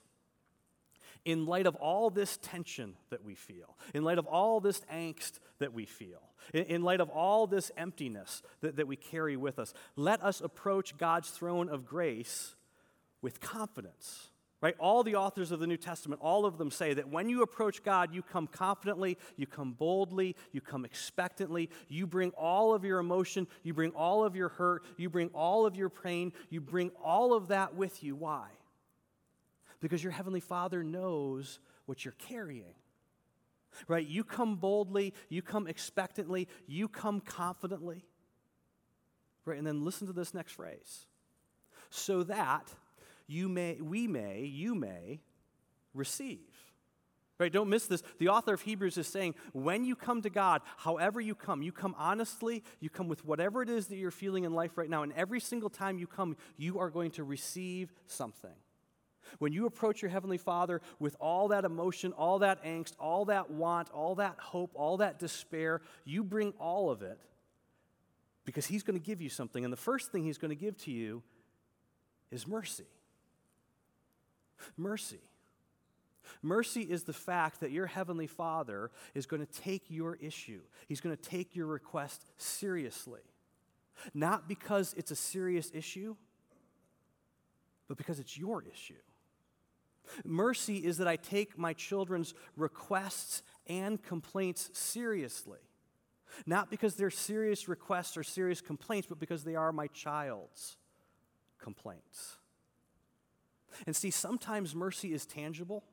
in 1.25 1.45
light 1.45 1.67
of 1.67 1.75
all 1.75 2.10
this 2.10 2.38
tension 2.38 2.95
that 3.10 3.23
we 3.23 3.36
feel, 3.36 3.75
in 3.93 4.03
light 4.03 4.17
of 4.17 4.25
all 4.27 4.62
this 4.62 4.82
angst 4.91 5.39
that 5.60 5.73
we 5.73 5.86
feel, 5.86 6.21
in, 6.53 6.84
light 6.84 7.01
of 7.01 7.10
all 7.10 7.47
this 7.47 7.71
emptiness 7.75 8.41
that, 8.62 8.77
that 8.77 8.88
we 8.88 8.95
carry 8.95 9.36
with 9.36 9.60
us, 9.60 9.73
let 9.95 10.23
us 10.23 10.39
approach 10.39 10.97
God's 10.97 11.30
throne 11.30 11.67
of 11.67 11.86
grace 11.86 12.56
with 13.21 13.39
confidence. 13.39 14.30
Right? 14.60 14.75
All 14.80 15.03
the 15.03 15.15
authors 15.15 15.51
of 15.51 15.60
the 15.60 15.67
New 15.67 15.77
Testament, 15.77 16.19
all 16.19 16.43
of 16.43 16.58
them 16.58 16.71
say 16.71 16.95
that 16.95 17.10
when 17.10 17.30
you 17.30 17.43
approach 17.43 17.84
God, 17.84 18.12
you 18.12 18.23
come 18.23 18.47
confidently, 18.47 19.19
you 19.36 19.45
come 19.45 19.73
boldly, 19.73 20.36
you 20.51 20.62
come 20.62 20.84
expectantly, 20.84 21.69
you 21.88 22.08
bring 22.08 22.32
all 22.32 22.73
of 22.73 22.84
your 22.84 22.97
emotion, 22.97 23.45
you 23.62 23.75
bring 23.75 23.91
all 23.91 24.23
of 24.23 24.36
your 24.36 24.49
hurt, 24.49 24.84
you 24.97 25.12
bring 25.12 25.30
all 25.30 25.67
of 25.67 25.75
your 25.75 25.89
pain, 25.89 26.34
you 26.49 26.60
bring 26.60 26.89
all 27.03 27.36
of 27.36 27.49
that 27.49 27.75
with 27.75 28.03
you. 28.03 28.15
Why? 28.15 28.47
Because 29.80 30.03
your 30.03 30.12
Heavenly 30.12 30.39
Father 30.39 30.84
knows 30.84 31.60
what 31.86 32.03
you're 32.03 32.15
carrying. 32.17 32.73
Right? 33.88 34.08
You 34.08 34.23
come 34.23 34.56
boldly, 34.56 35.13
you 35.30 35.43
come 35.43 35.67
expectantly, 35.67 36.47
you 36.65 36.88
come 36.88 37.19
confidently. 37.19 38.06
Right? 39.45 39.60
And 39.60 39.67
then 39.67 39.86
listen 39.86 40.08
to 40.08 40.13
this 40.13 40.34
next 40.34 40.53
phrase. 40.53 41.06
So 41.91 42.23
that 42.23 42.73
you 43.28 43.50
may, 43.50 43.80
we 43.82 44.08
may, 44.08 44.46
you 44.46 44.74
may 44.74 45.20
receive. 45.94 46.40
Right? 47.40 47.54
Don't 47.54 47.70
miss 47.70 47.86
this. 47.86 48.02
The 48.18 48.30
author 48.30 48.54
of 48.54 48.62
Hebrews 48.62 48.98
is 48.98 49.06
saying, 49.06 49.36
when 49.54 49.86
you 49.86 49.96
come 49.96 50.24
to 50.24 50.30
God, 50.30 50.63
however 50.78 51.22
you 51.22 51.36
come, 51.36 51.62
you 51.62 51.72
come 51.72 51.94
honestly, 51.98 52.63
you 52.80 52.90
come 52.90 53.08
with 53.08 53.24
whatever 53.26 53.62
it 53.62 53.70
is 53.70 53.88
that 53.88 53.98
you're 53.98 54.10
feeling 54.10 54.44
in 54.44 54.54
life 54.54 54.76
right 54.76 54.90
now, 54.90 55.04
and 55.04 55.13
every 55.13 55.40
single 55.40 55.70
time 55.70 56.00
you 56.00 56.08
come, 56.08 56.36
you 56.58 56.80
are 56.80 56.90
going 56.90 57.12
to 57.12 57.24
receive 57.24 57.94
something. 58.08 58.56
When 59.38 59.54
you 59.54 59.68
approach 59.68 60.02
your 60.02 60.10
Heavenly 60.10 60.38
Father 60.38 60.82
with 61.00 61.16
all 61.20 61.50
that 61.50 61.63
emotion, 61.63 62.12
all 62.13 62.40
that 62.40 62.63
angst, 62.63 62.94
all 63.00 63.26
that 63.26 63.52
want, 63.52 63.90
all 63.92 64.16
that 64.16 64.38
hope, 64.40 64.72
all 64.74 64.98
that 64.98 65.20
despair, 65.20 65.82
you 66.06 66.24
bring 66.24 66.54
all 66.60 66.90
of 66.90 67.04
it 67.04 67.20
because 68.46 68.66
He's 68.66 68.82
going 68.82 69.00
to 69.00 69.06
give 69.06 69.22
you 69.22 69.30
something. 69.30 69.63
And 69.63 69.72
the 69.72 69.78
first 69.78 70.12
thing 70.12 70.24
He's 70.24 70.38
going 70.38 70.50
to 70.50 70.56
give 70.56 70.78
to 70.84 70.92
you 70.92 71.22
is 72.32 72.48
mercy. 72.48 72.86
Mercy. 74.76 75.22
Mercy 76.41 76.82
is 76.82 77.04
the 77.04 77.13
fact 77.13 77.62
that 77.62 77.72
your 77.72 77.86
Heavenly 77.88 78.28
Father 78.28 78.91
is 79.15 79.26
going 79.26 79.46
to 79.46 79.62
take 79.62 79.89
your 79.89 80.15
issue, 80.15 80.62
He's 80.88 81.02
going 81.02 81.15
to 81.15 81.22
take 81.22 81.56
your 81.56 81.67
request 81.67 82.26
seriously. 82.38 83.22
Not 84.13 84.48
because 84.48 84.93
it's 84.96 85.10
a 85.10 85.15
serious 85.15 85.72
issue, 85.74 86.15
but 87.88 87.98
because 87.98 88.20
it's 88.20 88.38
your 88.38 88.63
issue. 88.63 88.93
Mercy 90.24 90.78
is 90.78 90.98
that 90.98 91.08
I 91.08 91.15
take 91.15 91.58
my 91.58 91.74
children's 91.74 92.34
requests 92.56 93.41
and 93.65 94.02
complaints 94.02 94.70
seriously. 94.74 95.60
Not 96.46 96.70
because 96.70 96.96
they're 96.96 97.10
serious 97.10 97.67
requests 97.67 98.17
or 98.17 98.24
serious 98.24 98.62
complaints, 98.62 99.08
but 99.08 99.20
because 99.20 99.43
they 99.43 99.56
are 99.56 99.72
my 99.72 99.88
child's 99.88 100.78
complaints. 101.60 102.38
And 103.86 103.96
see, 103.96 104.12
sometimes 104.12 104.76
mercy 104.76 105.13
is 105.13 105.26
tangible. 105.26 105.84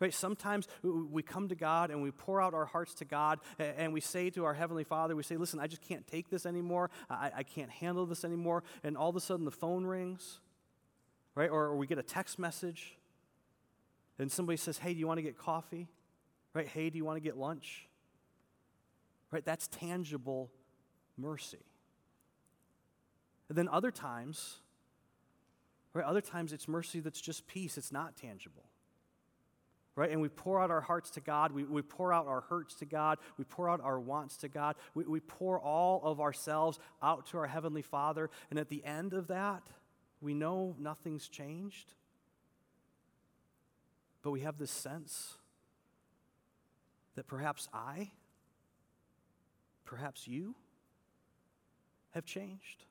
Right? 0.00 0.12
Sometimes 0.12 0.66
we 0.82 1.22
come 1.22 1.48
to 1.48 1.54
God 1.54 1.90
and 1.90 2.02
we 2.02 2.10
pour 2.10 2.40
out 2.40 2.54
our 2.54 2.64
hearts 2.64 2.94
to 2.94 3.04
God 3.04 3.38
and 3.58 3.92
we 3.92 4.00
say 4.00 4.30
to 4.30 4.44
our 4.44 4.54
Heavenly 4.54 4.82
Father, 4.82 5.14
we 5.14 5.22
say, 5.22 5.36
Listen, 5.36 5.60
I 5.60 5.66
just 5.66 5.82
can't 5.82 6.06
take 6.06 6.30
this 6.30 6.46
anymore. 6.46 6.90
I, 7.08 7.30
I 7.36 7.42
can't 7.42 7.70
handle 7.70 8.06
this 8.06 8.24
anymore. 8.24 8.64
And 8.82 8.96
all 8.96 9.10
of 9.10 9.16
a 9.16 9.20
sudden 9.20 9.44
the 9.44 9.52
phone 9.52 9.84
rings, 9.84 10.40
right? 11.34 11.50
Or, 11.50 11.66
or 11.66 11.76
we 11.76 11.86
get 11.86 11.98
a 11.98 12.02
text 12.02 12.38
message 12.38 12.96
and 14.18 14.30
somebody 14.30 14.56
says, 14.56 14.78
Hey, 14.78 14.94
do 14.94 14.98
you 14.98 15.06
want 15.06 15.18
to 15.18 15.22
get 15.22 15.38
coffee? 15.38 15.88
Right? 16.54 16.68
Hey, 16.68 16.90
do 16.90 16.98
you 16.98 17.04
want 17.04 17.16
to 17.16 17.20
get 17.20 17.36
lunch? 17.36 17.88
Right? 19.30 19.44
That's 19.44 19.68
tangible 19.68 20.50
mercy. 21.16 21.64
And 23.48 23.58
then 23.58 23.68
other 23.68 23.90
times, 23.90 24.60
right, 25.94 26.04
other 26.04 26.20
times 26.20 26.52
it's 26.52 26.68
mercy 26.68 27.00
that's 27.00 27.20
just 27.20 27.46
peace, 27.46 27.78
it's 27.78 27.92
not 27.92 28.16
tangible. 28.16 28.64
Right? 29.96 30.10
And 30.10 30.20
we 30.20 30.28
pour 30.28 30.60
out 30.60 30.72
our 30.72 30.80
hearts 30.80 31.10
to 31.10 31.20
God. 31.20 31.52
We, 31.52 31.62
we 31.62 31.80
pour 31.80 32.12
out 32.12 32.26
our 32.26 32.40
hurts 32.40 32.74
to 32.76 32.84
God. 32.84 33.18
We 33.38 33.44
pour 33.44 33.70
out 33.70 33.80
our 33.80 34.00
wants 34.00 34.36
to 34.38 34.48
God. 34.48 34.74
We, 34.92 35.04
we 35.04 35.20
pour 35.20 35.60
all 35.60 36.02
of 36.02 36.20
ourselves 36.20 36.80
out 37.00 37.26
to 37.26 37.38
our 37.38 37.46
Heavenly 37.46 37.82
Father. 37.82 38.28
And 38.50 38.58
at 38.58 38.68
the 38.68 38.84
end 38.84 39.12
of 39.12 39.28
that, 39.28 39.62
we 40.20 40.34
know 40.34 40.74
nothing's 40.80 41.28
changed. 41.28 41.92
But 44.22 44.32
we 44.32 44.40
have 44.40 44.58
this 44.58 44.72
sense 44.72 45.34
that 47.14 47.28
perhaps 47.28 47.68
I, 47.72 48.10
perhaps 49.84 50.26
you, 50.26 50.56
have 52.14 52.24
changed. 52.24 52.84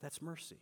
That's 0.00 0.20
mercy. 0.22 0.58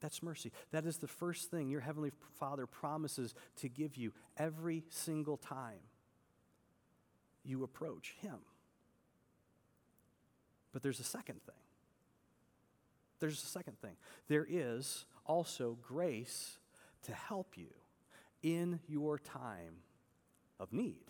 That's 0.00 0.22
mercy. 0.22 0.52
That 0.72 0.86
is 0.86 0.98
the 0.98 1.08
first 1.08 1.50
thing 1.50 1.68
your 1.68 1.80
Heavenly 1.80 2.12
Father 2.38 2.66
promises 2.66 3.34
to 3.56 3.68
give 3.68 3.96
you 3.96 4.12
every 4.36 4.84
single 4.88 5.36
time 5.36 5.80
you 7.44 7.62
approach 7.64 8.14
Him. 8.20 8.38
But 10.72 10.82
there's 10.82 11.00
a 11.00 11.04
second 11.04 11.42
thing. 11.44 11.54
There's 13.18 13.42
a 13.42 13.46
second 13.46 13.78
thing. 13.80 13.96
There 14.28 14.46
is 14.48 15.04
also 15.26 15.76
grace 15.82 16.58
to 17.02 17.12
help 17.12 17.56
you 17.56 17.68
in 18.42 18.80
your 18.88 19.18
time 19.18 19.82
of 20.58 20.72
need. 20.72 21.04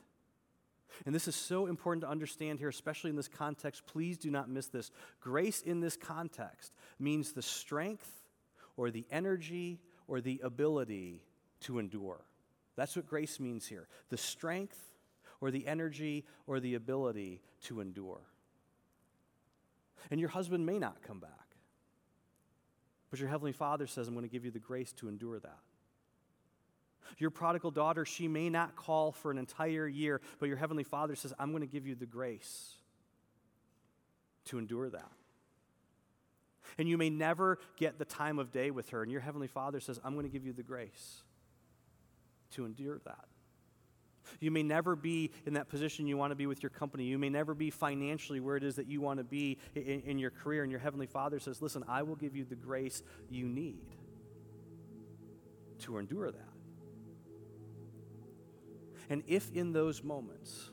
And 1.06 1.14
this 1.14 1.28
is 1.28 1.36
so 1.36 1.66
important 1.66 2.02
to 2.02 2.08
understand 2.08 2.58
here, 2.58 2.68
especially 2.68 3.10
in 3.10 3.16
this 3.16 3.28
context. 3.28 3.86
Please 3.86 4.18
do 4.18 4.30
not 4.30 4.50
miss 4.50 4.66
this. 4.66 4.90
Grace 5.20 5.62
in 5.62 5.80
this 5.80 5.96
context 5.96 6.72
means 6.98 7.32
the 7.32 7.42
strength 7.42 8.19
or 8.80 8.90
the 8.90 9.04
energy 9.10 9.78
or 10.08 10.22
the 10.22 10.40
ability 10.42 11.22
to 11.60 11.78
endure. 11.78 12.24
That's 12.76 12.96
what 12.96 13.06
grace 13.06 13.38
means 13.38 13.66
here 13.66 13.86
the 14.08 14.16
strength 14.16 14.94
or 15.42 15.50
the 15.50 15.66
energy 15.66 16.24
or 16.46 16.60
the 16.60 16.74
ability 16.76 17.42
to 17.64 17.82
endure. 17.82 18.22
And 20.10 20.18
your 20.18 20.30
husband 20.30 20.64
may 20.64 20.78
not 20.78 21.02
come 21.02 21.20
back. 21.20 21.30
But 23.10 23.20
your 23.20 23.28
Heavenly 23.28 23.52
Father 23.52 23.86
says, 23.86 24.08
I'm 24.08 24.14
going 24.14 24.26
to 24.26 24.32
give 24.32 24.46
you 24.46 24.50
the 24.50 24.58
grace 24.58 24.92
to 24.94 25.08
endure 25.08 25.38
that. 25.38 25.58
Your 27.18 27.30
prodigal 27.30 27.72
daughter, 27.72 28.06
she 28.06 28.28
may 28.28 28.48
not 28.48 28.76
call 28.76 29.12
for 29.12 29.30
an 29.30 29.36
entire 29.36 29.86
year, 29.86 30.22
but 30.38 30.48
your 30.48 30.56
Heavenly 30.56 30.84
Father 30.84 31.16
says, 31.16 31.34
I'm 31.38 31.50
going 31.50 31.62
to 31.62 31.66
give 31.66 31.86
you 31.86 31.96
the 31.96 32.06
grace 32.06 32.76
to 34.46 34.58
endure 34.58 34.88
that. 34.88 35.10
And 36.78 36.88
you 36.88 36.98
may 36.98 37.10
never 37.10 37.58
get 37.76 37.98
the 37.98 38.04
time 38.04 38.38
of 38.38 38.52
day 38.52 38.70
with 38.70 38.90
her, 38.90 39.02
and 39.02 39.10
your 39.10 39.20
Heavenly 39.20 39.48
Father 39.48 39.80
says, 39.80 40.00
I'm 40.04 40.14
going 40.14 40.26
to 40.26 40.32
give 40.32 40.44
you 40.44 40.52
the 40.52 40.62
grace 40.62 41.22
to 42.52 42.64
endure 42.64 42.98
that. 43.04 43.24
You 44.38 44.50
may 44.50 44.62
never 44.62 44.94
be 44.94 45.32
in 45.46 45.54
that 45.54 45.68
position 45.68 46.06
you 46.06 46.16
want 46.16 46.30
to 46.30 46.36
be 46.36 46.46
with 46.46 46.62
your 46.62 46.70
company. 46.70 47.04
You 47.04 47.18
may 47.18 47.30
never 47.30 47.54
be 47.54 47.70
financially 47.70 48.38
where 48.38 48.56
it 48.56 48.62
is 48.62 48.76
that 48.76 48.86
you 48.86 49.00
want 49.00 49.18
to 49.18 49.24
be 49.24 49.58
in, 49.74 50.02
in, 50.02 50.18
your 50.18 50.30
career. 50.30 50.62
And 50.62 50.70
your 50.70 50.80
Heavenly 50.80 51.06
Father 51.06 51.40
says, 51.40 51.60
Listen, 51.60 51.84
I 51.88 52.02
will 52.02 52.16
give 52.16 52.36
you 52.36 52.44
the 52.44 52.54
grace 52.54 53.02
you 53.28 53.46
need 53.46 53.86
to 55.80 55.98
endure 55.98 56.30
that. 56.30 56.40
And 59.08 59.24
if 59.26 59.50
in 59.52 59.72
those 59.72 60.04
moments, 60.04 60.70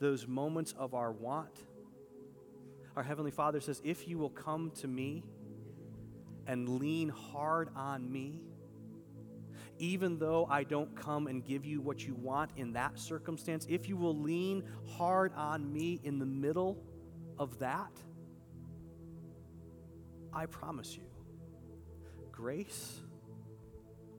those 0.00 0.26
moments 0.26 0.74
of 0.76 0.94
our 0.94 1.12
want, 1.12 1.52
our 2.96 3.02
Heavenly 3.02 3.30
Father 3.30 3.60
says, 3.60 3.80
If 3.84 4.08
you 4.08 4.18
will 4.18 4.30
come 4.30 4.72
to 4.80 4.88
me 4.88 5.24
and 6.46 6.68
lean 6.80 7.08
hard 7.08 7.70
on 7.76 8.10
me, 8.10 8.42
even 9.78 10.18
though 10.18 10.46
I 10.50 10.64
don't 10.64 10.94
come 10.94 11.26
and 11.26 11.44
give 11.44 11.64
you 11.64 11.80
what 11.80 12.06
you 12.06 12.14
want 12.14 12.50
in 12.56 12.74
that 12.74 12.98
circumstance, 12.98 13.66
if 13.68 13.88
you 13.88 13.96
will 13.96 14.16
lean 14.16 14.64
hard 14.96 15.32
on 15.34 15.72
me 15.72 16.00
in 16.04 16.18
the 16.18 16.26
middle 16.26 16.82
of 17.38 17.58
that, 17.60 17.92
I 20.32 20.46
promise 20.46 20.96
you 20.96 21.04
grace 22.30 23.00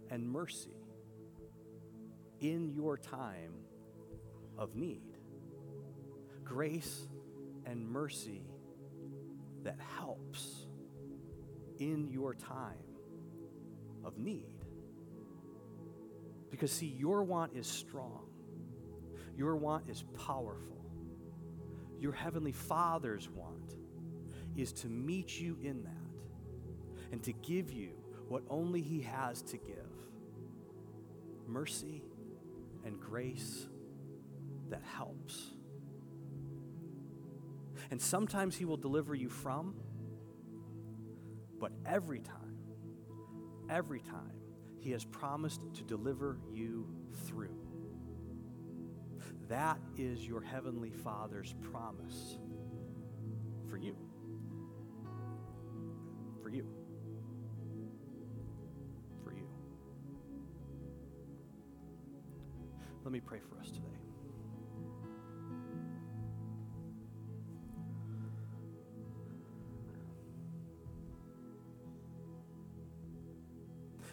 and 0.10 0.30
mercy 0.30 0.76
in 2.40 2.72
your 2.74 2.98
time 2.98 3.54
of 4.58 4.76
need. 4.76 5.18
Grace 6.44 7.08
and 7.66 7.88
mercy 7.88 8.44
that 9.64 9.78
helps 9.98 10.66
in 11.80 12.08
your 12.10 12.34
time 12.34 12.78
of 14.04 14.18
need. 14.18 14.66
Because, 16.50 16.72
see, 16.72 16.88
your 16.98 17.24
want 17.24 17.54
is 17.56 17.68
strong, 17.68 18.28
your 19.36 19.56
want 19.56 19.90
is 19.90 20.04
powerful. 20.26 20.78
Your 22.00 22.12
Heavenly 22.14 22.52
Father's 22.52 23.30
want 23.30 23.76
is 24.58 24.74
to 24.74 24.88
meet 24.88 25.40
you 25.40 25.56
in 25.62 25.84
that 25.84 27.12
and 27.12 27.22
to 27.24 27.32
give 27.32 27.72
you 27.72 27.92
what 28.28 28.42
only 28.50 28.82
He 28.82 29.02
has 29.02 29.44
to 29.44 29.58
give 29.58 29.78
mercy 31.48 32.02
and 32.86 33.00
grace 33.00 33.68
that 34.70 34.82
helps. 34.84 35.52
And 37.92 38.02
sometimes 38.02 38.56
He 38.56 38.66
will 38.66 38.78
deliver 38.78 39.14
you 39.14 39.30
from, 39.30 39.76
but 41.60 41.72
every 41.86 42.22
time, 42.22 42.58
every 43.70 44.02
time, 44.02 44.42
he 44.82 44.92
has 44.92 45.06
promised 45.06 45.62
to 45.76 45.84
deliver 45.84 46.40
you 46.52 46.88
through. 47.28 47.56
That 49.48 49.80
is 49.96 50.26
your 50.26 50.42
Heavenly 50.42 50.90
Father's 50.90 51.54
promise 51.72 52.40
for 53.70 53.78
you. 53.78 53.96
For 56.42 56.50
you. 56.50 56.66
For 59.24 59.34
you. 59.34 59.48
Let 63.04 63.14
me 63.14 63.20
pray 63.20 63.40
for 63.40 63.60
us 63.60 63.70
today. 63.70 64.11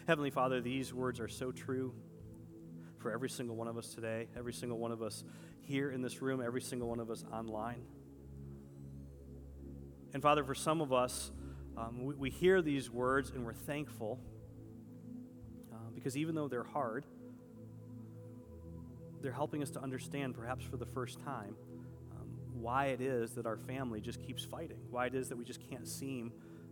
Heavenly 0.09 0.31
Father, 0.31 0.59
these 0.59 0.91
words 0.91 1.19
are 1.19 1.27
so 1.27 1.51
true 1.51 1.93
for 2.97 3.11
every 3.11 3.29
single 3.29 3.55
one 3.55 3.67
of 3.67 3.77
us 3.77 3.93
today, 3.93 4.25
every 4.35 4.53
single 4.53 4.79
one 4.79 4.91
of 4.91 5.03
us 5.03 5.23
here 5.61 5.91
in 5.91 6.01
this 6.01 6.19
room, 6.19 6.41
every 6.43 6.61
single 6.61 6.89
one 6.89 6.99
of 6.99 7.11
us 7.11 7.23
online. 7.31 7.83
And 10.15 10.23
Father, 10.23 10.43
for 10.43 10.55
some 10.55 10.81
of 10.81 10.91
us, 10.91 11.29
um, 11.77 12.05
we, 12.05 12.15
we, 12.15 12.29
hear 12.31 12.63
these 12.63 12.89
words 12.89 13.29
and 13.29 13.45
we're 13.45 13.53
thankful 13.53 14.19
uh, 15.71 15.75
because 15.93 16.17
even 16.17 16.33
though 16.33 16.47
they're 16.47 16.63
hard, 16.63 17.05
they're 19.21 19.31
helping 19.31 19.61
us 19.61 19.69
to 19.69 19.79
understand, 19.79 20.33
perhaps 20.33 20.65
for 20.65 20.77
the 20.77 20.87
first 20.87 21.19
time, 21.19 21.55
um, 22.19 22.27
why 22.55 22.87
it 22.87 22.99
is 22.99 23.35
that 23.35 23.45
our 23.45 23.57
family 23.57 24.01
just 24.01 24.23
keeps 24.23 24.43
fighting, 24.43 24.79
why 24.89 25.05
it 25.05 25.13
is 25.13 25.29
that 25.29 25.37
we 25.37 25.45
just 25.45 25.61
can't 25.69 25.87
seem 25.87 26.31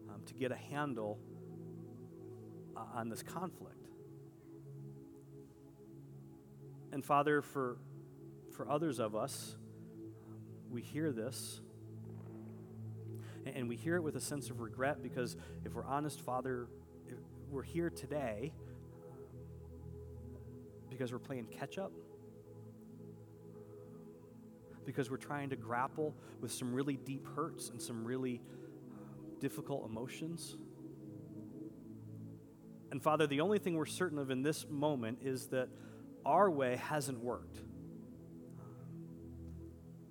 um, 0.10 0.24
to 0.26 0.34
get 0.34 0.52
a 0.52 0.58
handle 0.58 1.20
on 2.96 3.10
this 3.10 3.24
conflict. 3.24 3.88
And 6.92 7.04
Father, 7.04 7.42
for, 7.42 7.78
for 8.52 8.70
others 8.70 9.00
of 9.00 9.16
us, 9.16 9.58
we 10.70 10.82
hear 10.82 11.12
this 11.12 11.62
and 13.56 13.70
we 13.70 13.76
hear 13.76 13.96
it 13.96 14.04
with 14.04 14.16
a 14.16 14.22
sense 14.22 14.50
of 14.50 14.60
regret 14.60 15.02
because 15.02 15.38
if 15.66 15.74
we're 15.74 15.86
honest, 15.86 16.22
Father, 16.22 16.68
we're 17.50 17.64
here 17.64 17.90
today 17.90 18.52
um, 19.08 19.22
because 20.90 21.12
we're 21.12 21.20
playing 21.20 21.46
catch 21.46 21.78
up, 21.78 21.92
because 24.86 25.10
we're 25.10 25.18
trying 25.18 25.50
to 25.50 25.56
grapple 25.56 26.14
with 26.42 26.52
some 26.52 26.74
really 26.74 26.98
deep 26.98 27.26
hurts 27.36 27.70
and 27.70 27.82
some 27.82 28.04
really 28.04 28.42
um, 28.92 29.40
difficult 29.40 29.90
emotions. 29.90 30.58
And 32.92 33.02
Father, 33.02 33.28
the 33.28 33.42
only 33.42 33.60
thing 33.60 33.76
we're 33.76 33.86
certain 33.86 34.18
of 34.18 34.32
in 34.32 34.44
this 34.44 34.66
moment 34.70 35.20
is 35.22 35.48
that 35.48 35.70
our 36.26 36.50
way 36.50 36.78
hasn't 36.78 37.20
worked. 37.20 37.60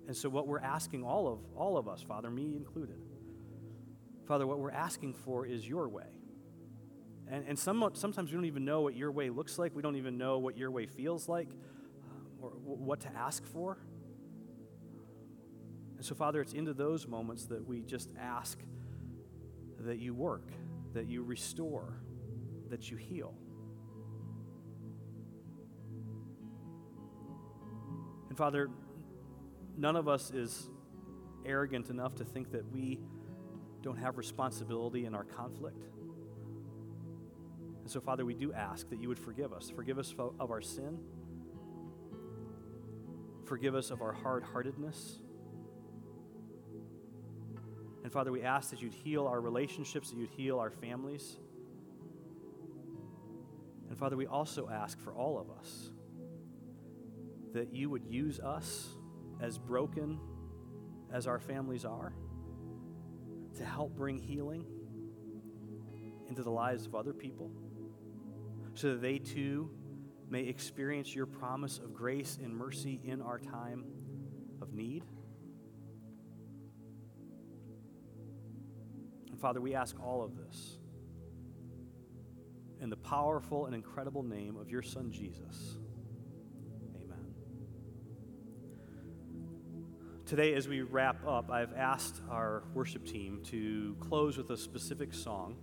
And 0.07 0.15
so, 0.15 0.29
what 0.29 0.47
we're 0.47 0.59
asking 0.59 1.03
all 1.03 1.27
of, 1.27 1.39
all 1.55 1.77
of 1.77 1.87
us, 1.87 2.01
Father, 2.01 2.29
me 2.29 2.55
included, 2.55 2.97
Father, 4.25 4.47
what 4.47 4.59
we're 4.59 4.71
asking 4.71 5.13
for 5.13 5.45
is 5.45 5.67
your 5.67 5.89
way. 5.89 6.05
And, 7.29 7.45
and 7.47 7.59
some, 7.59 7.89
sometimes 7.93 8.31
we 8.31 8.35
don't 8.35 8.45
even 8.45 8.63
know 8.63 8.81
what 8.81 8.95
your 8.95 9.11
way 9.11 9.29
looks 9.29 9.59
like. 9.59 9.75
We 9.75 9.81
don't 9.81 9.97
even 9.97 10.17
know 10.17 10.37
what 10.37 10.57
your 10.57 10.71
way 10.71 10.85
feels 10.85 11.27
like 11.27 11.49
um, 12.09 12.27
or 12.41 12.49
what 12.51 13.01
to 13.01 13.09
ask 13.15 13.45
for. 13.45 13.77
And 15.97 16.05
so, 16.05 16.15
Father, 16.15 16.41
it's 16.41 16.53
into 16.53 16.73
those 16.73 17.07
moments 17.07 17.45
that 17.47 17.67
we 17.67 17.81
just 17.81 18.09
ask 18.17 18.59
that 19.79 19.99
you 19.99 20.13
work, 20.13 20.51
that 20.93 21.07
you 21.07 21.23
restore, 21.23 22.01
that 22.67 22.89
you 22.89 22.97
heal. 22.97 23.33
And 28.29 28.37
Father, 28.37 28.69
none 29.77 29.95
of 29.95 30.07
us 30.07 30.31
is 30.31 30.69
arrogant 31.45 31.89
enough 31.89 32.15
to 32.15 32.25
think 32.25 32.51
that 32.51 32.69
we 32.71 32.99
don't 33.81 33.97
have 33.97 34.17
responsibility 34.17 35.05
in 35.05 35.15
our 35.15 35.23
conflict. 35.23 35.83
And 37.81 37.89
so, 37.89 38.01
Father, 38.01 38.25
we 38.25 38.33
do 38.33 38.51
ask 38.51 38.89
that 38.89 38.99
you 38.99 39.07
would 39.07 39.19
forgive 39.19 39.53
us. 39.53 39.69
Forgive 39.69 39.97
us 39.97 40.13
of 40.17 40.51
our 40.51 40.61
sin. 40.61 40.99
Forgive 43.45 43.75
us 43.75 43.91
of 43.91 44.01
our 44.01 44.11
hard 44.11 44.43
heartedness. 44.43 45.19
And 48.03 48.11
Father, 48.11 48.31
we 48.31 48.43
ask 48.43 48.71
that 48.71 48.81
you'd 48.81 48.93
heal 48.93 49.25
our 49.25 49.39
relationships, 49.39 50.09
that 50.09 50.17
you'd 50.17 50.29
heal 50.29 50.59
our 50.59 50.69
families. 50.69 51.37
And 53.97 54.01
Father, 54.01 54.15
we 54.15 54.27
also 54.27 54.69
ask 54.69 54.99
for 54.99 55.11
all 55.11 55.39
of 55.39 55.49
us 55.49 55.89
that 57.53 57.73
you 57.73 57.89
would 57.89 58.05
use 58.05 58.39
us 58.39 58.89
as 59.41 59.57
broken 59.57 60.19
as 61.11 61.25
our 61.25 61.39
families 61.39 61.83
are 61.83 62.13
to 63.55 63.65
help 63.65 63.95
bring 63.95 64.19
healing 64.19 64.63
into 66.29 66.43
the 66.43 66.51
lives 66.51 66.85
of 66.85 66.93
other 66.93 67.11
people 67.11 67.49
so 68.75 68.91
that 68.91 69.01
they 69.01 69.17
too 69.17 69.71
may 70.29 70.43
experience 70.43 71.15
your 71.15 71.25
promise 71.25 71.79
of 71.79 71.95
grace 71.95 72.37
and 72.39 72.55
mercy 72.55 73.01
in 73.03 73.19
our 73.19 73.39
time 73.39 73.83
of 74.61 74.73
need. 74.73 75.03
And 79.31 79.39
Father, 79.41 79.59
we 79.59 79.73
ask 79.73 79.99
all 79.99 80.21
of 80.23 80.37
this 80.37 80.76
in 82.81 82.89
the 82.89 82.97
powerful 82.97 83.65
and 83.65 83.75
incredible 83.75 84.23
name 84.23 84.57
of 84.57 84.69
your 84.69 84.81
Son, 84.81 85.11
Jesus. 85.11 85.77
Amen. 87.03 87.25
Today, 90.25 90.53
as 90.53 90.67
we 90.67 90.81
wrap 90.81 91.25
up, 91.27 91.49
I've 91.51 91.73
asked 91.73 92.21
our 92.29 92.63
worship 92.73 93.05
team 93.05 93.41
to 93.45 93.95
close 93.99 94.37
with 94.37 94.49
a 94.51 94.57
specific 94.57 95.13
song. 95.13 95.55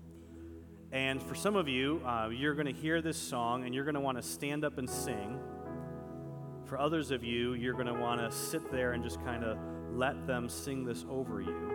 And 0.92 1.22
for 1.22 1.34
some 1.34 1.56
of 1.56 1.68
you, 1.68 2.00
uh, 2.06 2.28
you're 2.28 2.54
going 2.54 2.72
to 2.72 2.72
hear 2.72 3.02
this 3.02 3.16
song 3.16 3.64
and 3.64 3.74
you're 3.74 3.84
going 3.84 3.94
to 3.96 4.00
want 4.00 4.16
to 4.16 4.22
stand 4.22 4.64
up 4.64 4.78
and 4.78 4.88
sing. 4.88 5.40
For 6.66 6.78
others 6.78 7.10
of 7.10 7.24
you, 7.24 7.54
you're 7.54 7.74
going 7.74 7.86
to 7.86 7.94
want 7.94 8.20
to 8.20 8.30
sit 8.30 8.70
there 8.70 8.92
and 8.92 9.02
just 9.02 9.20
kind 9.24 9.44
of 9.44 9.58
let 9.92 10.26
them 10.26 10.48
sing 10.48 10.84
this 10.84 11.04
over 11.08 11.40
you. 11.40 11.73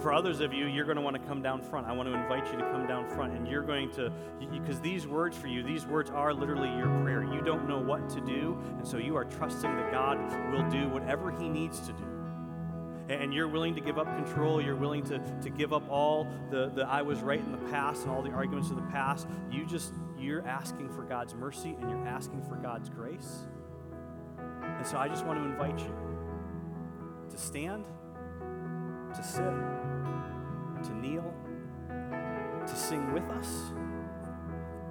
For 0.00 0.12
others 0.12 0.40
of 0.40 0.52
you, 0.52 0.66
you're 0.66 0.84
going 0.84 0.96
to 0.96 1.02
want 1.02 1.20
to 1.20 1.28
come 1.28 1.42
down 1.42 1.60
front. 1.60 1.86
I 1.88 1.92
want 1.92 2.08
to 2.08 2.14
invite 2.14 2.46
you 2.52 2.58
to 2.58 2.64
come 2.70 2.86
down 2.86 3.08
front, 3.10 3.32
and 3.32 3.48
you're 3.48 3.62
going 3.62 3.90
to, 3.92 4.12
because 4.52 4.80
these 4.80 5.06
words 5.08 5.36
for 5.36 5.48
you, 5.48 5.64
these 5.64 5.86
words 5.86 6.08
are 6.10 6.32
literally 6.32 6.68
your 6.76 6.86
prayer. 7.02 7.24
You 7.24 7.40
don't 7.40 7.68
know 7.68 7.80
what 7.80 8.08
to 8.10 8.20
do, 8.20 8.56
and 8.78 8.86
so 8.86 8.98
you 8.98 9.16
are 9.16 9.24
trusting 9.24 9.74
that 9.76 9.90
God 9.90 10.18
will 10.52 10.68
do 10.70 10.88
whatever 10.88 11.32
He 11.32 11.48
needs 11.48 11.80
to 11.80 11.92
do. 11.92 12.04
And 13.08 13.32
you're 13.34 13.48
willing 13.48 13.74
to 13.74 13.80
give 13.80 13.98
up 13.98 14.06
control, 14.16 14.60
you're 14.60 14.76
willing 14.76 15.02
to, 15.04 15.18
to 15.42 15.50
give 15.50 15.72
up 15.72 15.88
all 15.88 16.28
the, 16.50 16.70
the 16.74 16.86
I 16.86 17.02
was 17.02 17.20
right 17.20 17.40
in 17.40 17.50
the 17.50 17.70
past 17.70 18.02
and 18.02 18.10
all 18.12 18.22
the 18.22 18.30
arguments 18.30 18.70
of 18.70 18.76
the 18.76 18.82
past. 18.82 19.26
You 19.50 19.64
just, 19.66 19.94
you're 20.18 20.46
asking 20.46 20.90
for 20.90 21.02
God's 21.02 21.34
mercy 21.34 21.74
and 21.80 21.90
you're 21.90 22.06
asking 22.06 22.42
for 22.42 22.56
God's 22.56 22.90
grace. 22.90 23.46
And 24.62 24.86
so 24.86 24.98
I 24.98 25.08
just 25.08 25.24
want 25.24 25.40
to 25.40 25.44
invite 25.44 25.78
you 25.78 25.94
to 27.30 27.38
stand, 27.38 27.84
to 29.14 29.22
sit, 29.22 29.54
to 30.84 30.94
kneel, 30.94 31.34
to 32.66 32.76
sing 32.76 33.12
with 33.12 33.24
us, 33.30 33.72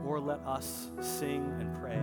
or 0.05 0.19
let 0.19 0.39
us 0.39 0.89
sing 1.01 1.55
and 1.59 1.73
pray. 1.79 2.01